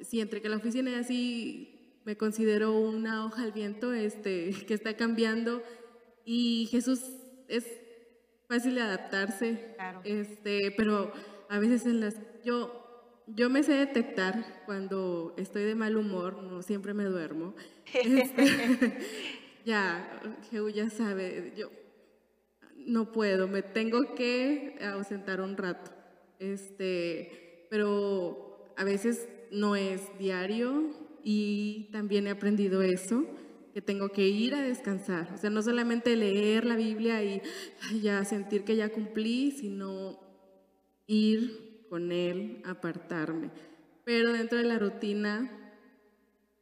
si 0.00 0.22
entre 0.22 0.40
que 0.40 0.48
la 0.48 0.56
oficina 0.56 0.90
y 0.90 0.94
así 0.94 2.00
me 2.06 2.16
considero 2.16 2.72
una 2.72 3.26
hoja 3.26 3.42
al 3.42 3.52
viento, 3.52 3.92
este, 3.92 4.52
que 4.66 4.72
está 4.72 4.96
cambiando. 4.96 5.62
Y 6.24 6.66
Jesús 6.70 7.02
es 7.46 7.66
fácil 8.48 8.76
de 8.76 8.80
adaptarse. 8.80 9.76
Este, 10.04 10.72
pero 10.78 11.12
a 11.50 11.58
veces 11.58 11.84
en 11.84 12.00
las 12.00 12.29
yo 12.44 12.80
yo 13.34 13.50
me 13.50 13.62
sé 13.62 13.72
detectar 13.72 14.62
cuando 14.66 15.34
estoy 15.36 15.62
de 15.62 15.74
mal 15.74 15.96
humor, 15.96 16.42
no 16.42 16.62
siempre 16.62 16.94
me 16.94 17.04
duermo. 17.04 17.54
Este, 17.92 18.98
ya, 19.64 20.20
Jehú 20.50 20.68
ya 20.68 20.90
sabe, 20.90 21.52
yo 21.56 21.70
no 22.76 23.12
puedo, 23.12 23.46
me 23.46 23.62
tengo 23.62 24.14
que 24.14 24.78
ausentar 24.82 25.40
un 25.40 25.56
rato. 25.56 25.90
Este, 26.38 27.66
pero 27.70 28.72
a 28.76 28.84
veces 28.84 29.28
no 29.50 29.76
es 29.76 30.02
diario 30.18 30.90
y 31.22 31.88
también 31.92 32.26
he 32.26 32.30
aprendido 32.30 32.82
eso, 32.82 33.26
que 33.74 33.82
tengo 33.82 34.08
que 34.08 34.26
ir 34.26 34.54
a 34.54 34.62
descansar. 34.62 35.32
O 35.34 35.36
sea, 35.36 35.50
no 35.50 35.62
solamente 35.62 36.16
leer 36.16 36.64
la 36.64 36.76
Biblia 36.76 37.22
y 37.22 37.42
ya 38.00 38.24
sentir 38.24 38.64
que 38.64 38.74
ya 38.76 38.88
cumplí, 38.88 39.52
sino 39.52 40.18
ir 41.06 41.69
con 41.90 42.12
Él, 42.12 42.62
apartarme. 42.64 43.50
Pero 44.04 44.32
dentro 44.32 44.56
de 44.56 44.64
la 44.64 44.78
rutina 44.78 45.50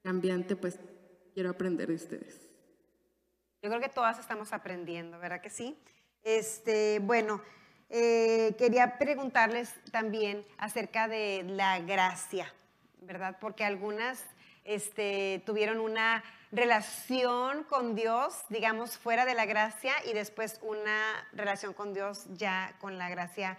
cambiante, 0.02 0.56
pues 0.56 0.80
quiero 1.34 1.50
aprender 1.50 1.88
de 1.88 1.94
ustedes. 1.94 2.48
Yo 3.62 3.68
creo 3.68 3.80
que 3.80 3.90
todas 3.90 4.18
estamos 4.18 4.52
aprendiendo, 4.52 5.18
¿verdad 5.18 5.40
que 5.40 5.50
sí? 5.50 5.78
Este, 6.24 6.98
bueno, 7.00 7.42
eh, 7.90 8.54
quería 8.58 8.98
preguntarles 8.98 9.74
también 9.90 10.44
acerca 10.56 11.08
de 11.08 11.44
la 11.46 11.78
gracia, 11.80 12.52
¿verdad? 13.02 13.36
Porque 13.40 13.64
algunas 13.64 14.24
este, 14.64 15.42
tuvieron 15.44 15.78
una 15.78 16.24
relación 16.52 17.64
con 17.64 17.94
Dios, 17.94 18.44
digamos, 18.48 18.96
fuera 18.96 19.26
de 19.26 19.34
la 19.34 19.44
gracia 19.44 19.92
y 20.06 20.14
después 20.14 20.58
una 20.62 21.28
relación 21.32 21.74
con 21.74 21.92
Dios 21.92 22.26
ya 22.30 22.74
con 22.80 22.96
la 22.96 23.10
gracia 23.10 23.58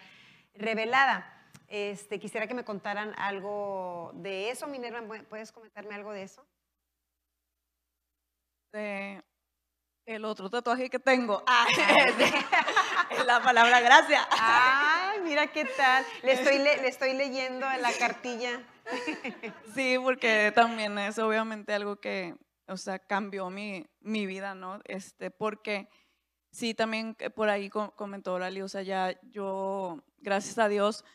revelada. 0.55 1.38
Este, 1.69 2.19
quisiera 2.19 2.47
que 2.47 2.53
me 2.55 2.65
contaran 2.65 3.13
algo 3.17 4.11
de 4.15 4.49
eso. 4.49 4.67
Minerva, 4.67 5.01
¿puedes 5.29 5.51
comentarme 5.51 5.93
algo 5.95 6.11
de 6.11 6.23
eso? 6.23 6.45
de 8.71 9.23
el 10.05 10.25
otro 10.25 10.49
tatuaje 10.49 10.89
que 10.89 10.99
tengo. 10.99 11.43
Ah, 11.47 11.67
es 13.11 13.25
la 13.25 13.41
palabra 13.41 13.79
gracia. 13.81 14.27
Ay, 14.31 15.19
mira 15.21 15.47
qué 15.47 15.65
tal. 15.65 16.05
Le 16.23 16.33
estoy, 16.33 16.57
le, 16.59 16.77
le 16.81 16.87
estoy 16.87 17.13
leyendo 17.13 17.65
la 17.79 17.91
cartilla. 17.97 18.61
Sí, 19.75 19.97
porque 20.01 20.51
también 20.55 20.97
es 20.97 21.19
obviamente 21.19 21.73
algo 21.75 21.97
que, 21.97 22.35
o 22.67 22.75
sea, 22.75 22.97
cambió 22.97 23.51
mi, 23.51 23.85
mi 23.99 24.25
vida, 24.25 24.55
¿no? 24.55 24.81
Este, 24.85 25.29
porque 25.29 25.87
sí, 26.51 26.73
también 26.73 27.13
que 27.13 27.29
por 27.29 27.49
ahí 27.49 27.69
co- 27.69 27.91
comentó 27.95 28.39
Lali, 28.39 28.63
o 28.63 28.67
sea, 28.67 28.81
ya 28.81 29.15
yo, 29.29 30.03
gracias 30.17 30.57
a 30.57 30.67
Dios, 30.69 31.05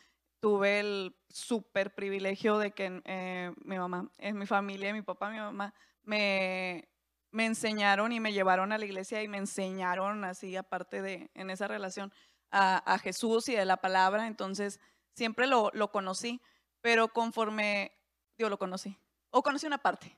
tuve 0.44 0.78
el 0.80 1.16
súper 1.30 1.94
privilegio 1.94 2.58
de 2.58 2.72
que 2.72 3.00
eh, 3.06 3.50
mi 3.64 3.78
mamá, 3.78 4.10
en 4.18 4.36
mi 4.36 4.44
familia, 4.44 4.92
mi 4.92 5.00
papá, 5.00 5.30
mi 5.30 5.38
mamá, 5.38 5.72
me, 6.02 6.86
me 7.30 7.46
enseñaron 7.46 8.12
y 8.12 8.20
me 8.20 8.34
llevaron 8.34 8.70
a 8.70 8.76
la 8.76 8.84
iglesia 8.84 9.22
y 9.22 9.28
me 9.28 9.38
enseñaron 9.38 10.22
así, 10.22 10.54
aparte 10.54 11.00
de, 11.00 11.30
en 11.32 11.48
esa 11.48 11.66
relación, 11.66 12.12
a, 12.50 12.76
a 12.76 12.98
Jesús 12.98 13.48
y 13.48 13.54
de 13.54 13.64
la 13.64 13.78
palabra. 13.78 14.26
Entonces, 14.26 14.80
siempre 15.14 15.46
lo, 15.46 15.70
lo 15.72 15.90
conocí, 15.90 16.42
pero 16.82 17.08
conforme, 17.08 17.92
yo 18.36 18.50
lo 18.50 18.58
conocí, 18.58 18.98
o 19.30 19.42
conocí 19.42 19.66
una 19.66 19.78
parte. 19.78 20.14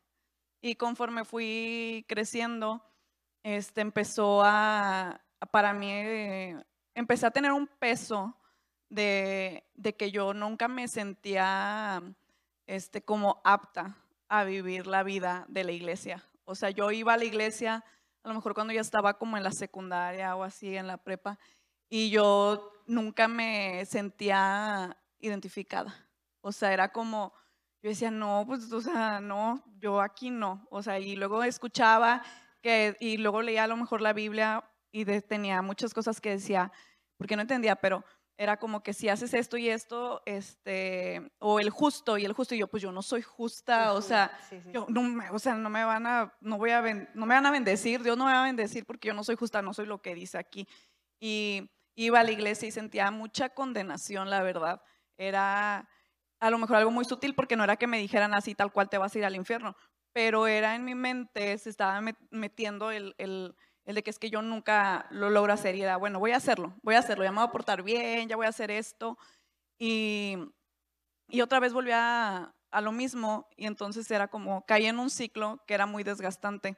Y 0.61 0.75
conforme 0.75 1.25
fui 1.25 2.05
creciendo, 2.09 2.83
este, 3.45 3.81
empezó 3.81 4.43
a- 4.45 5.21
para 5.53 5.73
mí, 5.73 5.89
eh, 5.89 6.57
empecé 6.97 7.27
a 7.27 7.31
tener 7.31 7.53
un 7.53 7.69
peso 7.69 8.37
de, 8.89 9.65
que 9.99 10.11
yo 10.11 10.35
nunca 10.35 10.69
me 10.69 10.89
sentía 10.89 12.03
este, 12.67 13.03
como 13.03 13.41
apta 13.45 13.97
a 14.29 14.45
vivir 14.45 14.87
la 14.87 15.03
vida 15.03 15.45
de 15.49 15.65
la 15.65 15.73
iglesia. 15.73 16.25
O 16.45 16.55
sea, 16.55 16.71
yo 16.71 16.91
iba 16.91 17.15
a 17.15 17.17
la 17.17 17.25
iglesia, 17.25 17.85
a 18.23 18.29
lo 18.29 18.35
mejor 18.35 18.55
cuando 18.55 18.73
ya 18.73 18.81
estaba 18.81 19.19
como 19.19 19.37
en 19.37 19.43
la 19.43 19.53
secundaria 19.53 20.35
o 20.37 20.43
así, 20.43 20.77
en 20.77 20.87
la 20.87 20.97
prepa, 20.97 21.39
y 21.89 22.11
yo 22.11 22.73
nunca 22.87 23.29
me 23.29 23.85
sentía 23.87 24.97
identificada. 25.21 26.09
O 26.41 26.53
sea, 26.53 26.73
era 26.73 26.93
como, 26.93 27.33
yo 27.83 27.91
decía, 27.91 28.11
no, 28.11 28.45
pues, 28.47 28.73
o 28.73 28.81
sea, 28.81 29.21
no, 29.21 29.63
yo 29.79 30.01
aquí 30.01 30.31
no. 30.31 30.67
O 30.71 30.83
sea, 30.83 30.99
y 30.99 31.17
luego 31.17 31.43
escuchaba 31.43 32.23
que, 32.63 32.97
y 33.01 33.17
luego 33.17 33.43
leía 33.43 33.65
a 33.65 33.69
lo 33.69 33.77
mejor 33.77 34.01
la 34.01 34.13
Biblia 34.13 34.65
y 34.93 35.05
tenía 35.23 35.63
muchas 35.63 35.93
cosas 35.93 36.21
que 36.21 36.31
decía, 36.31 36.73
porque 37.17 37.37
no 37.37 37.43
entendía, 37.43 37.77
pero 37.77 38.05
era 38.39 38.59
como 38.59 38.83
que 38.83 38.93
si 38.93 39.09
haces 39.09 39.33
esto 39.35 39.57
y 39.57 39.69
esto, 39.71 40.23
este, 40.27 41.31
o 41.39 41.59
el 41.61 41.71
justo 41.71 42.19
y 42.19 42.25
el 42.25 42.33
justo, 42.33 42.55
y 42.55 42.59
yo, 42.59 42.69
pues 42.69 42.83
yo 42.83 42.93
no 42.93 43.03
soy 43.03 43.23
justa, 43.23 43.93
o 43.95 44.03
sea, 44.03 44.39
Sí, 44.49 44.61
sí, 44.61 44.71
yo 44.73 44.87
no 44.91 45.03
me, 45.03 45.31
o 45.31 45.39
sea, 45.39 45.55
no 45.55 45.71
me 45.71 45.85
van 45.85 46.07
a, 46.07 46.35
no 46.41 46.59
voy 46.59 46.71
a, 46.71 46.81
ben- 46.81 47.09
no 47.15 47.25
me 47.27 47.35
van 47.35 47.47
a 47.47 47.51
bendecir, 47.51 48.03
Dios 48.03 48.17
no 48.19 48.27
me 48.27 48.33
va 48.33 48.43
a 48.43 48.47
bendecir 48.47 48.85
porque 48.85 49.09
yo 49.09 49.15
no 49.15 49.25
soy 49.25 49.37
justa, 49.37 49.63
no 49.63 49.73
soy 49.73 49.87
lo 49.87 50.03
que 50.03 50.15
dice 50.15 50.37
aquí. 50.39 50.69
Y 51.21 51.71
iba 51.95 52.21
a 52.21 52.25
la 52.25 52.31
iglesia 52.33 52.69
y 52.69 52.73
sentía 52.73 53.11
mucha 53.11 53.49
condenación, 53.51 54.29
la 54.29 54.43
verdad. 54.43 54.83
Era 55.17 55.89
a 56.41 56.51
lo 56.51 56.59
mejor 56.59 56.77
algo 56.77 56.91
muy 56.91 57.07
sutil 57.07 57.35
porque 57.35 57.57
no 57.57 57.65
era 57.65 57.77
que 57.77 57.87
me 57.87 57.99
dijeran 57.99 58.35
así 58.35 58.55
tal 58.55 58.71
cual 58.71 58.91
te 58.91 58.99
vas 58.99 59.15
a 59.15 59.19
ir 59.19 59.25
al 59.25 59.35
infierno, 59.37 59.75
pero 60.13 60.47
era 60.47 60.75
en 60.75 60.85
mi 60.85 60.95
mente, 60.95 61.57
se 61.57 61.71
estaba 61.71 61.99
met- 62.03 62.29
metiendo 62.31 62.91
el, 62.91 63.15
el, 63.17 63.57
el 63.87 63.95
de 63.95 64.03
que 64.03 64.11
es 64.11 64.19
que 64.19 64.31
yo 64.31 64.43
nunca 64.43 65.07
lo 65.11 65.31
logro 65.31 65.53
hacer 65.53 65.77
y 65.77 65.83
era, 65.83 65.97
bueno, 65.97 66.19
voy 66.19 66.33
a 66.33 66.37
hacerlo, 66.37 66.75
voy 66.83 66.97
a 66.97 66.99
hacerlo, 66.99 67.25
ya 67.25 67.31
me 67.31 67.39
voy 67.39 67.47
a 67.47 67.53
portar 67.53 67.83
bien, 67.83 68.29
ya 68.29 68.37
voy 68.37 68.47
a 68.47 68.51
hacer 68.51 68.71
esto. 68.71 69.17
Y, 69.79 70.37
y 71.29 71.41
otra 71.41 71.61
vez 71.61 71.73
volví 71.73 71.93
a, 71.93 72.53
a 72.71 72.81
lo 72.81 72.93
mismo 72.93 73.49
y 73.57 73.67
entonces 73.67 74.11
era 74.11 74.29
como, 74.29 74.67
caí 74.67 74.87
en 74.87 74.99
un 74.99 75.09
ciclo 75.09 75.63
que 75.67 75.75
era 75.75 75.87
muy 75.87 76.03
desgastante. 76.03 76.77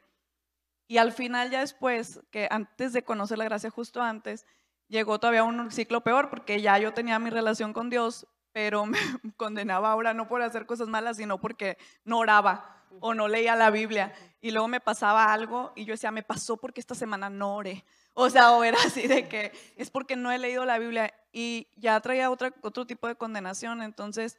Y 0.86 0.98
al 0.98 1.12
final 1.12 1.50
ya 1.50 1.60
después, 1.60 2.20
que 2.30 2.46
antes 2.50 2.92
de 2.92 3.02
conocer 3.02 3.38
la 3.38 3.44
gracia, 3.44 3.70
justo 3.70 4.02
antes, 4.02 4.46
llegó 4.86 5.18
todavía 5.18 5.44
un 5.44 5.70
ciclo 5.70 6.02
peor 6.02 6.28
porque 6.28 6.60
ya 6.60 6.78
yo 6.78 6.92
tenía 6.92 7.18
mi 7.18 7.30
relación 7.30 7.72
con 7.72 7.88
Dios, 7.88 8.26
pero 8.52 8.84
me 8.86 8.98
condenaba 9.36 9.90
ahora 9.90 10.12
no 10.12 10.28
por 10.28 10.42
hacer 10.42 10.66
cosas 10.66 10.88
malas, 10.88 11.16
sino 11.16 11.40
porque 11.40 11.78
no 12.04 12.18
oraba 12.18 12.77
o 13.00 13.14
no 13.14 13.28
leía 13.28 13.56
la 13.56 13.70
Biblia. 13.70 14.12
Y 14.40 14.50
luego 14.50 14.68
me 14.68 14.80
pasaba 14.80 15.32
algo 15.32 15.72
y 15.74 15.84
yo 15.84 15.92
decía, 15.92 16.10
me 16.10 16.22
pasó 16.22 16.56
porque 16.56 16.80
esta 16.80 16.94
semana 16.94 17.30
no 17.30 17.56
oré. 17.56 17.84
O 18.14 18.30
sea, 18.30 18.52
o 18.52 18.64
era 18.64 18.78
así 18.84 19.06
de 19.06 19.28
que 19.28 19.52
es 19.76 19.90
porque 19.90 20.16
no 20.16 20.32
he 20.32 20.38
leído 20.38 20.64
la 20.64 20.78
Biblia 20.78 21.12
y 21.32 21.68
ya 21.76 22.00
traía 22.00 22.30
otra, 22.30 22.52
otro 22.62 22.86
tipo 22.86 23.06
de 23.06 23.16
condenación. 23.16 23.82
Entonces, 23.82 24.38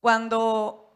cuando 0.00 0.90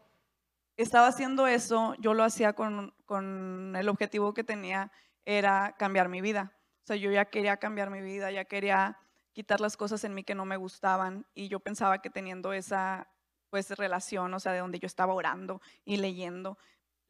estaba 0.77 1.07
haciendo 1.07 1.47
eso, 1.47 1.95
yo 1.99 2.13
lo 2.13 2.23
hacía 2.23 2.53
con, 2.53 2.93
con 3.05 3.75
el 3.75 3.89
objetivo 3.89 4.33
que 4.33 4.43
tenía, 4.43 4.91
era 5.25 5.75
cambiar 5.77 6.09
mi 6.09 6.21
vida. 6.21 6.53
O 6.83 6.87
sea, 6.87 6.95
yo 6.95 7.11
ya 7.11 7.25
quería 7.25 7.57
cambiar 7.57 7.89
mi 7.89 8.01
vida, 8.01 8.31
ya 8.31 8.45
quería 8.45 8.97
quitar 9.33 9.61
las 9.61 9.77
cosas 9.77 10.03
en 10.03 10.13
mí 10.13 10.23
que 10.23 10.35
no 10.35 10.45
me 10.45 10.57
gustaban 10.57 11.25
y 11.33 11.47
yo 11.47 11.59
pensaba 11.59 12.01
que 12.01 12.09
teniendo 12.09 12.51
esa 12.51 13.07
pues 13.49 13.71
relación, 13.71 14.33
o 14.33 14.39
sea, 14.39 14.51
de 14.51 14.59
donde 14.59 14.79
yo 14.79 14.87
estaba 14.87 15.13
orando 15.13 15.61
y 15.85 15.97
leyendo, 15.97 16.57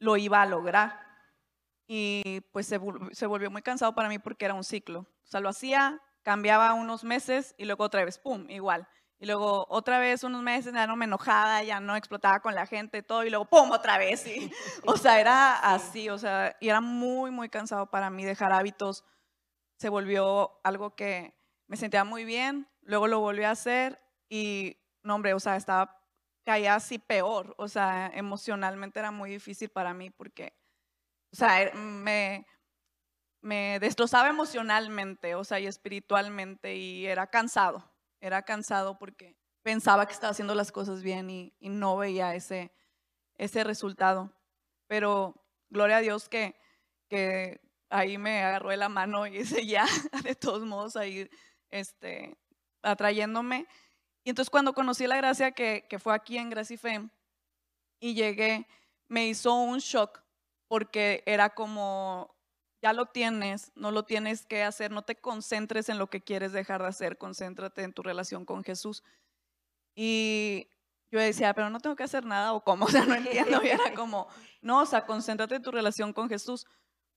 lo 0.00 0.16
iba 0.16 0.42
a 0.42 0.46
lograr. 0.46 0.98
Y 1.86 2.40
pues 2.52 2.66
se, 2.66 2.80
se 3.12 3.26
volvió 3.26 3.50
muy 3.50 3.62
cansado 3.62 3.94
para 3.94 4.08
mí 4.08 4.18
porque 4.18 4.46
era 4.46 4.54
un 4.54 4.64
ciclo. 4.64 5.00
O 5.00 5.26
sea, 5.26 5.40
lo 5.40 5.48
hacía, 5.48 6.00
cambiaba 6.22 6.74
unos 6.74 7.04
meses 7.04 7.54
y 7.56 7.64
luego 7.64 7.84
otra 7.84 8.04
vez, 8.04 8.18
¡pum!, 8.18 8.50
igual. 8.50 8.88
Y 9.18 9.26
luego 9.26 9.66
otra 9.68 9.98
vez 9.98 10.24
unos 10.24 10.42
meses 10.42 10.72
ya 10.72 10.86
no 10.86 10.96
me 10.96 11.04
enojaba, 11.04 11.62
ya 11.62 11.78
no 11.78 11.94
explotaba 11.94 12.40
con 12.40 12.54
la 12.54 12.66
gente, 12.66 13.02
todo, 13.02 13.22
y 13.22 13.28
luego 13.28 13.44
¡pum! 13.44 13.70
otra 13.70 13.98
vez. 13.98 14.26
Y, 14.26 14.50
o 14.86 14.96
sea, 14.96 15.20
era 15.20 15.56
así, 15.58 16.08
o 16.08 16.16
sea, 16.16 16.56
y 16.58 16.70
era 16.70 16.80
muy, 16.80 17.30
muy 17.30 17.50
cansado 17.50 17.90
para 17.90 18.08
mí 18.08 18.24
dejar 18.24 18.52
hábitos. 18.52 19.04
Se 19.76 19.90
volvió 19.90 20.58
algo 20.64 20.94
que 20.96 21.34
me 21.66 21.76
sentía 21.76 22.04
muy 22.04 22.24
bien, 22.24 22.68
luego 22.82 23.08
lo 23.08 23.20
volví 23.20 23.44
a 23.44 23.50
hacer 23.50 24.00
y, 24.28 24.78
no, 25.02 25.16
hombre, 25.16 25.34
o 25.34 25.40
sea, 25.40 25.56
estaba, 25.56 25.99
caía 26.50 26.74
así 26.74 26.98
peor, 26.98 27.54
o 27.58 27.68
sea, 27.68 28.10
emocionalmente 28.14 28.98
era 28.98 29.10
muy 29.12 29.30
difícil 29.30 29.68
para 29.70 29.94
mí 29.94 30.10
porque, 30.10 30.54
o 31.32 31.36
sea, 31.36 31.62
er- 31.62 31.74
me, 31.74 32.46
me 33.42 33.78
destrozaba 33.80 34.28
emocionalmente, 34.28 35.34
o 35.34 35.44
sea, 35.44 35.60
y 35.60 35.66
espiritualmente, 35.66 36.76
y 36.76 37.06
era 37.06 37.26
cansado, 37.28 37.90
era 38.20 38.42
cansado 38.42 38.98
porque 38.98 39.36
pensaba 39.62 40.06
que 40.06 40.12
estaba 40.12 40.32
haciendo 40.32 40.54
las 40.54 40.72
cosas 40.72 41.02
bien 41.02 41.30
y, 41.30 41.54
y 41.58 41.68
no 41.70 41.96
veía 41.96 42.34
ese, 42.34 42.72
ese 43.36 43.64
resultado. 43.64 44.32
Pero 44.88 45.34
gloria 45.70 45.98
a 45.98 46.00
Dios 46.02 46.28
que, 46.28 46.56
que 47.08 47.60
ahí 47.90 48.18
me 48.18 48.42
agarró 48.42 48.70
de 48.70 48.76
la 48.78 48.88
mano 48.88 49.26
y 49.26 49.44
seguía 49.46 49.86
de 50.24 50.34
todos 50.34 50.64
modos 50.64 50.96
ahí 50.96 51.28
este, 51.70 52.38
atrayéndome. 52.82 53.66
Y 54.24 54.30
entonces 54.30 54.50
cuando 54.50 54.74
conocí 54.74 55.06
la 55.06 55.16
gracia 55.16 55.52
que, 55.52 55.86
fue 55.98 56.14
aquí 56.14 56.38
en 56.38 56.50
Gracia 56.50 56.74
y 56.74 56.76
Fe 56.76 57.08
y 58.00 58.14
llegué, 58.14 58.66
me 59.08 59.26
hizo 59.28 59.54
un 59.54 59.78
shock 59.78 60.22
porque 60.68 61.22
era 61.26 61.50
como, 61.50 62.34
ya 62.82 62.92
lo 62.92 63.06
tienes, 63.06 63.72
no 63.74 63.90
lo 63.90 64.04
tienes 64.04 64.46
que 64.46 64.62
hacer, 64.62 64.90
no 64.90 65.02
te 65.02 65.16
concentres 65.16 65.88
en 65.88 65.98
lo 65.98 66.08
que 66.08 66.22
quieres 66.22 66.52
dejar 66.52 66.82
de 66.82 66.88
hacer, 66.88 67.18
concéntrate 67.18 67.82
en 67.82 67.92
tu 67.92 68.02
relación 68.02 68.44
con 68.44 68.62
Jesús. 68.62 69.02
Y 69.94 70.68
yo 71.10 71.18
decía, 71.18 71.54
pero 71.54 71.70
no 71.70 71.80
tengo 71.80 71.96
que 71.96 72.04
hacer 72.04 72.24
nada 72.24 72.52
o 72.52 72.62
cómo, 72.62 72.84
o 72.86 72.88
sea, 72.88 73.04
no 73.04 73.14
entiendo. 73.14 73.62
Y 73.64 73.68
era 73.68 73.94
como, 73.94 74.28
no, 74.60 74.80
o 74.82 74.86
sea, 74.86 75.06
concéntrate 75.06 75.56
en 75.56 75.62
tu 75.62 75.70
relación 75.70 76.12
con 76.12 76.28
Jesús. 76.28 76.66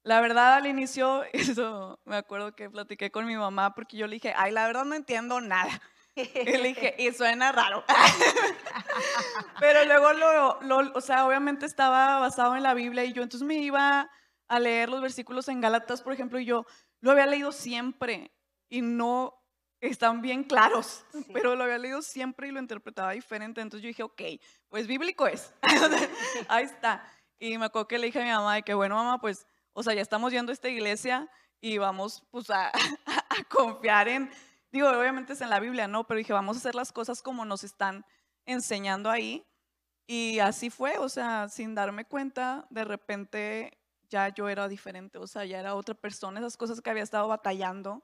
La 0.04 0.20
verdad, 0.20 0.56
al 0.56 0.68
inicio, 0.68 1.24
eso 1.34 2.00
me 2.06 2.16
acuerdo 2.16 2.56
que 2.56 2.70
platiqué 2.70 3.12
con 3.12 3.26
mi 3.26 3.36
mamá 3.36 3.76
porque 3.76 3.98
yo 3.98 4.08
le 4.08 4.16
dije, 4.16 4.34
ay, 4.36 4.52
la 4.52 4.66
verdad 4.68 4.86
no 4.86 4.96
entiendo 4.96 5.42
nada. 5.42 5.82
Y 6.16 6.44
le 6.58 6.68
dije, 6.70 6.96
y 7.00 7.12
suena 7.12 7.52
raro. 7.52 7.84
Pero 9.60 9.86
luego, 9.86 10.14
lo, 10.14 10.62
lo- 10.62 10.92
o 10.94 11.02
sea, 11.02 11.26
obviamente 11.26 11.66
estaba 11.66 12.20
basado 12.20 12.56
en 12.56 12.64
la 12.64 12.74
Biblia 12.74 13.04
y 13.04 13.14
yo 13.14 13.24
entonces 13.24 13.46
me 13.48 13.56
iba 13.56 14.10
a 14.48 14.60
leer 14.60 14.90
los 14.90 15.02
versículos 15.02 15.48
en 15.48 15.62
Gálatas, 15.62 16.02
por 16.02 16.14
ejemplo, 16.14 16.40
y 16.40 16.46
yo 16.46 16.66
lo 17.02 17.12
había 17.12 17.26
leído 17.26 17.52
siempre 17.52 18.32
y 18.70 18.82
no 18.82 19.34
están 19.82 20.22
bien 20.22 20.44
claros, 20.44 21.04
pero 21.34 21.56
lo 21.56 21.64
había 21.66 21.78
leído 21.78 22.02
siempre 22.02 22.48
y 22.48 22.52
lo 22.52 22.60
interpretaba 22.60 23.12
diferente. 23.12 23.62
Entonces 23.62 23.84
yo 23.84 23.88
dije, 23.88 24.04
ok, 24.04 24.22
pues 24.70 24.88
bíblico 24.88 25.28
es. 25.28 25.54
Ahí 26.48 26.66
está. 26.66 27.04
Y 27.40 27.58
me 27.58 27.66
acuerdo 27.66 27.88
que 27.88 27.98
le 27.98 28.06
dije 28.08 28.22
a 28.22 28.24
mi 28.24 28.30
mamá 28.32 28.56
de 28.56 28.64
que, 28.64 28.74
bueno, 28.74 28.96
mamá, 28.96 29.20
pues, 29.20 29.46
o 29.74 29.84
sea, 29.84 29.94
ya 29.94 30.02
estamos 30.02 30.32
yendo 30.32 30.52
a 30.52 30.54
esta 30.54 30.70
iglesia 30.70 31.30
y 31.60 31.78
vamos, 31.78 32.24
pues, 32.32 32.50
a, 32.50 32.68
a 32.70 33.44
confiar 33.50 34.08
en, 34.08 34.32
digo, 34.74 34.90
obviamente 34.90 35.34
es 35.34 35.42
en 35.42 35.52
la 35.52 35.60
Biblia, 35.60 35.88
¿no? 35.88 36.06
Pero 36.06 36.18
dije, 36.18 36.34
vamos 36.34 36.58
a 36.58 36.60
hacer 36.60 36.76
las 36.76 36.92
cosas 36.92 37.22
como 37.22 37.46
nos 37.46 37.64
están 37.64 38.06
enseñando 38.46 39.10
ahí. 39.10 39.46
Y 40.08 40.40
así 40.40 40.70
fue, 40.70 40.98
o 40.98 41.08
sea, 41.08 41.48
sin 41.48 41.76
darme 41.76 42.04
cuenta, 42.04 42.66
de 42.70 42.84
repente 42.84 43.78
ya 44.10 44.30
yo 44.30 44.50
era 44.50 44.68
diferente, 44.68 45.18
o 45.18 45.28
sea, 45.28 45.46
ya 45.46 45.60
era 45.60 45.76
otra 45.76 45.96
persona, 45.96 46.40
esas 46.40 46.58
cosas 46.58 46.82
que 46.82 46.90
había 46.90 47.04
estado 47.04 47.28
batallando, 47.30 48.04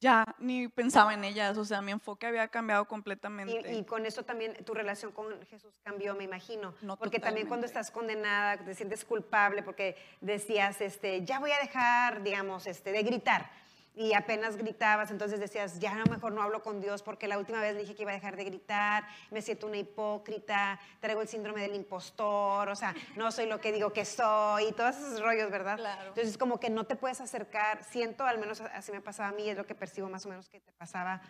ya 0.00 0.24
ni 0.38 0.66
pensaba 0.66 1.14
en 1.14 1.22
ellas, 1.22 1.56
o 1.56 1.64
sea, 1.64 1.80
mi 1.80 1.92
enfoque 1.92 2.26
había 2.26 2.48
cambiado 2.48 2.86
completamente. 2.86 3.72
Y, 3.72 3.78
y 3.78 3.84
con 3.84 4.04
eso 4.04 4.24
también 4.24 4.52
tu 4.64 4.74
relación 4.74 5.12
con 5.12 5.40
Jesús 5.46 5.72
cambió, 5.84 6.16
me 6.16 6.24
imagino. 6.24 6.74
No, 6.82 6.98
porque 6.98 7.20
también 7.20 7.46
cuando 7.46 7.66
estás 7.66 7.92
condenada, 7.92 8.56
te 8.64 8.74
sientes 8.74 9.04
culpable 9.04 9.62
porque 9.62 9.96
decías, 10.20 10.80
este, 10.80 11.24
ya 11.24 11.38
voy 11.38 11.52
a 11.52 11.60
dejar, 11.60 12.22
digamos, 12.24 12.66
este, 12.66 12.90
de 12.90 13.02
gritar. 13.04 13.48
Y 13.94 14.14
apenas 14.14 14.56
gritabas, 14.56 15.10
entonces 15.10 15.38
decías, 15.38 15.78
ya 15.78 15.92
a 15.92 15.98
lo 15.98 16.06
mejor 16.06 16.32
no 16.32 16.42
hablo 16.42 16.62
con 16.62 16.80
Dios 16.80 17.02
porque 17.02 17.28
la 17.28 17.36
última 17.36 17.60
vez 17.60 17.74
le 17.74 17.80
dije 17.80 17.94
que 17.94 18.02
iba 18.02 18.10
a 18.10 18.14
dejar 18.14 18.36
de 18.36 18.44
gritar, 18.44 19.06
me 19.30 19.42
siento 19.42 19.66
una 19.66 19.76
hipócrita, 19.76 20.80
traigo 21.00 21.20
el 21.20 21.28
síndrome 21.28 21.60
del 21.60 21.74
impostor, 21.74 22.70
o 22.70 22.74
sea, 22.74 22.94
no 23.16 23.30
soy 23.30 23.44
lo 23.46 23.60
que 23.60 23.70
digo 23.70 23.92
que 23.92 24.06
soy, 24.06 24.68
y 24.68 24.72
todos 24.72 24.96
esos 24.96 25.20
rollos, 25.20 25.50
¿verdad? 25.50 25.78
Entonces 26.08 26.38
como 26.38 26.58
que 26.58 26.70
no 26.70 26.84
te 26.84 26.96
puedes 26.96 27.20
acercar, 27.20 27.84
siento, 27.84 28.24
al 28.24 28.38
menos 28.38 28.62
así 28.62 28.92
me 28.92 29.02
pasaba 29.02 29.28
a 29.28 29.32
mí, 29.32 29.50
es 29.50 29.58
lo 29.58 29.66
que 29.66 29.74
percibo 29.74 30.08
más 30.08 30.24
o 30.24 30.30
menos 30.30 30.48
que 30.48 30.60
te 30.60 30.72
pasaba 30.72 31.20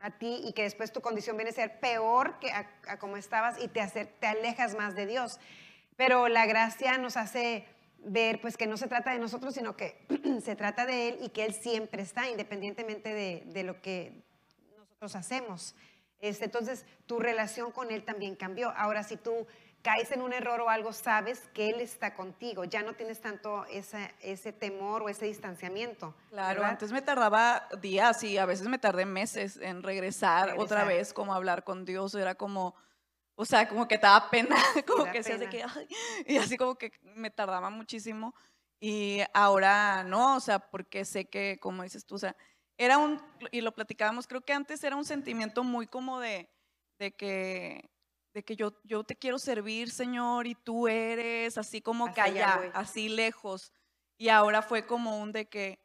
a 0.00 0.10
ti 0.10 0.40
y 0.44 0.52
que 0.54 0.62
después 0.62 0.92
tu 0.92 1.02
condición 1.02 1.36
viene 1.36 1.50
a 1.50 1.54
ser 1.54 1.80
peor 1.80 2.38
que 2.38 2.50
a, 2.50 2.66
a 2.88 2.98
como 2.98 3.18
estabas 3.18 3.62
y 3.62 3.68
te, 3.68 3.82
hacer, 3.82 4.06
te 4.20 4.26
alejas 4.26 4.74
más 4.74 4.94
de 4.94 5.04
Dios. 5.04 5.38
Pero 5.96 6.28
la 6.28 6.46
gracia 6.46 6.98
nos 6.98 7.16
hace 7.16 7.66
ver 8.06 8.40
pues 8.40 8.56
que 8.56 8.66
no 8.66 8.76
se 8.76 8.86
trata 8.88 9.12
de 9.12 9.18
nosotros, 9.18 9.54
sino 9.54 9.76
que 9.76 10.06
se 10.44 10.56
trata 10.56 10.86
de 10.86 11.08
Él 11.10 11.18
y 11.22 11.28
que 11.30 11.44
Él 11.44 11.54
siempre 11.54 12.02
está, 12.02 12.28
independientemente 12.28 13.12
de, 13.12 13.42
de 13.46 13.62
lo 13.64 13.80
que 13.82 14.22
nosotros 14.78 15.16
hacemos. 15.16 15.74
Este, 16.20 16.46
entonces, 16.46 16.84
tu 17.06 17.18
relación 17.18 17.72
con 17.72 17.90
Él 17.90 18.04
también 18.04 18.36
cambió. 18.36 18.70
Ahora, 18.76 19.02
si 19.02 19.16
tú 19.16 19.46
caes 19.82 20.10
en 20.10 20.22
un 20.22 20.32
error 20.32 20.60
o 20.62 20.70
algo, 20.70 20.92
sabes 20.92 21.40
que 21.52 21.68
Él 21.68 21.80
está 21.80 22.14
contigo. 22.14 22.64
Ya 22.64 22.82
no 22.82 22.94
tienes 22.94 23.20
tanto 23.20 23.66
esa- 23.66 24.10
ese 24.22 24.52
temor 24.52 25.02
o 25.02 25.08
ese 25.08 25.26
distanciamiento. 25.26 26.14
Claro, 26.30 26.60
¿verdad? 26.60 26.70
antes 26.70 26.90
me 26.92 27.02
tardaba 27.02 27.68
días 27.80 28.22
y 28.24 28.38
a 28.38 28.46
veces 28.46 28.66
me 28.68 28.78
tardé 28.78 29.04
meses 29.04 29.58
en 29.58 29.82
regresar, 29.82 30.54
otra 30.58 30.84
vez, 30.84 31.12
como 31.12 31.34
hablar 31.34 31.62
con 31.64 31.84
Dios, 31.84 32.14
era 32.14 32.34
como, 32.34 32.74
o 33.36 33.44
sea, 33.44 33.68
como 33.68 33.86
que 33.86 33.98
te 33.98 34.06
daba 34.06 34.30
pena, 34.30 34.56
como 34.86 35.10
que 35.12 35.22
se 35.22 35.34
hace 35.34 35.48
que, 35.48 35.62
ay, 35.62 35.88
y 36.26 36.36
así 36.38 36.56
como 36.56 36.76
que 36.76 36.92
me 37.02 37.30
tardaba 37.30 37.70
muchísimo. 37.70 38.34
Y 38.80 39.20
ahora 39.32 40.04
no, 40.04 40.36
o 40.36 40.40
sea, 40.40 40.58
porque 40.58 41.04
sé 41.04 41.26
que, 41.26 41.58
como 41.60 41.82
dices 41.82 42.04
tú, 42.04 42.16
o 42.16 42.18
sea, 42.18 42.36
era 42.78 42.98
un, 42.98 43.22
y 43.50 43.60
lo 43.60 43.72
platicábamos, 43.72 44.26
creo 44.26 44.42
que 44.42 44.52
antes 44.52 44.82
era 44.84 44.96
un 44.96 45.04
sentimiento 45.04 45.64
muy 45.64 45.86
como 45.86 46.20
de, 46.20 46.50
de 46.98 47.14
que, 47.14 47.90
de 48.34 48.42
que 48.42 48.56
yo, 48.56 48.78
yo 48.84 49.04
te 49.04 49.16
quiero 49.16 49.38
servir, 49.38 49.90
Señor, 49.90 50.46
y 50.46 50.54
tú 50.54 50.88
eres 50.88 51.56
así 51.56 51.80
como 51.80 52.12
que 52.12 52.20
allá 52.20 52.70
así 52.74 53.08
lejos. 53.08 53.72
Y 54.18 54.28
ahora 54.28 54.62
fue 54.62 54.86
como 54.86 55.18
un 55.18 55.32
de 55.32 55.46
que 55.46 55.78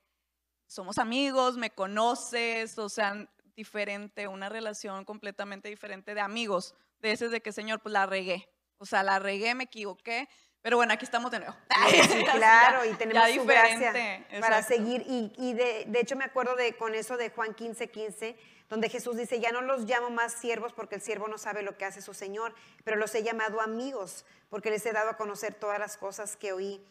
somos 0.67 0.97
amigos, 0.97 1.57
me 1.57 1.69
conoces, 1.69 2.77
o 2.77 2.87
sea, 2.87 3.29
diferente, 3.55 4.27
una 4.27 4.49
relación 4.49 5.03
completamente 5.05 5.69
diferente 5.69 6.13
de 6.13 6.21
amigos, 6.21 6.75
de 7.01 7.11
ese 7.11 7.29
de 7.29 7.41
que, 7.41 7.51
Señor, 7.51 7.79
pues 7.81 7.93
la 7.93 8.05
regué. 8.05 8.47
O 8.77 8.85
sea, 8.85 9.03
la 9.03 9.19
regué, 9.19 9.53
me 9.53 9.65
equivoqué, 9.65 10.27
pero 10.61 10.77
bueno, 10.77 10.93
aquí 10.93 11.05
estamos 11.05 11.31
de 11.31 11.39
nuevo. 11.39 11.55
Sí, 11.89 12.23
claro, 12.35 12.85
y 12.85 12.93
tenemos 12.93 13.29
su 13.31 13.45
gracia 13.45 14.25
para 14.39 14.61
seguir. 14.61 15.03
Y, 15.07 15.33
y 15.37 15.53
de, 15.53 15.85
de 15.87 15.99
hecho 15.99 16.15
me 16.15 16.23
acuerdo 16.23 16.55
de 16.55 16.75
con 16.75 16.93
eso 16.93 17.17
de 17.17 17.29
Juan 17.29 17.53
15, 17.53 17.89
15, 17.89 18.37
donde 18.69 18.89
Jesús 18.89 19.17
dice, 19.17 19.39
ya 19.39 19.51
no 19.51 19.61
los 19.61 19.81
llamo 19.81 20.11
más 20.11 20.33
siervos 20.33 20.73
porque 20.73 20.95
el 20.95 21.01
siervo 21.01 21.27
no 21.27 21.37
sabe 21.37 21.63
lo 21.63 21.77
que 21.77 21.85
hace 21.85 22.01
su 22.01 22.13
Señor, 22.13 22.53
pero 22.83 22.97
los 22.97 23.13
he 23.15 23.23
llamado 23.23 23.59
amigos 23.59 24.25
porque 24.49 24.69
les 24.69 24.85
he 24.85 24.91
dado 24.91 25.09
a 25.09 25.17
conocer 25.17 25.55
todas 25.55 25.79
las 25.79 25.97
cosas 25.97 26.35
que 26.35 26.53
oí 26.53 26.83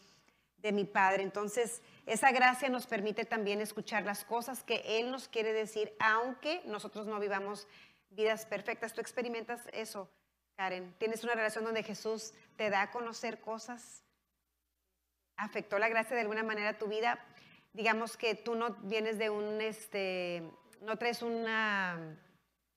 de 0.57 0.71
mi 0.73 0.85
Padre. 0.85 1.23
Entonces, 1.23 1.81
esa 2.05 2.31
gracia 2.31 2.69
nos 2.69 2.87
permite 2.87 3.25
también 3.25 3.61
escuchar 3.61 4.03
las 4.03 4.25
cosas 4.25 4.63
que 4.63 4.99
Él 4.99 5.11
nos 5.11 5.27
quiere 5.27 5.53
decir, 5.53 5.93
aunque 5.99 6.61
nosotros 6.65 7.07
no 7.07 7.19
vivamos 7.19 7.67
vidas 8.11 8.45
perfectas. 8.45 8.93
¿Tú 8.93 9.01
experimentas 9.01 9.61
eso, 9.73 10.09
Karen? 10.57 10.93
¿Tienes 10.97 11.23
una 11.23 11.33
relación 11.33 11.63
donde 11.63 11.83
Jesús 11.83 12.33
te 12.55 12.69
da 12.69 12.83
a 12.83 12.91
conocer 12.91 13.39
cosas? 13.39 14.03
¿Afectó 15.37 15.79
la 15.79 15.89
gracia 15.89 16.15
de 16.15 16.21
alguna 16.21 16.43
manera 16.43 16.77
tu 16.77 16.87
vida? 16.87 17.19
Digamos 17.73 18.17
que 18.17 18.35
tú 18.35 18.55
no 18.55 18.71
vienes 18.83 19.17
de 19.17 19.29
un, 19.29 19.59
este, 19.61 20.43
no 20.81 20.97
traes 20.97 21.21
una, 21.21 22.17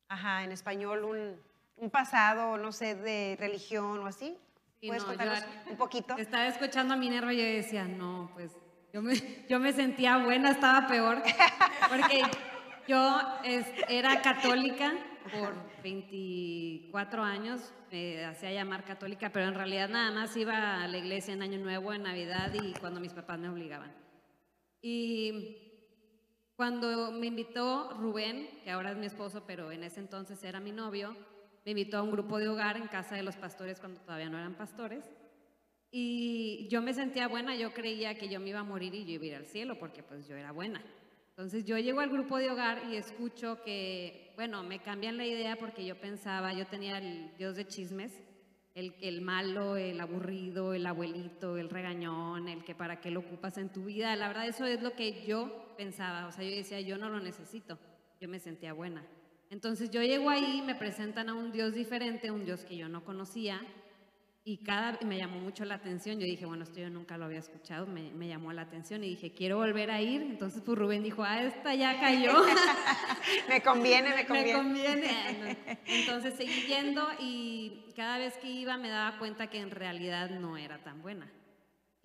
ajá, 0.09 0.45
en 0.45 0.53
español, 0.53 1.05
un, 1.05 1.41
un 1.76 1.91
pasado, 1.91 2.57
no 2.57 2.72
sé, 2.72 2.95
de 2.95 3.37
religión 3.39 3.99
o 3.99 4.07
así. 4.07 4.39
Sí, 4.80 4.87
¿Puedes 4.89 5.03
no, 5.05 5.12
yo 5.12 5.18
contarnos 5.18 5.45
un 5.68 5.76
poquito? 5.76 6.16
Estaba 6.16 6.47
escuchando 6.47 6.95
a 6.95 6.97
Minerva 6.97 7.32
y 7.32 7.39
yo 7.39 7.43
decía, 7.45 7.85
no, 7.85 8.30
pues 8.35 8.53
yo 8.93 9.03
me, 9.03 9.14
yo 9.49 9.59
me 9.59 9.72
sentía 9.72 10.18
buena, 10.18 10.51
estaba 10.53 10.87
peor, 10.87 11.22
porque 11.89 12.22
yo 12.87 13.20
es- 13.45 13.66
era 13.89 14.22
católica 14.22 14.93
por 15.30 15.54
24 15.82 17.22
años, 17.22 17.72
me 17.90 18.24
hacía 18.24 18.52
llamar 18.52 18.84
católica, 18.84 19.30
pero 19.30 19.46
en 19.46 19.54
realidad 19.54 19.88
nada 19.88 20.10
más 20.10 20.36
iba 20.36 20.82
a 20.82 20.88
la 20.88 20.98
iglesia 20.98 21.34
en 21.34 21.42
Año 21.42 21.58
Nuevo, 21.58 21.92
en 21.92 22.02
Navidad 22.02 22.52
y 22.54 22.72
cuando 22.74 23.00
mis 23.00 23.12
papás 23.12 23.38
me 23.38 23.48
obligaban. 23.48 23.92
Y 24.82 25.56
cuando 26.56 27.10
me 27.10 27.26
invitó 27.26 27.96
Rubén, 27.98 28.48
que 28.62 28.70
ahora 28.70 28.92
es 28.92 28.96
mi 28.96 29.06
esposo, 29.06 29.44
pero 29.46 29.72
en 29.72 29.82
ese 29.82 30.00
entonces 30.00 30.42
era 30.44 30.60
mi 30.60 30.72
novio, 30.72 31.16
me 31.64 31.70
invitó 31.70 31.98
a 31.98 32.02
un 32.02 32.12
grupo 32.12 32.38
de 32.38 32.48
hogar 32.48 32.76
en 32.76 32.88
casa 32.88 33.16
de 33.16 33.22
los 33.22 33.36
pastores 33.36 33.80
cuando 33.80 34.00
todavía 34.00 34.28
no 34.28 34.38
eran 34.38 34.54
pastores. 34.54 35.04
Y 35.90 36.68
yo 36.68 36.82
me 36.82 36.92
sentía 36.92 37.28
buena, 37.28 37.56
yo 37.56 37.72
creía 37.72 38.16
que 38.16 38.28
yo 38.28 38.40
me 38.40 38.50
iba 38.50 38.60
a 38.60 38.64
morir 38.64 38.94
y 38.94 39.04
yo 39.04 39.12
iba 39.12 39.24
a 39.24 39.26
ir 39.26 39.34
al 39.36 39.46
cielo 39.46 39.78
porque 39.78 40.02
pues 40.02 40.26
yo 40.26 40.36
era 40.36 40.52
buena. 40.52 40.82
Entonces 41.37 41.64
yo 41.64 41.76
llego 41.78 41.99
al 41.99 42.11
grupo 42.11 42.39
de 42.39 42.49
hogar 42.49 42.82
y 42.89 42.95
escucho 42.95 43.61
que, 43.64 44.32
bueno, 44.37 44.62
me 44.62 44.78
cambian 44.78 45.16
la 45.16 45.26
idea 45.26 45.57
porque 45.57 45.85
yo 45.85 46.01
pensaba, 46.01 46.53
yo 46.53 46.64
tenía 46.64 46.99
el 46.99 47.37
Dios 47.37 47.57
de 47.57 47.66
chismes, 47.66 48.12
el, 48.72 48.95
el 49.01 49.20
malo, 49.20 49.76
el 49.76 50.01
aburrido, 50.01 50.74
el 50.74 50.87
abuelito, 50.87 51.57
el 51.57 51.70
regañón, 51.70 52.47
el 52.47 52.62
que 52.62 52.76
para 52.76 53.01
qué 53.01 53.11
lo 53.11 53.18
ocupas 53.18 53.59
en 53.59 53.68
tu 53.68 53.87
vida. 53.87 54.14
La 54.14 54.28
verdad 54.28 54.47
eso 54.47 54.64
es 54.64 54.80
lo 54.80 54.93
que 54.93 55.26
yo 55.26 55.74
pensaba, 55.76 56.28
o 56.28 56.30
sea, 56.30 56.45
yo 56.45 56.55
decía, 56.55 56.80
yo 56.80 56.99
no 56.99 57.11
lo 57.11 57.18
necesito, 57.18 57.80
yo 58.20 58.28
me 58.28 58.39
sentía 58.39 58.72
buena. 58.72 59.05
Entonces 59.51 59.91
yo 59.91 60.03
llego 60.03 60.30
ahí, 60.30 60.62
me 60.64 60.76
presentan 60.76 61.28
a 61.30 61.35
un 61.35 61.51
Dios 61.51 61.74
diferente, 61.74 62.30
un 62.30 62.45
Dios 62.45 62.64
que 62.64 62.76
yo 62.76 62.89
no 62.89 63.05
conocía, 63.05 63.61
y 64.47 64.59
cada 64.59 64.99
me 65.01 65.16
llamó 65.16 65.38
mucho 65.40 65.64
la 65.64 65.76
atención. 65.76 66.20
Yo 66.20 66.26
dije, 66.26 66.45
bueno, 66.45 66.64
esto 66.64 66.78
yo 66.78 66.90
nunca 66.90 67.16
lo 67.16 67.24
había 67.24 67.38
escuchado, 67.38 67.86
me, 67.86 68.12
me 68.12 68.28
llamó 68.28 68.53
la 68.53 68.62
atención 68.62 69.03
y 69.03 69.09
dije, 69.09 69.32
quiero 69.32 69.57
volver 69.57 69.90
a 69.90 70.03
ir. 70.03 70.20
Entonces, 70.20 70.62
pues 70.64 70.78
Rubén 70.78 71.03
dijo, 71.03 71.24
ah, 71.24 71.42
esta 71.42 71.74
ya 71.74 71.99
cayó. 71.99 72.32
me 73.49 73.62
conviene, 73.62 74.14
me 74.14 74.26
conviene. 74.26 74.53
me 74.53 74.59
conviene. 74.59 75.59
Entonces 75.86 76.34
seguí 76.34 76.66
yendo 76.66 77.09
y 77.18 77.84
cada 77.97 78.18
vez 78.18 78.36
que 78.36 78.51
iba 78.51 78.76
me 78.76 78.90
daba 78.90 79.18
cuenta 79.18 79.49
que 79.49 79.61
en 79.61 79.70
realidad 79.70 80.28
no 80.28 80.59
era 80.59 80.78
tan 80.84 81.01
buena. 81.01 81.30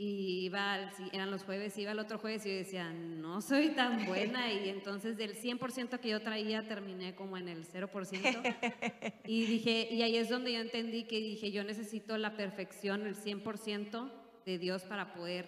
Y 0.02 0.46
iba, 0.46 0.94
eran 1.12 1.30
los 1.30 1.44
jueves, 1.44 1.78
iba 1.78 1.92
el 1.92 2.00
otro 2.00 2.20
jueves 2.20 2.46
y 2.46 2.50
yo 2.52 2.56
decía, 2.56 2.94
no 2.94 3.42
soy 3.42 3.72
tan 3.72 4.06
buena. 4.06 4.50
Y 4.50 4.70
entonces 4.70 5.18
del 5.18 5.36
100% 5.36 6.00
que 6.00 6.08
yo 6.08 6.22
traía 6.22 6.66
terminé 6.66 7.16
como 7.16 7.36
en 7.36 7.50
el 7.50 7.66
0%. 7.66 9.14
Y 9.26 9.46
dije, 9.46 9.90
y 9.92 10.02
ahí 10.02 10.16
es 10.16 10.30
donde 10.30 10.54
yo 10.54 10.62
entendí 10.62 11.04
que 11.04 11.20
dije, 11.20 11.52
yo 11.52 11.66
necesito 11.66 12.18
la 12.18 12.38
perfección, 12.38 13.06
el 13.06 13.18
100% 13.18 14.10
de 14.46 14.58
Dios 14.58 14.84
para 14.84 15.14
poder 15.14 15.48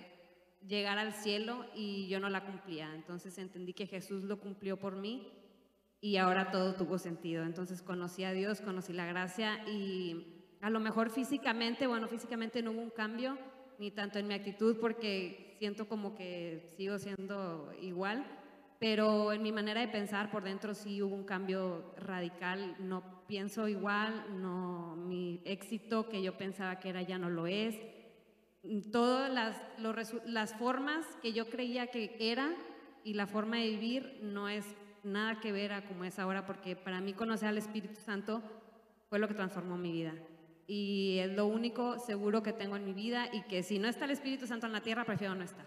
llegar 0.68 0.98
al 0.98 1.14
cielo 1.14 1.66
y 1.74 2.10
yo 2.10 2.20
no 2.20 2.30
la 2.30 2.44
cumplía. 2.44 2.94
Entonces 2.94 3.38
entendí 3.38 3.72
que 3.72 3.88
Jesús 3.88 4.24
lo 4.24 4.42
cumplió 4.42 4.76
por 4.78 4.98
mí 4.98 5.32
y 6.02 6.18
ahora 6.18 6.52
todo 6.52 6.76
tuvo 6.76 6.98
sentido. 6.98 7.46
Entonces 7.46 7.82
conocí 7.82 8.26
a 8.26 8.34
Dios, 8.34 8.60
conocí 8.60 8.92
la 8.92 9.06
gracia 9.06 9.66
y 9.66 10.42
a 10.60 10.70
lo 10.70 10.82
mejor 10.82 11.10
físicamente, 11.10 11.88
bueno, 11.88 12.10
físicamente 12.10 12.62
no 12.62 12.72
hubo 12.72 12.82
un 12.82 12.90
cambio, 12.90 13.38
ni 13.82 13.90
tanto 13.90 14.20
en 14.20 14.28
mi 14.28 14.36
actitud 14.36 14.78
porque 14.80 15.56
siento 15.58 15.88
como 15.88 16.14
que 16.14 16.72
sigo 16.78 17.00
siendo 17.00 17.74
igual, 17.82 18.24
pero 18.80 19.34
en 19.34 19.42
mi 19.42 19.52
manera 19.52 19.82
de 19.82 19.88
pensar 19.88 20.30
por 20.30 20.44
dentro 20.44 20.76
sí 20.76 21.02
hubo 21.02 21.16
un 21.16 21.24
cambio 21.24 21.96
radical, 21.98 22.76
no 22.78 23.24
pienso 23.28 23.68
igual, 23.68 24.40
no 24.40 24.96
mi 24.96 25.42
éxito 25.46 26.10
que 26.10 26.22
yo 26.22 26.38
pensaba 26.38 26.80
que 26.80 26.90
era 26.90 27.02
ya 27.02 27.18
no 27.18 27.32
lo 27.32 27.48
es. 27.48 27.76
Todas 28.92 29.34
las, 29.34 29.60
los 29.80 30.14
las 30.26 30.54
formas 30.54 31.04
que 31.24 31.34
yo 31.34 31.50
creía 31.50 31.88
que 31.88 32.16
era 32.20 32.56
y 33.04 33.16
la 33.16 33.26
forma 33.26 33.58
de 33.58 33.70
vivir 33.70 34.20
no 34.22 34.48
es 34.48 34.76
nada 35.04 35.40
que 35.40 35.52
ver 35.52 35.74
a 35.74 35.88
como 35.88 36.04
es 36.04 36.20
ahora, 36.20 36.46
porque 36.46 36.76
para 36.76 37.02
mí 37.02 37.14
conocer 37.14 37.50
al 37.50 37.58
Espíritu 37.58 38.00
Santo 38.00 38.44
fue 39.10 39.18
lo 39.18 39.28
que 39.28 39.34
transformó 39.34 39.76
mi 39.76 39.92
vida. 39.92 40.14
Y 40.74 41.20
es 41.20 41.30
lo 41.32 41.48
único 41.48 42.00
seguro 42.00 42.42
que 42.42 42.54
tengo 42.54 42.78
en 42.78 42.86
mi 42.86 42.94
vida 42.94 43.28
y 43.34 43.42
que 43.42 43.62
si 43.62 43.78
no 43.78 43.90
está 43.90 44.06
el 44.06 44.12
Espíritu 44.12 44.48
Santo 44.48 44.68
en 44.68 44.72
la 44.72 44.80
tierra, 44.80 45.04
prefiero 45.04 45.36
no 45.36 45.44
estar. 45.44 45.66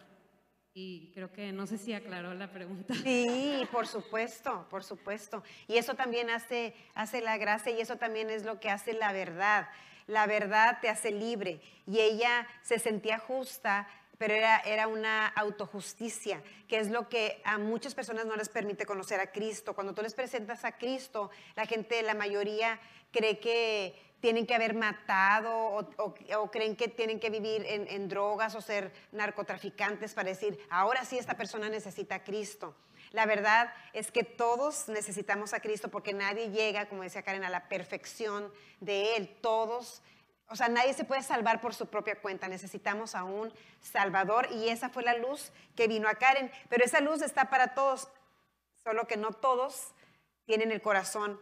Y 0.72 1.10
creo 1.12 1.30
que 1.30 1.52
no 1.52 1.66
sé 1.66 1.76
si 1.76 1.92
aclaró 1.92 2.32
la 2.32 2.50
pregunta. 2.50 2.94
Sí, 2.94 3.68
por 3.70 3.86
supuesto, 3.86 4.66
por 4.70 4.82
supuesto. 4.82 5.42
Y 5.68 5.76
eso 5.76 5.92
también 5.92 6.30
hace, 6.30 6.74
hace 6.94 7.20
la 7.20 7.36
gracia 7.36 7.70
y 7.70 7.82
eso 7.82 7.96
también 7.96 8.30
es 8.30 8.46
lo 8.46 8.60
que 8.60 8.70
hace 8.70 8.94
la 8.94 9.12
verdad. 9.12 9.68
La 10.06 10.26
verdad 10.26 10.78
te 10.80 10.88
hace 10.88 11.10
libre. 11.10 11.60
Y 11.86 12.00
ella 12.00 12.48
se 12.62 12.78
sentía 12.78 13.18
justa, 13.18 13.86
pero 14.16 14.32
era, 14.32 14.60
era 14.60 14.88
una 14.88 15.26
autojusticia, 15.26 16.42
que 16.66 16.78
es 16.78 16.88
lo 16.88 17.10
que 17.10 17.42
a 17.44 17.58
muchas 17.58 17.94
personas 17.94 18.24
no 18.24 18.36
les 18.36 18.48
permite 18.48 18.86
conocer 18.86 19.20
a 19.20 19.32
Cristo. 19.32 19.74
Cuando 19.74 19.92
tú 19.92 20.00
les 20.00 20.14
presentas 20.14 20.64
a 20.64 20.78
Cristo, 20.78 21.30
la 21.56 21.66
gente, 21.66 22.02
la 22.02 22.14
mayoría, 22.14 22.80
cree 23.12 23.38
que 23.38 24.13
tienen 24.24 24.46
que 24.46 24.54
haber 24.54 24.72
matado 24.72 25.86
o, 25.98 26.50
creen 26.50 26.76
que 26.76 26.88
tienen 26.88 27.20
que 27.20 27.28
vivir 27.28 27.62
en, 27.68 27.86
en 27.88 28.08
drogas 28.08 28.54
o 28.54 28.62
ser 28.62 28.90
narcotraficantes 29.12 30.14
para 30.14 30.30
decir, 30.30 30.58
ahora 30.70 31.04
sí 31.04 31.18
esta 31.18 31.36
persona 31.36 31.68
necesita 31.68 32.14
a 32.14 32.24
Cristo. 32.24 32.74
La 33.10 33.26
verdad 33.26 33.70
es 33.92 34.10
que 34.10 34.24
todos 34.24 34.88
necesitamos 34.88 35.52
a 35.52 35.60
Cristo 35.60 35.90
porque 35.90 36.14
nadie 36.14 36.48
llega, 36.48 36.88
como 36.88 37.02
decía 37.02 37.20
Karen, 37.20 37.44
a 37.44 37.50
la 37.50 37.68
perfección 37.68 38.50
de 38.80 39.14
Él. 39.16 39.28
Todos, 39.42 40.00
o 40.48 40.56
sea, 40.56 40.70
nadie 40.70 40.94
se 40.94 41.04
puede 41.04 41.22
salvar 41.22 41.60
por 41.60 41.74
su 41.74 41.88
propia 41.88 42.18
cuenta. 42.18 42.48
Necesitamos 42.48 43.14
a 43.14 43.24
un 43.24 43.52
Salvador 43.82 44.48
y 44.52 44.70
esa 44.70 44.88
fue 44.88 45.02
la 45.02 45.18
luz 45.18 45.52
que 45.76 45.86
vino 45.86 46.08
a 46.08 46.14
Karen. 46.14 46.50
Pero 46.70 46.82
esa 46.82 47.00
luz 47.00 47.20
está 47.20 47.50
para 47.50 47.74
todos, 47.74 48.08
solo 48.82 49.06
que 49.06 49.18
no 49.18 49.32
todos 49.32 49.92
tienen 50.46 50.72
el 50.72 50.80
corazón 50.80 51.38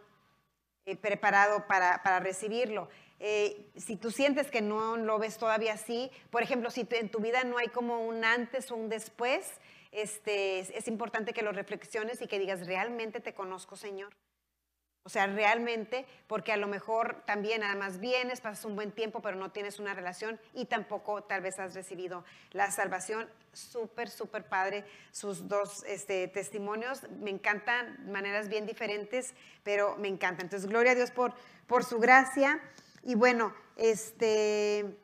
eh, 0.85 0.95
preparado 0.95 1.65
para, 1.67 2.03
para 2.03 2.19
recibirlo. 2.19 2.89
Eh, 3.19 3.71
si 3.77 3.95
tú 3.95 4.11
sientes 4.11 4.51
que 4.51 4.61
no 4.61 4.97
lo 4.97 5.17
ves 5.17 5.37
todavía 5.37 5.73
así, 5.73 6.11
por 6.29 6.43
ejemplo, 6.43 6.69
si 6.69 6.85
en 6.91 7.09
tu 7.09 7.19
vida 7.19 7.43
no 7.45 7.57
hay 7.57 7.69
como 7.69 8.05
un 8.05 8.25
antes 8.25 8.69
o 8.69 8.75
un 8.75 8.89
después, 8.89 9.61
este, 9.91 10.59
es, 10.59 10.69
es 10.71 10.87
importante 10.87 11.33
que 11.33 11.41
lo 11.41 11.51
reflexiones 11.51 12.21
y 12.21 12.27
que 12.27 12.37
digas, 12.39 12.67
¿realmente 12.67 13.21
te 13.21 13.33
conozco, 13.33 13.77
Señor? 13.77 14.13
O 15.05 15.09
sea, 15.09 15.27
realmente, 15.27 16.05
porque 16.27 16.53
a 16.53 16.57
lo 16.57 16.67
mejor 16.67 17.23
también 17.25 17.59
nada 17.59 17.75
más 17.75 17.99
vienes, 17.99 18.39
pasas 18.39 18.63
un 18.63 18.77
buen 18.77 18.93
tiempo, 18.93 19.21
pero 19.21 19.35
no 19.35 19.51
tienes 19.51 19.79
una 19.79 19.93
relación 19.93 20.39
y 20.53 20.65
tampoco 20.65 21.23
tal 21.23 21.41
vez 21.41 21.59
has 21.59 21.73
recibido 21.73 22.23
la 22.51 22.71
salvación. 22.71 23.29
Súper, 23.51 24.09
súper 24.09 24.45
padre 24.45 24.85
sus 25.11 25.49
dos 25.49 25.83
este, 25.87 26.29
testimonios. 26.29 27.03
Me 27.19 27.31
encantan, 27.31 28.09
maneras 28.11 28.47
bien 28.47 28.65
diferentes, 28.65 29.33
pero 29.63 29.97
me 29.97 30.07
encantan. 30.07 30.45
Entonces, 30.45 30.69
gloria 30.69 30.93
a 30.93 30.95
Dios 30.95 31.11
por, 31.11 31.33
su 31.83 31.99
gracia. 31.99 32.61
Y 33.03 33.15
bueno, 33.15 33.53
este... 33.75 34.97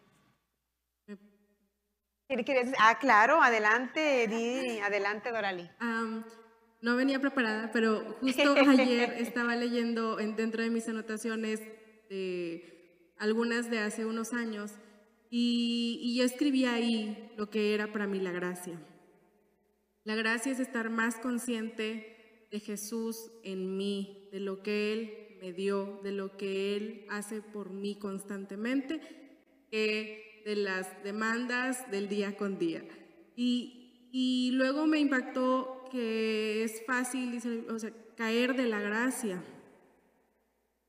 ¿Qué 2.29 2.45
quieres 2.45 2.67
decir? 2.67 2.77
Ah, 2.79 2.99
claro, 2.99 3.41
adelante, 3.41 4.27
di, 4.27 4.79
adelante, 4.79 5.31
Dorali. 5.31 5.69
Am, 5.79 6.23
no 6.81 6.95
venía 6.95 7.19
preparada, 7.19 7.71
pero 7.71 8.17
justo 8.21 8.55
ayer 8.67 9.15
estaba 9.19 9.55
leyendo 9.55 10.19
en- 10.19 10.35
dentro 10.35 10.63
de 10.63 10.69
mis 10.69 10.87
anotaciones 10.87 11.61
eh, 12.09 13.13
algunas 13.17 13.69
de 13.69 13.79
hace 13.79 14.05
unos 14.05 14.33
años 14.33 14.71
y, 15.29 15.99
y 16.01 16.15
yo 16.17 16.23
escribí 16.23 16.65
ahí 16.65 17.31
lo 17.37 17.49
que 17.49 17.73
era 17.73 17.91
para 17.91 18.07
mí 18.07 18.19
la 18.19 18.31
gracia. 18.31 18.79
La 20.03 20.15
gracia 20.15 20.51
es 20.51 20.59
estar 20.59 20.89
más 20.89 21.15
consciente 21.17 22.47
de 22.51 22.59
Jesús 22.59 23.31
en 23.43 23.77
mí, 23.77 24.27
de 24.31 24.39
lo 24.39 24.63
que 24.63 24.93
Él 24.93 25.37
me 25.41 25.53
dio, 25.53 25.99
de 26.03 26.11
lo 26.11 26.35
que 26.37 26.75
Él 26.75 27.05
hace 27.09 27.41
por 27.41 27.69
mí 27.71 27.95
constantemente, 27.99 29.01
que 29.69 30.41
de 30.45 30.55
las 30.55 31.03
demandas 31.03 31.91
del 31.91 32.07
día 32.09 32.35
con 32.37 32.57
día. 32.57 32.83
Y, 33.35 34.09
y 34.11 34.51
luego 34.53 34.87
me 34.87 34.99
impactó 34.99 35.78
que 35.89 36.63
es 36.63 36.83
fácil 36.85 37.39
o 37.69 37.79
sea, 37.79 37.91
caer 38.15 38.55
de 38.55 38.67
la 38.67 38.79
gracia. 38.81 39.43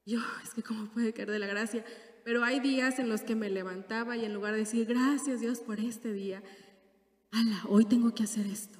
Yo, 0.06 0.18
es 0.42 0.54
que 0.54 0.62
cómo 0.62 0.86
puede 0.92 1.12
caer 1.12 1.30
de 1.30 1.38
la 1.38 1.46
gracia. 1.46 1.84
Pero 2.24 2.44
hay 2.44 2.60
días 2.60 2.98
en 2.98 3.08
los 3.08 3.22
que 3.22 3.34
me 3.34 3.50
levantaba 3.50 4.16
y 4.16 4.24
en 4.24 4.34
lugar 4.34 4.52
de 4.52 4.60
decir 4.60 4.86
gracias 4.86 5.40
Dios 5.40 5.60
por 5.60 5.80
este 5.80 6.12
día, 6.12 6.42
ala, 7.30 7.62
hoy 7.68 7.84
tengo 7.84 8.14
que 8.14 8.24
hacer 8.24 8.46
esto. 8.46 8.78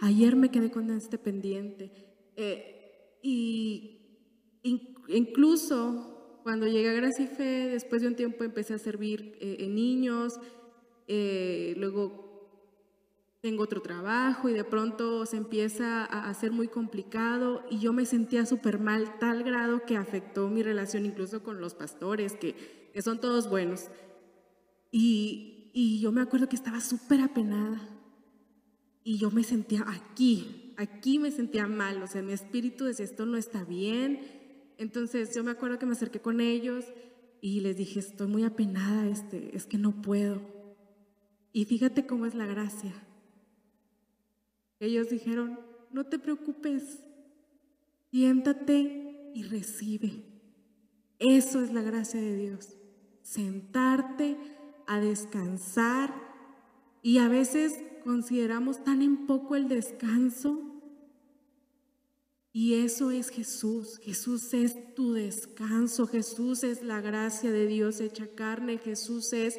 Ayer 0.00 0.36
me 0.36 0.50
quedé 0.50 0.70
con 0.70 0.90
este 0.90 1.18
pendiente. 1.18 1.92
Eh, 2.36 3.18
y 3.22 4.58
in- 4.62 4.94
incluso 5.08 6.40
cuando 6.42 6.66
llegué 6.66 6.90
a 6.90 6.94
Gracia 6.94 7.24
y 7.24 7.28
Fe, 7.28 7.68
después 7.68 8.02
de 8.02 8.08
un 8.08 8.14
tiempo 8.16 8.44
empecé 8.44 8.74
a 8.74 8.78
servir 8.78 9.36
eh, 9.40 9.56
en 9.60 9.74
niños, 9.74 10.38
eh, 11.08 11.74
luego 11.76 12.25
tengo 13.46 13.62
otro 13.62 13.80
trabajo 13.80 14.48
y 14.48 14.54
de 14.54 14.64
pronto 14.64 15.24
se 15.24 15.36
empieza 15.36 16.04
a 16.04 16.28
hacer 16.28 16.50
muy 16.50 16.66
complicado 16.66 17.64
y 17.70 17.78
yo 17.78 17.92
me 17.92 18.04
sentía 18.04 18.44
súper 18.44 18.80
mal, 18.80 19.20
tal 19.20 19.44
grado 19.44 19.84
que 19.86 19.96
afectó 19.96 20.48
mi 20.48 20.64
relación 20.64 21.06
incluso 21.06 21.44
con 21.44 21.60
los 21.60 21.72
pastores, 21.72 22.32
que, 22.32 22.90
que 22.92 23.02
son 23.02 23.20
todos 23.20 23.48
buenos. 23.48 23.84
Y, 24.90 25.70
y 25.74 26.00
yo 26.00 26.10
me 26.10 26.22
acuerdo 26.22 26.48
que 26.48 26.56
estaba 26.56 26.80
súper 26.80 27.20
apenada 27.20 27.88
y 29.04 29.18
yo 29.18 29.30
me 29.30 29.44
sentía 29.44 29.84
aquí, 29.86 30.74
aquí 30.76 31.20
me 31.20 31.30
sentía 31.30 31.68
mal, 31.68 32.02
o 32.02 32.08
sea, 32.08 32.22
mi 32.22 32.32
espíritu 32.32 32.84
decía, 32.84 33.04
esto 33.04 33.26
no 33.26 33.36
está 33.36 33.62
bien. 33.62 34.26
Entonces 34.76 35.32
yo 35.36 35.44
me 35.44 35.52
acuerdo 35.52 35.78
que 35.78 35.86
me 35.86 35.92
acerqué 35.92 36.18
con 36.18 36.40
ellos 36.40 36.84
y 37.40 37.60
les 37.60 37.76
dije, 37.76 38.00
estoy 38.00 38.26
muy 38.26 38.42
apenada, 38.42 39.06
este, 39.06 39.56
es 39.56 39.66
que 39.66 39.78
no 39.78 40.02
puedo. 40.02 40.42
Y 41.52 41.64
fíjate 41.66 42.08
cómo 42.08 42.26
es 42.26 42.34
la 42.34 42.46
gracia. 42.46 43.06
Ellos 44.80 45.08
dijeron, 45.08 45.58
no 45.90 46.04
te 46.04 46.18
preocupes, 46.18 47.02
siéntate 48.10 49.30
y 49.34 49.42
recibe. 49.44 50.24
Eso 51.18 51.62
es 51.62 51.72
la 51.72 51.82
gracia 51.82 52.20
de 52.20 52.36
Dios. 52.36 52.76
Sentarte 53.22 54.36
a 54.86 55.00
descansar 55.00 56.14
y 57.02 57.18
a 57.18 57.28
veces 57.28 57.80
consideramos 58.04 58.84
tan 58.84 59.02
en 59.02 59.26
poco 59.26 59.56
el 59.56 59.68
descanso. 59.68 60.60
Y 62.52 62.74
eso 62.74 63.10
es 63.10 63.30
Jesús. 63.30 63.98
Jesús 64.02 64.54
es 64.54 64.94
tu 64.94 65.12
descanso. 65.12 66.06
Jesús 66.06 66.64
es 66.64 66.82
la 66.82 67.00
gracia 67.00 67.50
de 67.50 67.66
Dios 67.66 68.00
hecha 68.00 68.28
carne. 68.34 68.78
Jesús 68.78 69.32
es 69.32 69.58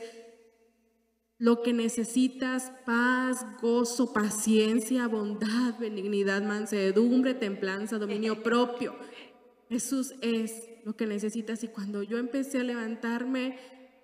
lo 1.40 1.62
que 1.62 1.72
necesitas, 1.74 2.72
paz, 2.86 3.46
gozo, 3.62 4.12
paciencia, 4.14 5.08
bondad, 5.08 5.78
benignidad, 5.80 6.42
mansedumbre, 6.42 7.36
templanza, 7.36 8.00
dominio 8.00 8.42
propio. 8.42 8.96
Jesús 9.70 10.14
es 10.22 10.70
lo 10.84 10.96
que 10.96 11.06
necesitas 11.06 11.64
y 11.64 11.68
cuando 11.68 12.02
yo 12.02 12.18
empecé 12.18 12.60
a 12.60 12.64
levantarme 12.64 13.60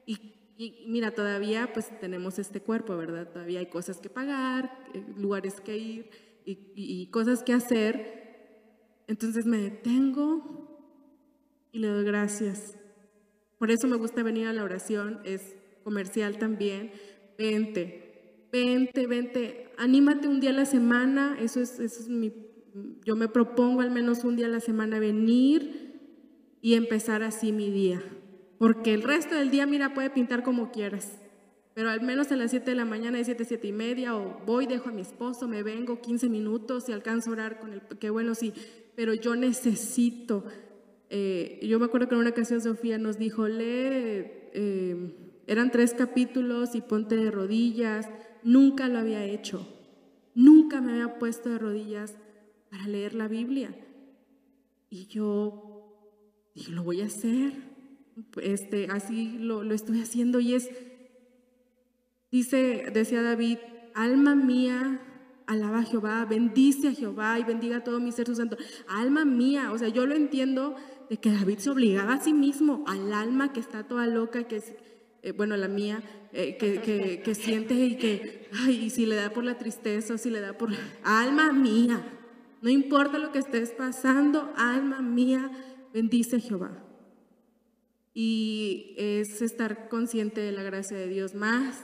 y, 0.05 0.85
mira, 0.87 1.11
todavía 1.11 1.73
pues 1.73 1.87
tenemos 1.99 2.37
este 2.37 2.61
cuerpo, 2.61 2.95
¿verdad? 2.95 3.27
Todavía 3.31 3.59
hay 3.59 3.67
cosas 3.67 3.97
que 3.97 4.09
pagar, 4.09 4.85
eh, 4.93 5.03
lugares 5.17 5.59
que 5.61 5.77
ir 5.77 6.09
y- 6.45 6.59
y 6.75 7.07
cosas 7.07 7.41
que 7.41 7.53
hacer. 7.53 8.23
Entonces 9.07 9.45
me 9.45 9.57
detengo 9.57 10.69
y 11.71 11.79
le 11.79 11.87
doy 11.87 12.05
gracias. 12.05 12.77
Por 13.57 13.71
eso 13.71 13.87
me 13.87 13.95
gusta 13.97 14.21
venir 14.21 14.47
a 14.47 14.53
la 14.53 14.63
oración, 14.63 15.21
es 15.23 15.55
comercial 15.83 16.37
también. 16.37 16.91
Vente, 17.37 18.47
vente, 18.51 19.07
vente, 19.07 19.69
anímate 19.77 20.27
un 20.27 20.39
día 20.39 20.51
a 20.51 20.53
la 20.53 20.65
semana, 20.65 21.37
eso 21.39 21.59
es, 21.61 21.79
eso 21.79 22.01
es 22.01 22.09
mi, 22.09 22.31
yo 23.05 23.15
me 23.15 23.27
propongo 23.27 23.81
al 23.81 23.91
menos 23.91 24.23
un 24.23 24.35
día 24.35 24.45
a 24.45 24.49
la 24.49 24.59
semana 24.59 24.99
venir 24.99 25.99
y 26.61 26.75
empezar 26.75 27.23
así 27.23 27.51
mi 27.51 27.69
día. 27.71 28.01
Porque 28.57 28.93
el 28.93 29.01
resto 29.03 29.35
del 29.35 29.49
día, 29.51 29.65
mira, 29.65 29.93
puede 29.93 30.09
pintar 30.09 30.43
como 30.43 30.71
quieras. 30.71 31.19
Pero 31.73 31.89
al 31.89 32.01
menos 32.01 32.31
a 32.31 32.35
las 32.35 32.51
7 32.51 32.71
de 32.71 32.75
la 32.77 32.85
mañana, 32.85 33.17
de 33.17 33.25
7, 33.25 33.45
7 33.45 33.67
y 33.67 33.71
media, 33.73 34.15
o 34.15 34.41
voy, 34.45 34.67
dejo 34.67 34.89
a 34.89 34.91
mi 34.91 35.01
esposo, 35.01 35.47
me 35.47 35.63
vengo 35.63 36.01
15 36.01 36.29
minutos 36.29 36.87
y 36.87 36.91
alcanzo 36.93 37.31
a 37.31 37.33
orar 37.33 37.59
con 37.59 37.73
él. 37.73 37.81
Qué 37.99 38.09
bueno, 38.11 38.35
sí. 38.35 38.53
Pero 38.95 39.13
yo 39.15 39.35
necesito. 39.35 40.45
eh, 41.09 41.59
yo 41.63 41.79
me 41.79 41.85
acuerdo 41.85 42.07
que 42.07 42.15
en 42.15 42.21
una 42.21 42.29
ocasión 42.31 42.61
Sofía 42.61 42.97
nos 42.97 43.17
dijo, 43.17 43.47
lee, 43.47 44.25
eh, 44.53 45.15
eran 45.47 45.71
tres 45.71 45.93
capítulos 45.93 46.75
y 46.75 46.81
ponte 46.81 47.15
de 47.15 47.31
rodillas. 47.31 48.09
Nunca 48.43 48.87
lo 48.87 48.99
había 48.99 49.25
hecho. 49.25 49.67
Nunca 50.35 50.81
me 50.81 50.93
había 50.93 51.19
puesto 51.19 51.49
de 51.49 51.59
rodillas 51.59 52.15
para 52.69 52.87
leer 52.87 53.13
la 53.13 53.27
Biblia. 53.27 53.75
Y 54.89 55.07
yo 55.07 56.49
dije, 56.55 56.71
lo 56.71 56.83
voy 56.83 57.01
a 57.01 57.05
hacer. 57.05 57.53
Este, 58.41 58.87
así 58.89 59.37
lo, 59.39 59.63
lo 59.63 59.73
estoy 59.73 60.01
haciendo 60.01 60.39
y 60.39 60.53
es, 60.53 60.69
dice, 62.31 62.85
decía 62.93 63.23
David, 63.23 63.57
alma 63.95 64.35
mía, 64.35 65.01
alaba 65.47 65.79
a 65.79 65.83
Jehová, 65.83 66.25
bendice 66.25 66.89
a 66.89 66.93
Jehová 66.93 67.39
y 67.39 67.43
bendiga 67.43 67.83
todo 67.83 67.99
mi 67.99 68.11
ser 68.11 68.27
su 68.27 68.35
santo. 68.35 68.57
Alma 68.87 69.25
mía, 69.25 69.71
o 69.71 69.77
sea, 69.77 69.87
yo 69.87 70.05
lo 70.05 70.15
entiendo 70.15 70.75
de 71.09 71.17
que 71.17 71.31
David 71.31 71.57
se 71.59 71.69
obligaba 71.69 72.13
a 72.13 72.21
sí 72.21 72.33
mismo, 72.33 72.83
al 72.87 73.13
alma 73.13 73.53
que 73.53 73.59
está 73.59 73.87
toda 73.87 74.07
loca, 74.07 74.43
que 74.47 74.61
eh, 75.23 75.31
bueno, 75.31 75.57
la 75.57 75.67
mía, 75.67 76.03
eh, 76.33 76.57
que, 76.57 76.79
que- 77.23 77.35
siente 77.35 77.73
y 77.73 77.95
que, 77.97 78.47
ay, 78.53 78.85
y 78.85 78.89
si 78.89 79.05
le 79.05 79.15
da 79.15 79.31
por 79.31 79.43
la 79.43 79.57
tristeza 79.57 80.13
o 80.13 80.17
si 80.17 80.29
le 80.29 80.41
da 80.41 80.57
por, 80.57 80.69
alma 81.03 81.51
mía, 81.53 82.03
no 82.61 82.69
importa 82.69 83.17
lo 83.17 83.31
que 83.31 83.39
estés 83.39 83.71
pasando, 83.71 84.53
alma 84.55 85.01
mía, 85.01 85.49
bendice 85.93 86.39
Jehová. 86.39 86.77
Y 88.13 88.93
es 88.97 89.41
estar 89.41 89.89
consciente 89.89 90.41
de 90.41 90.51
la 90.51 90.63
gracia 90.63 90.95
de 90.97 91.07
Dios 91.07 91.33
más 91.33 91.83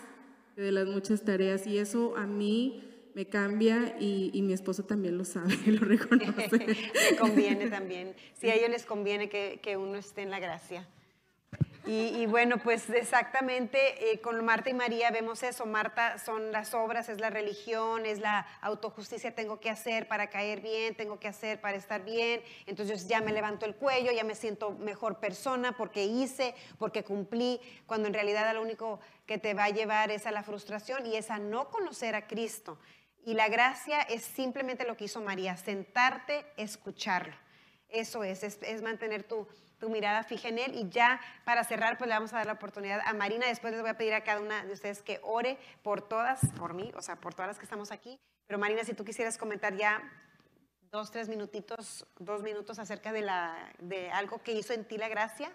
que 0.56 0.62
de 0.62 0.72
las 0.72 0.88
muchas 0.88 1.24
tareas. 1.24 1.66
Y 1.66 1.78
eso 1.80 2.16
a 2.18 2.28
mí 2.28 2.84
me 3.16 3.26
cambia 3.26 3.98
y, 4.00 4.30
y 4.34 4.42
mi 4.44 4.54
esposo 4.54 4.84
también 4.84 5.18
lo 5.18 5.26
sabe, 5.26 5.56
lo 5.66 5.80
reconoce. 5.80 6.68
Le 6.68 7.18
conviene 7.20 7.70
también. 7.70 8.14
Sí, 8.40 8.48
a 8.50 8.56
ellos 8.56 8.70
les 8.70 8.86
conviene 8.86 9.28
que, 9.30 9.60
que 9.64 9.76
uno 9.78 9.96
esté 9.96 10.22
en 10.22 10.30
la 10.30 10.40
gracia. 10.40 10.88
Y, 11.86 12.26
bueno, 12.26 12.58
pues 12.58 12.90
exactamente 12.90 14.12
eh, 14.12 14.20
con 14.20 14.44
Marta 14.44 14.70
y 14.70 14.74
María 14.74 15.12
vemos 15.12 15.42
eso. 15.44 15.66
Marta 15.66 16.20
son 16.20 16.52
las 16.52 16.74
obras, 16.74 17.10
es 17.10 17.20
la 17.20 17.30
religión, 17.30 18.06
es 18.06 18.20
la 18.20 18.46
autojusticia. 18.62 19.34
Tengo 19.34 19.60
que 19.60 19.70
hacer 19.70 20.08
para 20.08 20.30
caer 20.30 20.62
bien, 20.62 20.94
tengo 20.96 21.20
que 21.20 21.30
hacer 21.30 21.62
para 21.62 21.78
estar 21.78 22.04
bien. 22.04 22.42
Entonces 22.68 23.08
ya 23.08 23.22
me 23.22 23.32
levanto 23.32 23.66
el 23.66 23.76
cuello, 23.76 24.12
ya 24.12 24.24
me 24.24 24.36
siento 24.36 24.72
mejor 24.72 25.20
persona 25.20 25.72
porque 25.78 26.06
hice, 26.06 26.54
porque 26.78 27.04
cumplí, 27.04 27.60
cuando 27.88 28.08
en 28.08 28.14
realidad 28.14 28.54
lo 28.54 28.62
único 28.62 29.00
que 29.26 29.38
te 29.38 29.54
va 29.54 29.64
a 29.66 29.70
llevar 29.70 30.12
es 30.12 30.28
a 30.28 30.32
la 30.32 30.44
frustración 30.44 31.06
y 31.06 31.16
es 31.16 31.32
a 31.32 31.40
no 31.40 31.70
conocer 31.70 32.14
a 32.14 32.28
Cristo. 32.28 32.78
Y 33.26 33.34
la 33.34 33.48
gracia 33.48 34.02
es 34.02 34.24
simplemente 34.24 34.86
lo 34.86 34.98
que 34.98 35.06
hizo 35.06 35.22
María, 35.22 35.56
sentarte, 35.56 36.46
escucharlo. 36.58 37.36
Eso 37.88 38.24
es, 38.24 38.44
es, 38.44 38.60
es 38.62 38.82
mantener 38.82 39.24
tu, 39.24 39.48
tu 39.80 39.90
mirada 39.90 40.24
fija 40.24 40.50
en 40.50 40.60
Él. 40.60 40.76
Y 40.76 40.90
ya 40.90 41.20
para 41.46 41.64
cerrar, 41.64 41.98
pues 41.98 42.08
le 42.08 42.16
vamos 42.16 42.34
a 42.34 42.38
dar 42.38 42.46
la 42.46 42.54
oportunidad 42.54 43.02
a 43.06 43.14
Marina. 43.14 43.48
Después 43.48 43.74
les 43.74 43.82
voy 43.82 43.90
a 43.90 43.98
pedir 43.98 44.14
a 44.14 44.24
cada 44.24 44.42
una 44.42 44.66
de 44.66 44.74
ustedes 44.74 45.02
que 45.02 45.20
ore 45.24 45.58
por 45.84 46.08
todas, 46.08 46.40
por 46.58 46.74
mí, 46.74 46.92
o 46.96 47.02
sea, 47.02 47.16
por 47.16 47.34
todas 47.34 47.48
las 47.48 47.58
que 47.58 47.66
estamos 47.66 47.92
aquí. 47.92 48.20
Pero 48.48 48.60
Marina, 48.60 48.84
si 48.84 48.94
tú 48.94 49.06
quisieras 49.06 49.38
comentar 49.38 49.76
ya 49.76 50.02
dos, 50.92 51.12
tres 51.12 51.30
minutitos, 51.30 52.06
dos 52.18 52.42
minutos 52.42 52.80
acerca 52.80 53.12
de, 53.12 53.22
la, 53.22 53.74
de 53.80 54.10
algo 54.12 54.42
que 54.42 54.54
hizo 54.54 54.74
en 54.74 54.86
ti 54.86 54.98
la 54.98 55.08
gracia. 55.08 55.52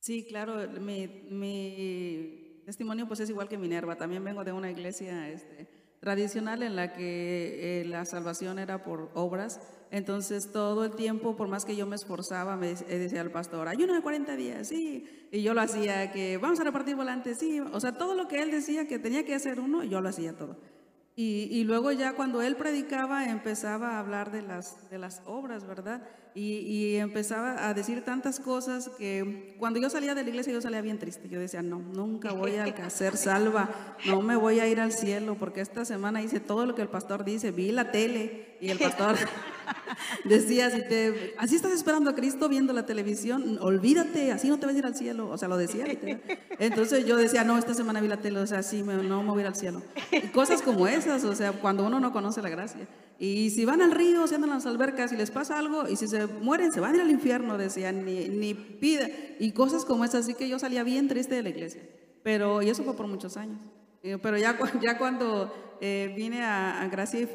Sí, 0.00 0.26
claro, 0.26 0.56
mi, 0.68 1.06
mi 1.06 2.60
testimonio 2.66 3.06
pues 3.06 3.20
es 3.20 3.30
igual 3.30 3.48
que 3.48 3.56
Minerva, 3.56 3.96
también 3.96 4.22
vengo 4.22 4.44
de 4.44 4.52
una 4.52 4.70
iglesia 4.70 5.28
este, 5.30 5.66
tradicional 6.04 6.62
en 6.62 6.76
la 6.76 6.92
que 6.92 7.80
eh, 7.80 7.84
la 7.86 8.04
salvación 8.04 8.58
era 8.58 8.84
por 8.84 9.10
obras. 9.14 9.58
Entonces 9.90 10.52
todo 10.52 10.84
el 10.84 10.94
tiempo, 10.94 11.34
por 11.34 11.48
más 11.48 11.64
que 11.64 11.76
yo 11.76 11.86
me 11.86 11.96
esforzaba, 11.96 12.56
me 12.56 12.72
eh, 12.72 12.98
decía 12.98 13.22
el 13.22 13.30
pastor, 13.30 13.68
ayuno 13.68 13.94
de 13.94 14.02
40 14.02 14.36
días, 14.36 14.68
sí. 14.68 15.08
Y 15.32 15.42
yo 15.42 15.54
lo 15.54 15.62
hacía, 15.62 16.12
que 16.12 16.36
vamos 16.36 16.60
a 16.60 16.64
repartir 16.64 16.94
volantes, 16.94 17.38
sí. 17.38 17.58
O 17.60 17.80
sea, 17.80 17.92
todo 17.92 18.14
lo 18.14 18.28
que 18.28 18.42
él 18.42 18.50
decía 18.50 18.86
que 18.86 18.98
tenía 18.98 19.24
que 19.24 19.34
hacer 19.34 19.60
uno, 19.60 19.82
yo 19.82 20.02
lo 20.02 20.10
hacía 20.10 20.36
todo. 20.36 20.58
Y, 21.16 21.48
y 21.50 21.64
luego 21.64 21.90
ya 21.90 22.12
cuando 22.12 22.42
él 22.42 22.56
predicaba 22.56 23.24
empezaba 23.24 23.92
a 23.92 24.00
hablar 24.00 24.30
de 24.30 24.42
las, 24.42 24.90
de 24.90 24.98
las 24.98 25.22
obras, 25.24 25.66
¿verdad? 25.66 26.02
Y, 26.36 26.56
y 26.58 26.96
empezaba 26.96 27.68
a 27.68 27.74
decir 27.74 28.04
tantas 28.04 28.40
cosas 28.40 28.88
que 28.98 29.54
cuando 29.56 29.78
yo 29.78 29.88
salía 29.88 30.16
de 30.16 30.24
la 30.24 30.28
iglesia 30.30 30.52
yo 30.52 30.60
salía 30.60 30.80
bien 30.80 30.98
triste. 30.98 31.28
Yo 31.28 31.38
decía, 31.38 31.62
no, 31.62 31.78
nunca 31.78 32.32
voy 32.32 32.56
a 32.56 32.90
ser 32.90 33.16
salva, 33.16 33.70
no 34.06 34.20
me 34.20 34.34
voy 34.34 34.58
a 34.58 34.66
ir 34.66 34.80
al 34.80 34.90
cielo 34.90 35.36
porque 35.38 35.60
esta 35.60 35.84
semana 35.84 36.22
hice 36.22 36.40
todo 36.40 36.66
lo 36.66 36.74
que 36.74 36.82
el 36.82 36.88
pastor 36.88 37.24
dice, 37.24 37.52
vi 37.52 37.70
la 37.70 37.92
tele 37.92 38.56
y 38.60 38.70
el 38.70 38.78
pastor 38.78 39.14
decía, 40.24 40.70
si 40.70 40.80
te, 40.82 41.34
así 41.38 41.56
estás 41.56 41.72
esperando 41.72 42.10
a 42.10 42.14
Cristo 42.14 42.48
viendo 42.48 42.72
la 42.72 42.86
televisión, 42.86 43.58
olvídate, 43.60 44.32
así 44.32 44.48
no 44.48 44.58
te 44.58 44.66
vas 44.66 44.74
a 44.74 44.78
ir 44.78 44.86
al 44.86 44.96
cielo. 44.96 45.28
O 45.30 45.38
sea, 45.38 45.48
lo 45.48 45.56
decía. 45.56 45.84
Entonces 46.58 47.06
yo 47.06 47.16
decía, 47.16 47.44
no, 47.44 47.58
esta 47.58 47.74
semana 47.74 48.00
vi 48.00 48.08
la 48.08 48.16
tele, 48.20 48.40
o 48.40 48.46
sea, 48.46 48.62
sí, 48.62 48.82
me- 48.82 48.96
no 49.04 49.22
me 49.22 49.30
voy 49.30 49.38
a 49.38 49.40
ir 49.42 49.46
al 49.46 49.56
cielo. 49.56 49.82
Y 50.10 50.20
cosas 50.28 50.62
como 50.62 50.86
esas, 50.88 51.24
o 51.24 51.34
sea, 51.34 51.52
cuando 51.52 51.84
uno 51.86 52.00
no 52.00 52.12
conoce 52.12 52.42
la 52.42 52.48
gracia. 52.48 52.88
Y 53.18 53.50
si 53.50 53.64
van 53.64 53.80
al 53.80 53.92
río, 53.92 54.26
si 54.26 54.34
andan 54.34 54.50
a 54.50 54.54
las 54.54 54.66
albercas 54.66 55.12
y 55.12 55.16
les 55.16 55.30
pasa 55.30 55.58
algo, 55.58 55.88
y 55.88 55.96
si 55.96 56.08
se 56.08 56.26
mueren, 56.26 56.72
se 56.72 56.80
van 56.80 56.98
al 56.98 57.10
infierno, 57.10 57.56
decían, 57.56 58.04
ni, 58.04 58.28
ni 58.28 58.54
pida. 58.54 59.08
Y 59.38 59.52
cosas 59.52 59.84
como 59.84 60.04
esas, 60.04 60.24
así 60.24 60.34
que 60.34 60.48
yo 60.48 60.58
salía 60.58 60.82
bien 60.82 61.08
triste 61.08 61.34
de 61.34 61.42
la 61.42 61.48
iglesia. 61.50 61.82
Pero, 62.22 62.62
y 62.62 62.70
eso 62.70 62.82
fue 62.82 62.96
por 62.96 63.06
muchos 63.06 63.36
años. 63.36 63.60
Pero 64.02 64.36
ya, 64.36 64.58
ya 64.82 64.98
cuando 64.98 65.76
eh, 65.80 66.12
vine 66.16 66.42
a, 66.42 66.82
a 66.82 66.86
y 66.86 67.28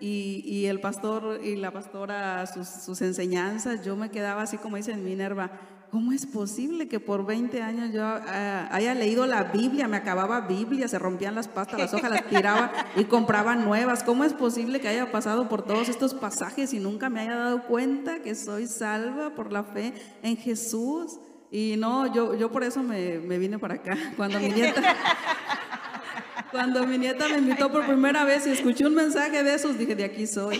y, 0.00 0.42
y 0.44 0.66
el 0.66 0.80
pastor 0.80 1.40
y 1.44 1.56
la 1.56 1.72
pastora, 1.72 2.46
sus, 2.46 2.68
sus 2.68 3.02
enseñanzas, 3.02 3.84
yo 3.84 3.96
me 3.96 4.10
quedaba 4.10 4.42
así 4.42 4.56
como 4.56 4.76
dice 4.76 4.94
Minerva, 4.96 5.50
¿cómo 5.90 6.12
es 6.12 6.26
posible 6.26 6.88
que 6.88 7.00
por 7.00 7.24
20 7.24 7.62
años 7.62 7.92
yo 7.92 8.02
ah, 8.04 8.68
haya 8.70 8.94
leído 8.94 9.26
la 9.26 9.44
Biblia, 9.44 9.88
me 9.88 9.96
acababa 9.96 10.42
Biblia, 10.42 10.88
se 10.88 10.98
rompían 10.98 11.34
las 11.34 11.48
pastas, 11.48 11.78
las 11.78 11.94
hojas 11.94 12.10
las 12.10 12.26
tiraba 12.26 12.72
y 12.96 13.04
compraba 13.04 13.54
nuevas? 13.56 14.02
¿Cómo 14.02 14.24
es 14.24 14.32
posible 14.32 14.80
que 14.80 14.88
haya 14.88 15.10
pasado 15.10 15.48
por 15.48 15.62
todos 15.62 15.88
estos 15.88 16.14
pasajes 16.14 16.72
y 16.74 16.80
nunca 16.80 17.08
me 17.08 17.20
haya 17.20 17.36
dado 17.36 17.62
cuenta 17.64 18.20
que 18.22 18.34
soy 18.34 18.66
salva 18.66 19.34
por 19.34 19.52
la 19.52 19.64
fe 19.64 19.94
en 20.22 20.36
Jesús? 20.36 21.18
Y 21.50 21.76
no, 21.78 22.12
yo, 22.12 22.34
yo 22.34 22.50
por 22.52 22.62
eso 22.62 22.82
me, 22.82 23.18
me 23.18 23.38
vine 23.38 23.58
para 23.58 23.74
acá. 23.74 23.96
Cuando 24.16 24.38
mi 24.38 24.50
nieta, 24.50 24.82
cuando 26.50 26.86
mi 26.86 26.98
nieta 26.98 27.28
me 27.28 27.38
invitó 27.38 27.72
por 27.72 27.86
primera 27.86 28.24
vez 28.24 28.46
y 28.46 28.50
escuché 28.50 28.86
un 28.86 28.94
mensaje 28.94 29.42
de 29.42 29.54
esos, 29.54 29.78
dije, 29.78 29.94
de 29.94 30.04
aquí 30.04 30.26
soy. 30.26 30.56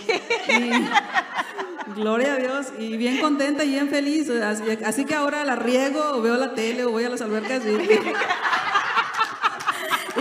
Y 0.47 0.71
gloria 1.95 2.33
a 2.33 2.37
Dios. 2.37 2.67
Y 2.77 2.97
bien 2.97 3.19
contenta 3.19 3.63
y 3.63 3.69
bien 3.71 3.89
feliz. 3.89 4.29
Así, 4.85 5.05
que 5.05 5.15
ahora 5.15 5.43
la 5.45 5.55
riego, 5.55 6.01
o 6.13 6.21
veo 6.21 6.35
la 6.37 6.53
tele, 6.53 6.85
o 6.85 6.91
voy 6.91 7.03
a 7.05 7.09
las 7.09 7.21
albercas 7.21 7.61
y, 7.65 7.77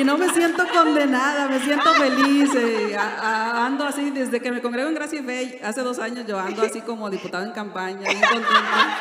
y 0.00 0.04
no 0.04 0.16
me 0.16 0.28
siento 0.30 0.64
condenada, 0.72 1.48
me 1.48 1.58
siento 1.60 1.92
feliz. 1.94 2.50
eh, 2.54 2.96
a- 2.96 3.02
a- 3.62 3.66
ando 3.66 3.84
así, 3.84 4.10
desde 4.10 4.40
que 4.40 4.50
me 4.52 4.60
congrego 4.62 4.88
en 4.88 4.94
Gracia 4.94 5.20
y 5.20 5.22
Fe, 5.24 5.60
hace 5.64 5.80
dos 5.82 5.98
años 5.98 6.24
yo 6.26 6.38
ando 6.38 6.62
así 6.62 6.80
como 6.82 7.10
diputado 7.10 7.44
en 7.44 7.52
campaña, 7.52 8.00
bien 8.08 8.20
contenta. 8.20 8.98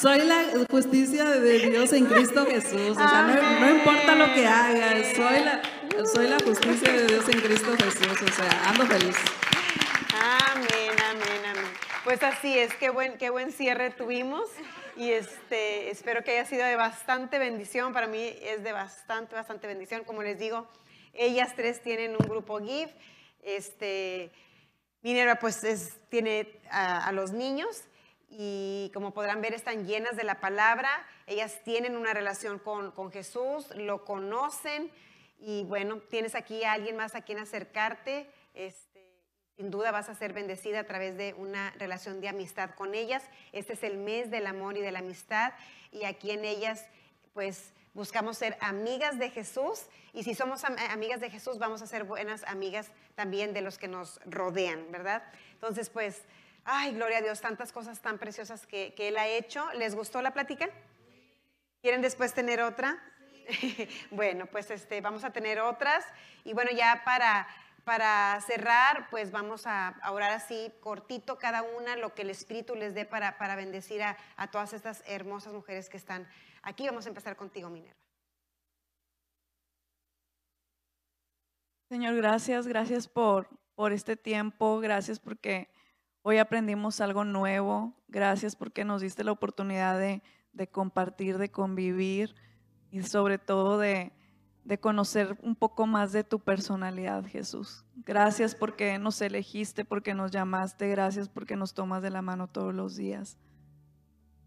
Soy 0.00 0.20
la 0.24 0.44
justicia 0.70 1.24
de 1.24 1.58
Dios 1.70 1.92
en 1.92 2.06
Cristo 2.06 2.46
Jesús. 2.46 2.92
O 2.92 2.94
sea, 2.94 3.22
no, 3.22 3.60
no 3.66 3.70
importa 3.76 4.14
lo 4.14 4.32
que 4.32 4.46
hagas, 4.46 4.94
soy 5.14 5.44
la, 5.44 5.60
soy 6.06 6.28
la 6.28 6.38
justicia 6.42 6.92
de 6.92 7.06
Dios 7.06 7.28
en 7.28 7.40
Cristo 7.40 7.70
Jesús. 7.76 8.22
O 8.22 8.32
sea, 8.34 8.62
ando 8.70 8.86
feliz. 8.86 9.16
Pues 12.04 12.22
así 12.22 12.58
es, 12.58 12.74
qué 12.76 12.88
buen, 12.90 13.18
qué 13.18 13.28
buen 13.30 13.52
cierre 13.52 13.90
tuvimos 13.90 14.48
y 14.96 15.10
este, 15.12 15.90
espero 15.90 16.24
que 16.24 16.32
haya 16.32 16.46
sido 16.46 16.64
de 16.64 16.76
bastante 16.76 17.38
bendición. 17.38 17.92
Para 17.92 18.06
mí 18.06 18.34
es 18.40 18.62
de 18.62 18.72
bastante, 18.72 19.34
bastante 19.34 19.66
bendición. 19.66 20.04
Como 20.04 20.22
les 20.22 20.38
digo, 20.38 20.66
ellas 21.12 21.52
tres 21.54 21.82
tienen 21.82 22.12
un 22.12 22.26
grupo 22.26 22.58
GIF. 22.58 22.90
Este, 23.42 24.32
Minerva 25.02 25.36
pues 25.36 25.62
es- 25.62 25.98
tiene 26.08 26.58
a, 26.70 27.06
a 27.06 27.12
los 27.12 27.32
niños 27.32 27.84
y 28.30 28.90
como 28.94 29.12
podrán 29.12 29.42
ver 29.42 29.52
están 29.52 29.86
llenas 29.86 30.16
de 30.16 30.24
la 30.24 30.40
palabra. 30.40 30.88
Ellas 31.26 31.60
tienen 31.64 31.96
una 31.96 32.14
relación 32.14 32.58
con, 32.58 32.92
con 32.92 33.12
Jesús, 33.12 33.66
lo 33.76 34.04
conocen 34.06 34.90
y 35.38 35.64
bueno, 35.64 35.98
tienes 35.98 36.34
aquí 36.34 36.64
a 36.64 36.72
alguien 36.72 36.96
más 36.96 37.14
a 37.14 37.20
quien 37.22 37.38
acercarte. 37.38 38.26
Este, 38.54 38.89
sin 39.60 39.70
duda 39.70 39.90
vas 39.90 40.08
a 40.08 40.14
ser 40.14 40.32
bendecida 40.32 40.80
a 40.80 40.84
través 40.84 41.18
de 41.18 41.34
una 41.34 41.70
relación 41.72 42.22
de 42.22 42.30
amistad 42.30 42.70
con 42.70 42.94
ellas. 42.94 43.22
Este 43.52 43.74
es 43.74 43.82
el 43.82 43.98
mes 43.98 44.30
del 44.30 44.46
amor 44.46 44.78
y 44.78 44.80
de 44.80 44.90
la 44.90 45.00
amistad 45.00 45.52
y 45.92 46.04
aquí 46.04 46.30
en 46.30 46.46
ellas 46.46 46.86
pues 47.34 47.74
buscamos 47.92 48.38
ser 48.38 48.56
amigas 48.62 49.18
de 49.18 49.28
Jesús 49.28 49.82
y 50.14 50.22
si 50.22 50.34
somos 50.34 50.64
am- 50.64 50.76
amigas 50.88 51.20
de 51.20 51.28
Jesús 51.28 51.58
vamos 51.58 51.82
a 51.82 51.86
ser 51.86 52.04
buenas 52.04 52.42
amigas 52.44 52.90
también 53.16 53.52
de 53.52 53.60
los 53.60 53.76
que 53.76 53.86
nos 53.86 54.18
rodean, 54.24 54.90
¿verdad? 54.90 55.22
Entonces 55.52 55.90
pues, 55.90 56.22
ay, 56.64 56.94
gloria 56.94 57.18
a 57.18 57.20
Dios, 57.20 57.42
tantas 57.42 57.70
cosas 57.70 58.00
tan 58.00 58.16
preciosas 58.16 58.66
que, 58.66 58.94
que 58.94 59.08
Él 59.08 59.18
ha 59.18 59.28
hecho. 59.28 59.70
¿Les 59.74 59.94
gustó 59.94 60.22
la 60.22 60.32
plática? 60.32 60.70
¿Quieren 61.82 62.00
después 62.00 62.32
tener 62.32 62.62
otra? 62.62 62.98
bueno, 64.10 64.46
pues 64.46 64.70
este, 64.70 65.02
vamos 65.02 65.22
a 65.24 65.34
tener 65.34 65.60
otras. 65.60 66.02
Y 66.44 66.54
bueno, 66.54 66.70
ya 66.70 67.02
para, 67.04 67.46
para 67.84 68.40
cerrar, 68.40 69.08
pues 69.10 69.30
vamos 69.30 69.66
a, 69.66 70.00
orar 70.10 70.32
así 70.32 70.72
cortito 70.80 71.38
cada 71.38 71.62
una, 71.62 71.96
lo 71.96 72.14
que 72.14 72.22
el 72.22 72.30
Espíritu 72.30 72.74
les 72.74 72.94
dé 72.94 73.04
para, 73.04 73.38
para 73.38 73.56
bendecir 73.56 74.02
a, 74.02 74.16
a 74.36 74.50
todas 74.50 74.72
estas 74.72 75.02
hermosas 75.06 75.52
mujeres 75.52 75.88
que 75.88 75.96
están 75.96 76.28
aquí. 76.62 76.86
Vamos 76.86 77.06
a 77.06 77.08
empezar 77.08 77.36
contigo, 77.36 77.68
Minerva. 77.68 77.98
Señor, 81.88 82.14
gracias, 82.14 82.66
gracias 82.66 83.08
por, 83.08 83.48
por 83.74 83.92
este 83.92 84.16
tiempo, 84.16 84.78
gracias 84.78 85.18
porque 85.18 85.68
hoy 86.22 86.38
aprendimos 86.38 87.00
algo 87.00 87.24
nuevo, 87.24 87.94
gracias 88.06 88.54
porque 88.54 88.84
nos 88.84 89.02
diste 89.02 89.24
la 89.24 89.32
oportunidad 89.32 89.98
de, 89.98 90.22
de 90.52 90.68
compartir, 90.68 91.38
de 91.38 91.50
convivir 91.50 92.36
y 92.92 93.02
sobre 93.02 93.38
todo 93.38 93.78
de, 93.78 94.12
de 94.64 94.78
conocer 94.78 95.38
un 95.42 95.56
poco 95.56 95.86
más 95.86 96.12
de 96.12 96.24
tu 96.24 96.38
personalidad, 96.40 97.24
Jesús. 97.24 97.84
Gracias 97.96 98.54
porque 98.54 98.98
nos 98.98 99.20
elegiste, 99.20 99.84
porque 99.84 100.14
nos 100.14 100.30
llamaste, 100.30 100.88
gracias 100.88 101.28
porque 101.28 101.56
nos 101.56 101.74
tomas 101.74 102.02
de 102.02 102.10
la 102.10 102.22
mano 102.22 102.48
todos 102.48 102.74
los 102.74 102.96
días. 102.96 103.38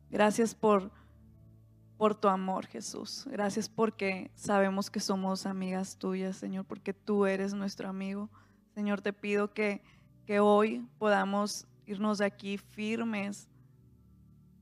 Gracias 0.10 0.54
por, 0.54 0.92
por 1.98 2.16
tu 2.16 2.28
amor, 2.28 2.68
Jesús. 2.68 3.26
Gracias 3.30 3.68
porque 3.68 4.32
sabemos 4.36 4.92
que 4.92 5.00
somos 5.00 5.46
amigas 5.46 5.98
tuyas, 5.98 6.38
Señor, 6.38 6.66
porque 6.66 6.94
tú 6.94 7.26
eres 7.26 7.54
nuestro 7.54 7.90
amigo. 7.90 8.30
Señor, 8.76 9.02
te 9.02 9.14
pido 9.14 9.54
que, 9.54 9.84
que 10.26 10.40
hoy 10.40 10.88
podamos 11.00 11.68
irnos 11.86 12.20
de 12.20 12.26
aquí 12.26 12.58
firmes, 12.58 13.50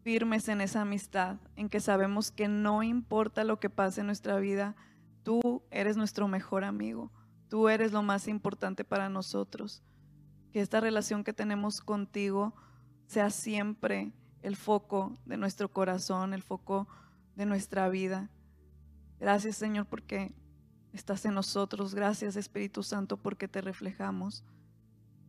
firmes 0.03 0.47
en 0.47 0.61
esa 0.61 0.81
amistad, 0.81 1.37
en 1.55 1.69
que 1.69 1.79
sabemos 1.79 2.31
que 2.31 2.47
no 2.47 2.81
importa 2.81 3.43
lo 3.43 3.59
que 3.59 3.69
pase 3.69 4.01
en 4.01 4.07
nuestra 4.07 4.37
vida, 4.37 4.75
tú 5.23 5.63
eres 5.71 5.97
nuestro 5.97 6.27
mejor 6.27 6.63
amigo. 6.63 7.11
Tú 7.49 7.69
eres 7.69 7.91
lo 7.91 8.03
más 8.03 8.27
importante 8.27 8.83
para 8.83 9.09
nosotros. 9.09 9.83
Que 10.51 10.61
esta 10.61 10.79
relación 10.79 11.23
que 11.23 11.33
tenemos 11.33 11.81
contigo 11.81 12.53
sea 13.07 13.29
siempre 13.29 14.13
el 14.41 14.55
foco 14.55 15.17
de 15.25 15.37
nuestro 15.37 15.71
corazón, 15.71 16.33
el 16.33 16.41
foco 16.41 16.87
de 17.35 17.45
nuestra 17.45 17.89
vida. 17.89 18.29
Gracias 19.19 19.57
Señor 19.57 19.85
porque 19.85 20.33
estás 20.93 21.25
en 21.25 21.33
nosotros. 21.33 21.93
Gracias 21.93 22.35
Espíritu 22.35 22.83
Santo 22.83 23.17
porque 23.17 23.47
te 23.47 23.61
reflejamos. 23.61 24.43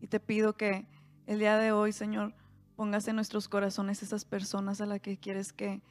Y 0.00 0.08
te 0.08 0.20
pido 0.20 0.56
que 0.56 0.86
el 1.26 1.38
día 1.38 1.56
de 1.56 1.72
hoy, 1.72 1.92
Señor, 1.92 2.34
pongas 2.76 3.06
en 3.06 3.16
nuestros 3.16 3.48
corazones 3.48 4.02
esas 4.02 4.24
personas 4.24 4.80
a 4.80 4.86
las 4.86 5.00
que 5.00 5.18
quieres 5.18 5.52
que, 5.52 5.82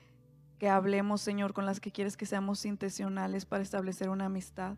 que 0.62 0.70
hablemos, 0.70 1.22
Señor, 1.22 1.54
con 1.54 1.66
las 1.66 1.80
que 1.80 1.92
quieres 1.92 2.16
que 2.16 2.28
seamos 2.28 2.66
intencionales 2.66 3.48
para 3.48 3.64
establecer 3.64 4.10
una 4.10 4.26
amistad. 4.26 4.78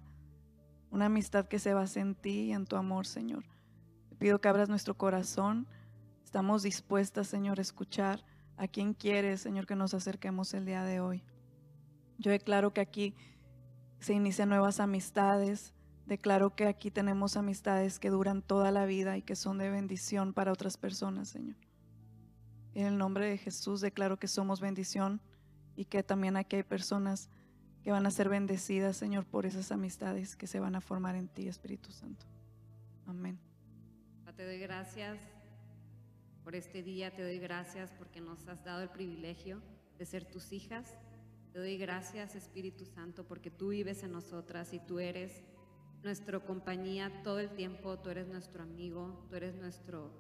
Una 0.92 1.08
amistad 1.08 1.46
que 1.50 1.60
se 1.60 1.74
base 1.74 2.00
en 2.00 2.16
ti 2.16 2.44
y 2.44 2.54
en 2.54 2.66
tu 2.66 2.78
amor, 2.78 3.06
Señor. 3.06 3.44
Te 4.08 4.16
pido 4.16 4.40
que 4.40 4.48
abras 4.48 4.70
nuestro 4.70 4.98
corazón. 4.98 5.68
Estamos 6.24 6.64
dispuestas, 6.64 7.28
Señor, 7.28 7.60
a 7.60 7.64
escuchar 7.64 8.24
a 8.56 8.70
quien 8.70 8.94
quieres, 8.94 9.42
Señor, 9.42 9.66
que 9.66 9.76
nos 9.76 9.94
acerquemos 9.94 10.54
el 10.54 10.64
día 10.64 10.86
de 10.86 11.02
hoy. 11.02 11.22
Yo 12.18 12.32
declaro 12.32 12.72
que 12.72 12.80
aquí 12.80 13.14
se 14.00 14.14
inician 14.14 14.48
nuevas 14.48 14.80
amistades. 14.80 15.74
Declaro 16.06 16.56
que 16.56 16.68
aquí 16.68 16.92
tenemos 16.92 17.36
amistades 17.36 18.00
que 18.00 18.10
duran 18.10 18.42
toda 18.42 18.72
la 18.72 18.86
vida 18.86 19.18
y 19.18 19.22
que 19.22 19.36
son 19.36 19.58
de 19.58 19.70
bendición 19.70 20.32
para 20.32 20.54
otras 20.54 20.78
personas, 20.78 21.28
Señor. 21.28 21.58
En 22.74 22.86
el 22.86 22.98
nombre 22.98 23.28
de 23.28 23.38
Jesús 23.38 23.82
declaro 23.82 24.18
que 24.18 24.30
somos 24.30 24.62
bendición 24.62 25.20
y 25.76 25.86
que 25.86 26.04
también 26.04 26.38
aquí 26.38 26.58
hay 26.58 26.64
personas 26.64 27.30
que 27.84 27.92
van 27.92 28.06
a 28.06 28.12
ser 28.12 28.30
bendecidas, 28.30 28.96
Señor, 28.96 29.26
por 29.26 29.46
esas 29.46 29.72
amistades 29.72 30.36
que 30.36 30.48
se 30.48 30.60
van 30.60 30.76
a 30.76 30.82
formar 30.82 31.16
en 31.16 31.28
ti, 31.28 31.48
Espíritu 31.48 31.92
Santo. 31.92 32.26
Amén. 33.06 33.38
Te 34.36 34.46
doy 34.46 34.58
gracias 34.58 35.20
por 36.44 36.56
este 36.56 36.82
día, 36.82 37.16
te 37.16 37.22
doy 37.22 37.40
gracias 37.40 37.92
porque 37.92 38.20
nos 38.20 38.48
has 38.48 38.64
dado 38.64 38.82
el 38.82 38.90
privilegio 38.90 39.62
de 39.98 40.06
ser 40.06 40.26
tus 40.26 40.52
hijas. 40.52 40.98
Te 41.52 41.60
doy 41.60 41.78
gracias, 41.78 42.36
Espíritu 42.36 42.86
Santo, 42.86 43.26
porque 43.26 43.52
tú 43.52 43.70
vives 43.70 44.02
en 44.04 44.12
nosotras 44.12 44.74
y 44.74 44.80
tú 44.80 45.00
eres 45.00 45.44
nuestra 46.04 46.40
compañía 46.40 47.22
todo 47.24 47.40
el 47.40 47.52
tiempo, 47.52 48.00
tú 48.00 48.10
eres 48.10 48.28
nuestro 48.28 48.64
amigo, 48.64 49.26
tú 49.30 49.36
eres 49.36 49.56
nuestro 49.56 50.12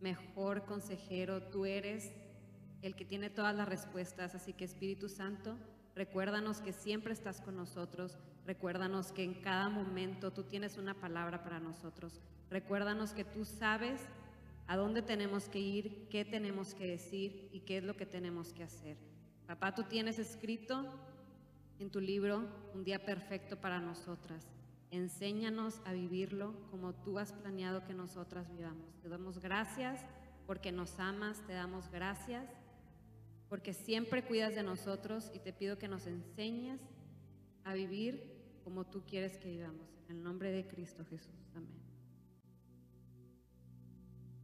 mejor 0.00 0.64
consejero, 0.66 1.42
tú 1.44 1.64
eres 1.64 2.12
el 2.84 2.94
que 2.94 3.06
tiene 3.06 3.30
todas 3.30 3.54
las 3.56 3.66
respuestas. 3.66 4.34
Así 4.34 4.52
que 4.52 4.64
Espíritu 4.64 5.08
Santo, 5.08 5.56
recuérdanos 5.94 6.60
que 6.60 6.72
siempre 6.72 7.14
estás 7.14 7.40
con 7.40 7.56
nosotros, 7.56 8.18
recuérdanos 8.46 9.10
que 9.10 9.24
en 9.24 9.34
cada 9.34 9.70
momento 9.70 10.32
tú 10.32 10.44
tienes 10.44 10.76
una 10.76 10.92
palabra 10.92 11.42
para 11.42 11.60
nosotros, 11.60 12.20
recuérdanos 12.50 13.14
que 13.14 13.24
tú 13.24 13.46
sabes 13.46 14.02
a 14.66 14.76
dónde 14.76 15.00
tenemos 15.00 15.48
que 15.48 15.60
ir, 15.60 16.08
qué 16.10 16.26
tenemos 16.26 16.74
que 16.74 16.86
decir 16.86 17.48
y 17.52 17.60
qué 17.60 17.78
es 17.78 17.84
lo 17.84 17.96
que 17.96 18.06
tenemos 18.06 18.52
que 18.52 18.64
hacer. 18.64 18.98
Papá, 19.46 19.74
tú 19.74 19.84
tienes 19.84 20.18
escrito 20.18 20.84
en 21.78 21.90
tu 21.90 22.00
libro 22.00 22.46
un 22.74 22.84
día 22.84 23.04
perfecto 23.04 23.60
para 23.60 23.80
nosotras. 23.80 24.46
Enséñanos 24.90 25.80
a 25.86 25.92
vivirlo 25.92 26.54
como 26.70 26.92
tú 26.94 27.18
has 27.18 27.32
planeado 27.32 27.84
que 27.84 27.94
nosotras 27.94 28.50
vivamos. 28.50 28.94
Te 29.02 29.08
damos 29.08 29.38
gracias 29.38 30.04
porque 30.46 30.70
nos 30.70 30.98
amas, 30.98 31.42
te 31.46 31.54
damos 31.54 31.90
gracias 31.90 32.46
porque 33.54 33.72
siempre 33.72 34.24
cuidas 34.24 34.56
de 34.56 34.64
nosotros 34.64 35.30
y 35.32 35.38
te 35.38 35.52
pido 35.52 35.78
que 35.78 35.86
nos 35.86 36.08
enseñes 36.08 36.80
a 37.62 37.72
vivir 37.72 38.20
como 38.64 38.84
tú 38.84 39.04
quieres 39.06 39.38
que 39.38 39.48
vivamos. 39.48 39.88
En 40.08 40.16
el 40.16 40.22
nombre 40.24 40.50
de 40.50 40.66
Cristo 40.66 41.04
Jesús. 41.04 41.36
Amén. 41.54 41.70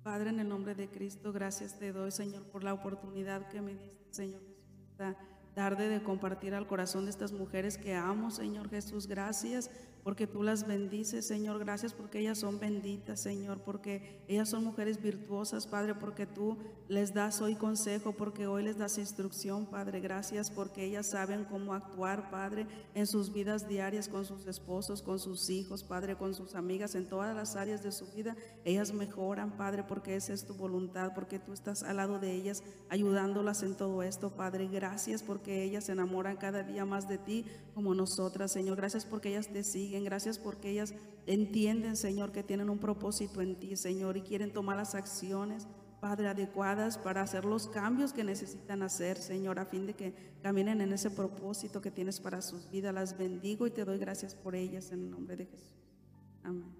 Padre, 0.04 0.30
en 0.30 0.38
el 0.38 0.48
nombre 0.48 0.76
de 0.76 0.88
Cristo, 0.88 1.32
gracias 1.32 1.76
te 1.76 1.90
doy, 1.90 2.12
Señor, 2.12 2.44
por 2.52 2.62
la 2.62 2.72
oportunidad 2.72 3.48
que 3.48 3.60
me 3.60 3.74
diste, 3.74 4.06
Señor 4.12 4.42
Jesús, 4.42 5.16
tarde 5.54 5.88
de 5.88 6.02
compartir 6.02 6.54
al 6.54 6.66
corazón 6.66 7.04
de 7.04 7.10
estas 7.10 7.32
mujeres 7.32 7.76
que 7.76 7.94
amo, 7.94 8.30
Señor 8.30 8.70
Jesús. 8.70 9.06
Gracias 9.06 9.70
porque 10.02 10.26
tú 10.26 10.42
las 10.42 10.66
bendices, 10.66 11.26
Señor. 11.26 11.58
Gracias 11.58 11.92
porque 11.92 12.20
ellas 12.20 12.38
son 12.38 12.58
benditas, 12.58 13.20
Señor, 13.20 13.60
porque 13.60 14.22
ellas 14.28 14.48
son 14.48 14.64
mujeres 14.64 15.00
virtuosas, 15.02 15.66
Padre, 15.66 15.94
porque 15.94 16.26
tú 16.26 16.56
les 16.88 17.12
das 17.12 17.40
hoy 17.40 17.54
consejo, 17.54 18.12
porque 18.12 18.46
hoy 18.46 18.62
les 18.62 18.78
das 18.78 18.98
instrucción, 18.98 19.66
Padre. 19.66 20.00
Gracias 20.00 20.50
porque 20.50 20.84
ellas 20.84 21.06
saben 21.06 21.44
cómo 21.44 21.74
actuar, 21.74 22.30
Padre, 22.30 22.66
en 22.94 23.06
sus 23.06 23.32
vidas 23.32 23.68
diarias 23.68 24.08
con 24.08 24.24
sus 24.24 24.46
esposos, 24.46 25.02
con 25.02 25.18
sus 25.18 25.50
hijos, 25.50 25.84
Padre, 25.84 26.16
con 26.16 26.34
sus 26.34 26.54
amigas, 26.54 26.94
en 26.94 27.06
todas 27.06 27.34
las 27.36 27.56
áreas 27.56 27.82
de 27.82 27.92
su 27.92 28.06
vida. 28.06 28.36
Ellas 28.64 28.92
mejoran, 28.92 29.56
Padre, 29.56 29.84
porque 29.84 30.16
esa 30.16 30.32
es 30.32 30.46
tu 30.46 30.54
voluntad, 30.54 31.12
porque 31.14 31.38
tú 31.38 31.52
estás 31.52 31.82
al 31.82 31.98
lado 31.98 32.18
de 32.18 32.32
ellas, 32.32 32.62
ayudándolas 32.88 33.62
en 33.62 33.76
todo 33.76 34.02
esto, 34.02 34.30
Padre. 34.30 34.68
Gracias 34.68 35.22
porque 35.22 35.49
ellas 35.50 35.84
se 35.84 35.92
enamoran 35.92 36.36
cada 36.36 36.62
día 36.62 36.84
más 36.84 37.08
de 37.08 37.18
ti 37.18 37.44
como 37.74 37.94
nosotras, 37.94 38.52
Señor. 38.52 38.76
Gracias 38.76 39.04
porque 39.04 39.30
ellas 39.30 39.48
te 39.48 39.62
siguen 39.62 40.04
Gracias 40.04 40.38
porque 40.38 40.70
ellas 40.70 40.94
entienden, 41.26 41.96
Señor, 41.96 42.32
que 42.32 42.42
tienen 42.42 42.70
un 42.70 42.78
propósito 42.78 43.40
en 43.40 43.56
ti, 43.56 43.76
Señor, 43.76 44.16
y 44.16 44.22
quieren 44.22 44.52
tomar 44.52 44.76
las 44.76 44.94
acciones, 44.94 45.68
Padre, 46.00 46.28
adecuadas 46.28 46.96
para 46.96 47.22
hacer 47.22 47.44
los 47.44 47.68
cambios 47.68 48.12
que 48.12 48.24
necesitan 48.24 48.82
hacer, 48.82 49.18
Señor, 49.18 49.58
a 49.58 49.66
fin 49.66 49.86
de 49.86 49.94
que 49.94 50.14
caminen 50.42 50.80
en 50.80 50.92
ese 50.92 51.10
propósito 51.10 51.80
que 51.80 51.90
tienes 51.90 52.20
para 52.20 52.40
sus 52.40 52.70
vidas. 52.70 52.94
Las 52.94 53.18
bendigo 53.18 53.66
y 53.66 53.70
te 53.70 53.84
doy 53.84 53.98
gracias 53.98 54.34
por 54.34 54.54
ellas 54.54 54.92
en 54.92 55.00
el 55.00 55.10
nombre 55.10 55.36
de 55.36 55.46
Jesús. 55.46 55.74
Amén. 56.42 56.74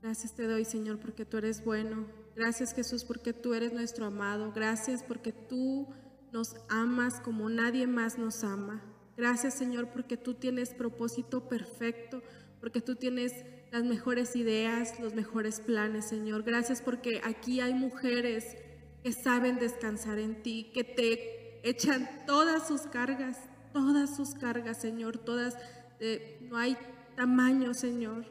Gracias 0.00 0.34
te 0.34 0.48
doy, 0.48 0.64
Señor, 0.64 0.98
porque 0.98 1.24
tú 1.24 1.36
eres 1.38 1.64
bueno. 1.64 2.06
Gracias, 2.34 2.74
Jesús, 2.74 3.04
porque 3.04 3.32
tú 3.32 3.54
eres 3.54 3.72
nuestro 3.72 4.06
amado. 4.06 4.52
Gracias 4.52 5.02
porque 5.02 5.32
tú 5.32 5.86
nos 6.32 6.56
amas 6.68 7.20
como 7.20 7.48
nadie 7.48 7.86
más 7.86 8.18
nos 8.18 8.42
ama. 8.44 8.82
Gracias, 9.16 9.54
Señor, 9.54 9.88
porque 9.92 10.16
tú 10.16 10.34
tienes 10.34 10.74
propósito 10.74 11.48
perfecto 11.48 12.22
porque 12.62 12.80
tú 12.80 12.94
tienes 12.94 13.44
las 13.72 13.82
mejores 13.82 14.36
ideas, 14.36 15.00
los 15.00 15.14
mejores 15.14 15.58
planes, 15.58 16.04
Señor. 16.04 16.44
Gracias 16.44 16.80
porque 16.80 17.20
aquí 17.24 17.58
hay 17.60 17.74
mujeres 17.74 18.56
que 19.02 19.12
saben 19.12 19.58
descansar 19.58 20.20
en 20.20 20.44
ti, 20.44 20.70
que 20.72 20.84
te 20.84 21.68
echan 21.68 22.08
todas 22.24 22.68
sus 22.68 22.82
cargas, 22.82 23.36
todas 23.72 24.14
sus 24.14 24.36
cargas, 24.36 24.80
Señor, 24.80 25.18
todas, 25.18 25.58
eh, 25.98 26.38
no 26.48 26.56
hay 26.56 26.76
tamaño, 27.16 27.74
Señor, 27.74 28.26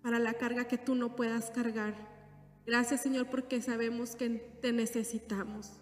para 0.00 0.20
la 0.20 0.34
carga 0.34 0.68
que 0.68 0.78
tú 0.78 0.94
no 0.94 1.16
puedas 1.16 1.50
cargar. 1.50 1.96
Gracias, 2.64 3.02
Señor, 3.02 3.30
porque 3.30 3.60
sabemos 3.60 4.14
que 4.14 4.28
te 4.62 4.72
necesitamos. 4.72 5.72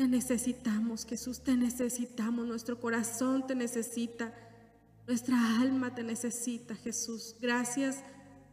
Te 0.00 0.08
necesitamos, 0.08 1.04
Jesús, 1.04 1.40
te 1.40 1.58
necesitamos, 1.58 2.46
nuestro 2.46 2.80
corazón 2.80 3.46
te 3.46 3.54
necesita. 3.54 4.32
Nuestra 5.06 5.60
alma 5.60 5.94
te 5.94 6.02
necesita, 6.02 6.74
Jesús. 6.74 7.36
Gracias 7.38 8.02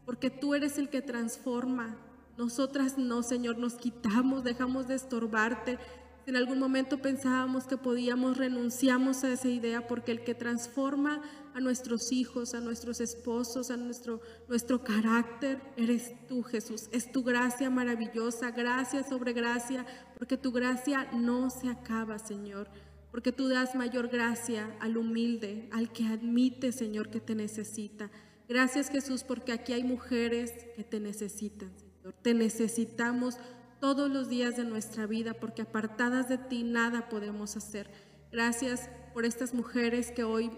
porque 0.06 0.30
tú 0.30 0.56
eres 0.56 0.78
el 0.78 0.90
que 0.90 1.02
transforma. 1.02 1.96
Nosotras 2.38 2.98
no, 2.98 3.24
Señor, 3.24 3.60
nos 3.60 3.76
quitamos, 3.76 4.44
dejamos 4.44 4.90
de 4.90 4.96
estorbarte. 4.96 5.80
Si 6.26 6.32
en 6.32 6.36
algún 6.36 6.60
momento 6.60 7.02
pensábamos 7.02 7.64
que 7.64 7.78
podíamos, 7.78 8.36
renunciamos 8.36 9.24
a 9.24 9.32
esa 9.32 9.48
idea 9.48 9.88
porque 9.88 10.12
el 10.12 10.26
que 10.26 10.36
transforma 10.36 11.22
a 11.58 11.60
nuestros 11.60 12.12
hijos, 12.12 12.54
a 12.54 12.62
nuestros 12.62 13.02
esposos, 13.02 13.72
a 13.72 13.78
nuestro, 13.78 14.22
nuestro 14.48 14.84
carácter, 14.84 15.60
eres 15.76 16.14
tú, 16.28 16.44
Jesús. 16.44 16.88
Es 16.92 17.12
tu 17.12 17.24
gracia 17.24 17.72
maravillosa, 17.72 18.52
gracia 18.52 19.04
sobre 19.04 19.34
gracia, 19.34 19.84
porque 20.20 20.38
tu 20.38 20.52
gracia 20.52 21.10
no 21.14 21.50
se 21.50 21.68
acaba, 21.70 22.20
Señor 22.20 22.70
porque 23.10 23.32
tú 23.32 23.48
das 23.48 23.74
mayor 23.74 24.10
gracia 24.10 24.76
al 24.80 24.96
humilde, 24.96 25.70
al 25.72 25.92
que 25.92 26.06
admite, 26.06 26.72
Señor, 26.72 27.10
que 27.10 27.20
te 27.20 27.34
necesita. 27.34 28.12
Gracias 28.48 28.92
Jesús, 28.92 29.24
porque 29.24 29.54
aquí 29.54 29.74
hay 29.74 29.84
mujeres 29.84 30.54
que 30.76 30.84
te 30.84 31.00
necesitan, 31.00 31.72
Señor. 31.80 32.14
Te 32.22 32.36
necesitamos 32.36 33.38
todos 33.80 34.12
los 34.12 34.30
días 34.30 34.56
de 34.56 34.66
nuestra 34.66 35.08
vida, 35.08 35.34
porque 35.34 35.64
apartadas 35.64 36.30
de 36.30 36.38
ti 36.38 36.62
nada 36.62 37.10
podemos 37.10 37.58
hacer. 37.58 37.90
Gracias 38.32 38.88
por 39.16 39.26
estas 39.26 39.56
mujeres 39.56 40.12
que 40.12 40.24
hoy 40.24 40.52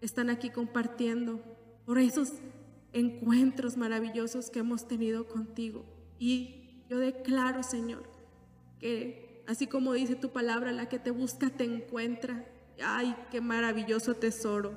están 0.00 0.30
aquí 0.30 0.50
compartiendo, 0.50 1.40
por 1.84 1.98
esos 1.98 2.32
encuentros 2.92 3.76
maravillosos 3.76 4.50
que 4.50 4.58
hemos 4.58 4.86
tenido 4.86 5.26
contigo. 5.26 5.84
Y 6.18 6.82
yo 6.88 6.98
declaro, 6.98 7.62
Señor, 7.62 8.02
que 8.78 9.28
Así 9.48 9.66
como 9.66 9.94
dice 9.94 10.14
tu 10.14 10.28
palabra, 10.28 10.72
la 10.72 10.90
que 10.90 10.98
te 10.98 11.10
busca 11.10 11.48
te 11.48 11.64
encuentra. 11.64 12.44
Ay, 12.84 13.16
qué 13.30 13.40
maravilloso 13.40 14.12
tesoro 14.12 14.74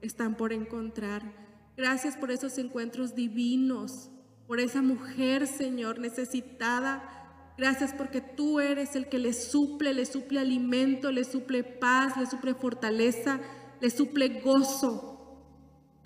están 0.00 0.34
por 0.34 0.54
encontrar. 0.54 1.30
Gracias 1.76 2.16
por 2.16 2.30
esos 2.30 2.56
encuentros 2.56 3.14
divinos, 3.14 4.08
por 4.46 4.60
esa 4.60 4.80
mujer, 4.80 5.46
Señor, 5.46 5.98
necesitada. 5.98 7.52
Gracias 7.58 7.92
porque 7.92 8.22
tú 8.22 8.60
eres 8.60 8.96
el 8.96 9.10
que 9.10 9.18
le 9.18 9.34
suple, 9.34 9.92
le 9.92 10.06
suple 10.06 10.40
alimento, 10.40 11.12
le 11.12 11.24
suple 11.24 11.62
paz, 11.62 12.16
le 12.16 12.24
suple 12.24 12.54
fortaleza, 12.54 13.40
le 13.84 13.90
suple 13.90 14.40
gozo. 14.40 15.10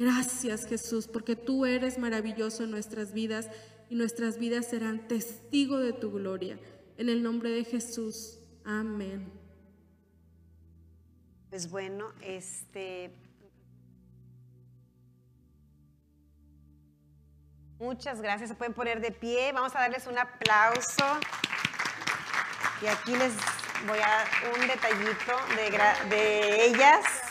Gracias 0.00 0.66
Jesús, 0.66 1.06
porque 1.06 1.36
tú 1.36 1.64
eres 1.64 1.96
maravilloso 1.96 2.64
en 2.64 2.72
nuestras 2.72 3.12
vidas 3.12 3.48
y 3.88 3.94
nuestras 3.94 4.36
vidas 4.36 4.66
serán 4.66 5.06
testigo 5.06 5.78
de 5.78 5.92
tu 5.92 6.10
gloria. 6.10 6.58
En 6.96 7.08
el 7.08 7.22
nombre 7.22 7.50
de 7.50 7.62
Jesús. 7.62 8.40
Amén. 8.64 9.32
Pues 11.50 11.70
bueno, 11.70 12.12
este... 12.20 13.14
Muchas 17.78 18.20
gracias. 18.20 18.48
Se 18.48 18.56
pueden 18.56 18.74
poner 18.74 19.00
de 19.00 19.12
pie. 19.12 19.52
Vamos 19.52 19.76
a 19.76 19.82
darles 19.82 20.08
un 20.08 20.18
aplauso. 20.18 21.04
Y 22.82 22.86
aquí 22.88 23.12
les 23.12 23.34
voy 23.86 23.98
a 23.98 24.08
dar 24.08 24.26
un 24.52 24.66
detallito 24.66 25.36
de, 25.54 26.16
de 26.16 26.66
ellas. 26.66 27.27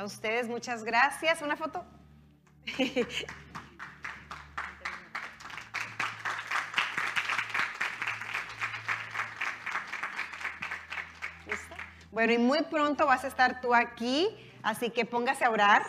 A 0.00 0.04
ustedes, 0.04 0.48
muchas 0.48 0.82
gracias. 0.82 1.42
¿Una 1.42 1.56
foto? 1.56 1.84
Bueno, 12.12 12.32
y 12.32 12.38
muy 12.38 12.62
pronto 12.62 13.06
vas 13.06 13.22
a 13.22 13.28
estar 13.28 13.60
tú 13.60 13.72
aquí, 13.72 14.28
así 14.64 14.90
que 14.90 15.04
póngase 15.04 15.44
a 15.44 15.50
orar, 15.50 15.82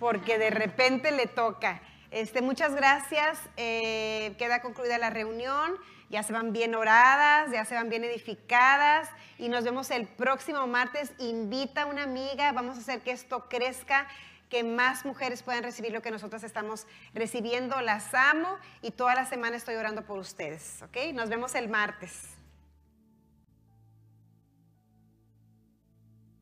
porque 0.00 0.36
de 0.36 0.50
repente 0.50 1.12
le 1.12 1.26
toca. 1.26 1.80
Este, 2.10 2.42
muchas 2.42 2.74
gracias. 2.74 3.38
eh, 3.56 4.34
queda 4.38 4.60
concluida 4.60 4.98
la 4.98 5.10
reunión. 5.10 5.76
Ya 6.10 6.22
se 6.22 6.32
van 6.32 6.52
bien 6.52 6.74
oradas, 6.74 7.50
ya 7.50 7.64
se 7.64 7.74
van 7.74 7.88
bien 7.90 8.04
edificadas. 8.04 9.10
Y 9.38 9.48
nos 9.48 9.64
vemos 9.64 9.90
el 9.90 10.06
próximo 10.06 10.66
martes. 10.66 11.12
Invita 11.18 11.82
a 11.82 11.86
una 11.86 12.04
amiga. 12.04 12.52
Vamos 12.52 12.76
a 12.76 12.80
hacer 12.80 13.00
que 13.00 13.10
esto 13.10 13.48
crezca 13.48 14.06
que 14.48 14.64
más 14.64 15.04
mujeres 15.04 15.42
puedan 15.42 15.62
recibir 15.62 15.92
lo 15.92 16.00
que 16.00 16.10
nosotros 16.10 16.42
estamos 16.42 16.86
recibiendo. 17.12 17.80
Las 17.82 18.14
amo 18.14 18.56
y 18.80 18.92
toda 18.92 19.14
la 19.14 19.26
semana 19.26 19.56
estoy 19.56 19.74
orando 19.74 20.06
por 20.06 20.18
ustedes. 20.18 20.82
¿Ok? 20.82 21.12
Nos 21.12 21.28
vemos 21.28 21.54
el 21.54 21.68
martes. 21.68 22.37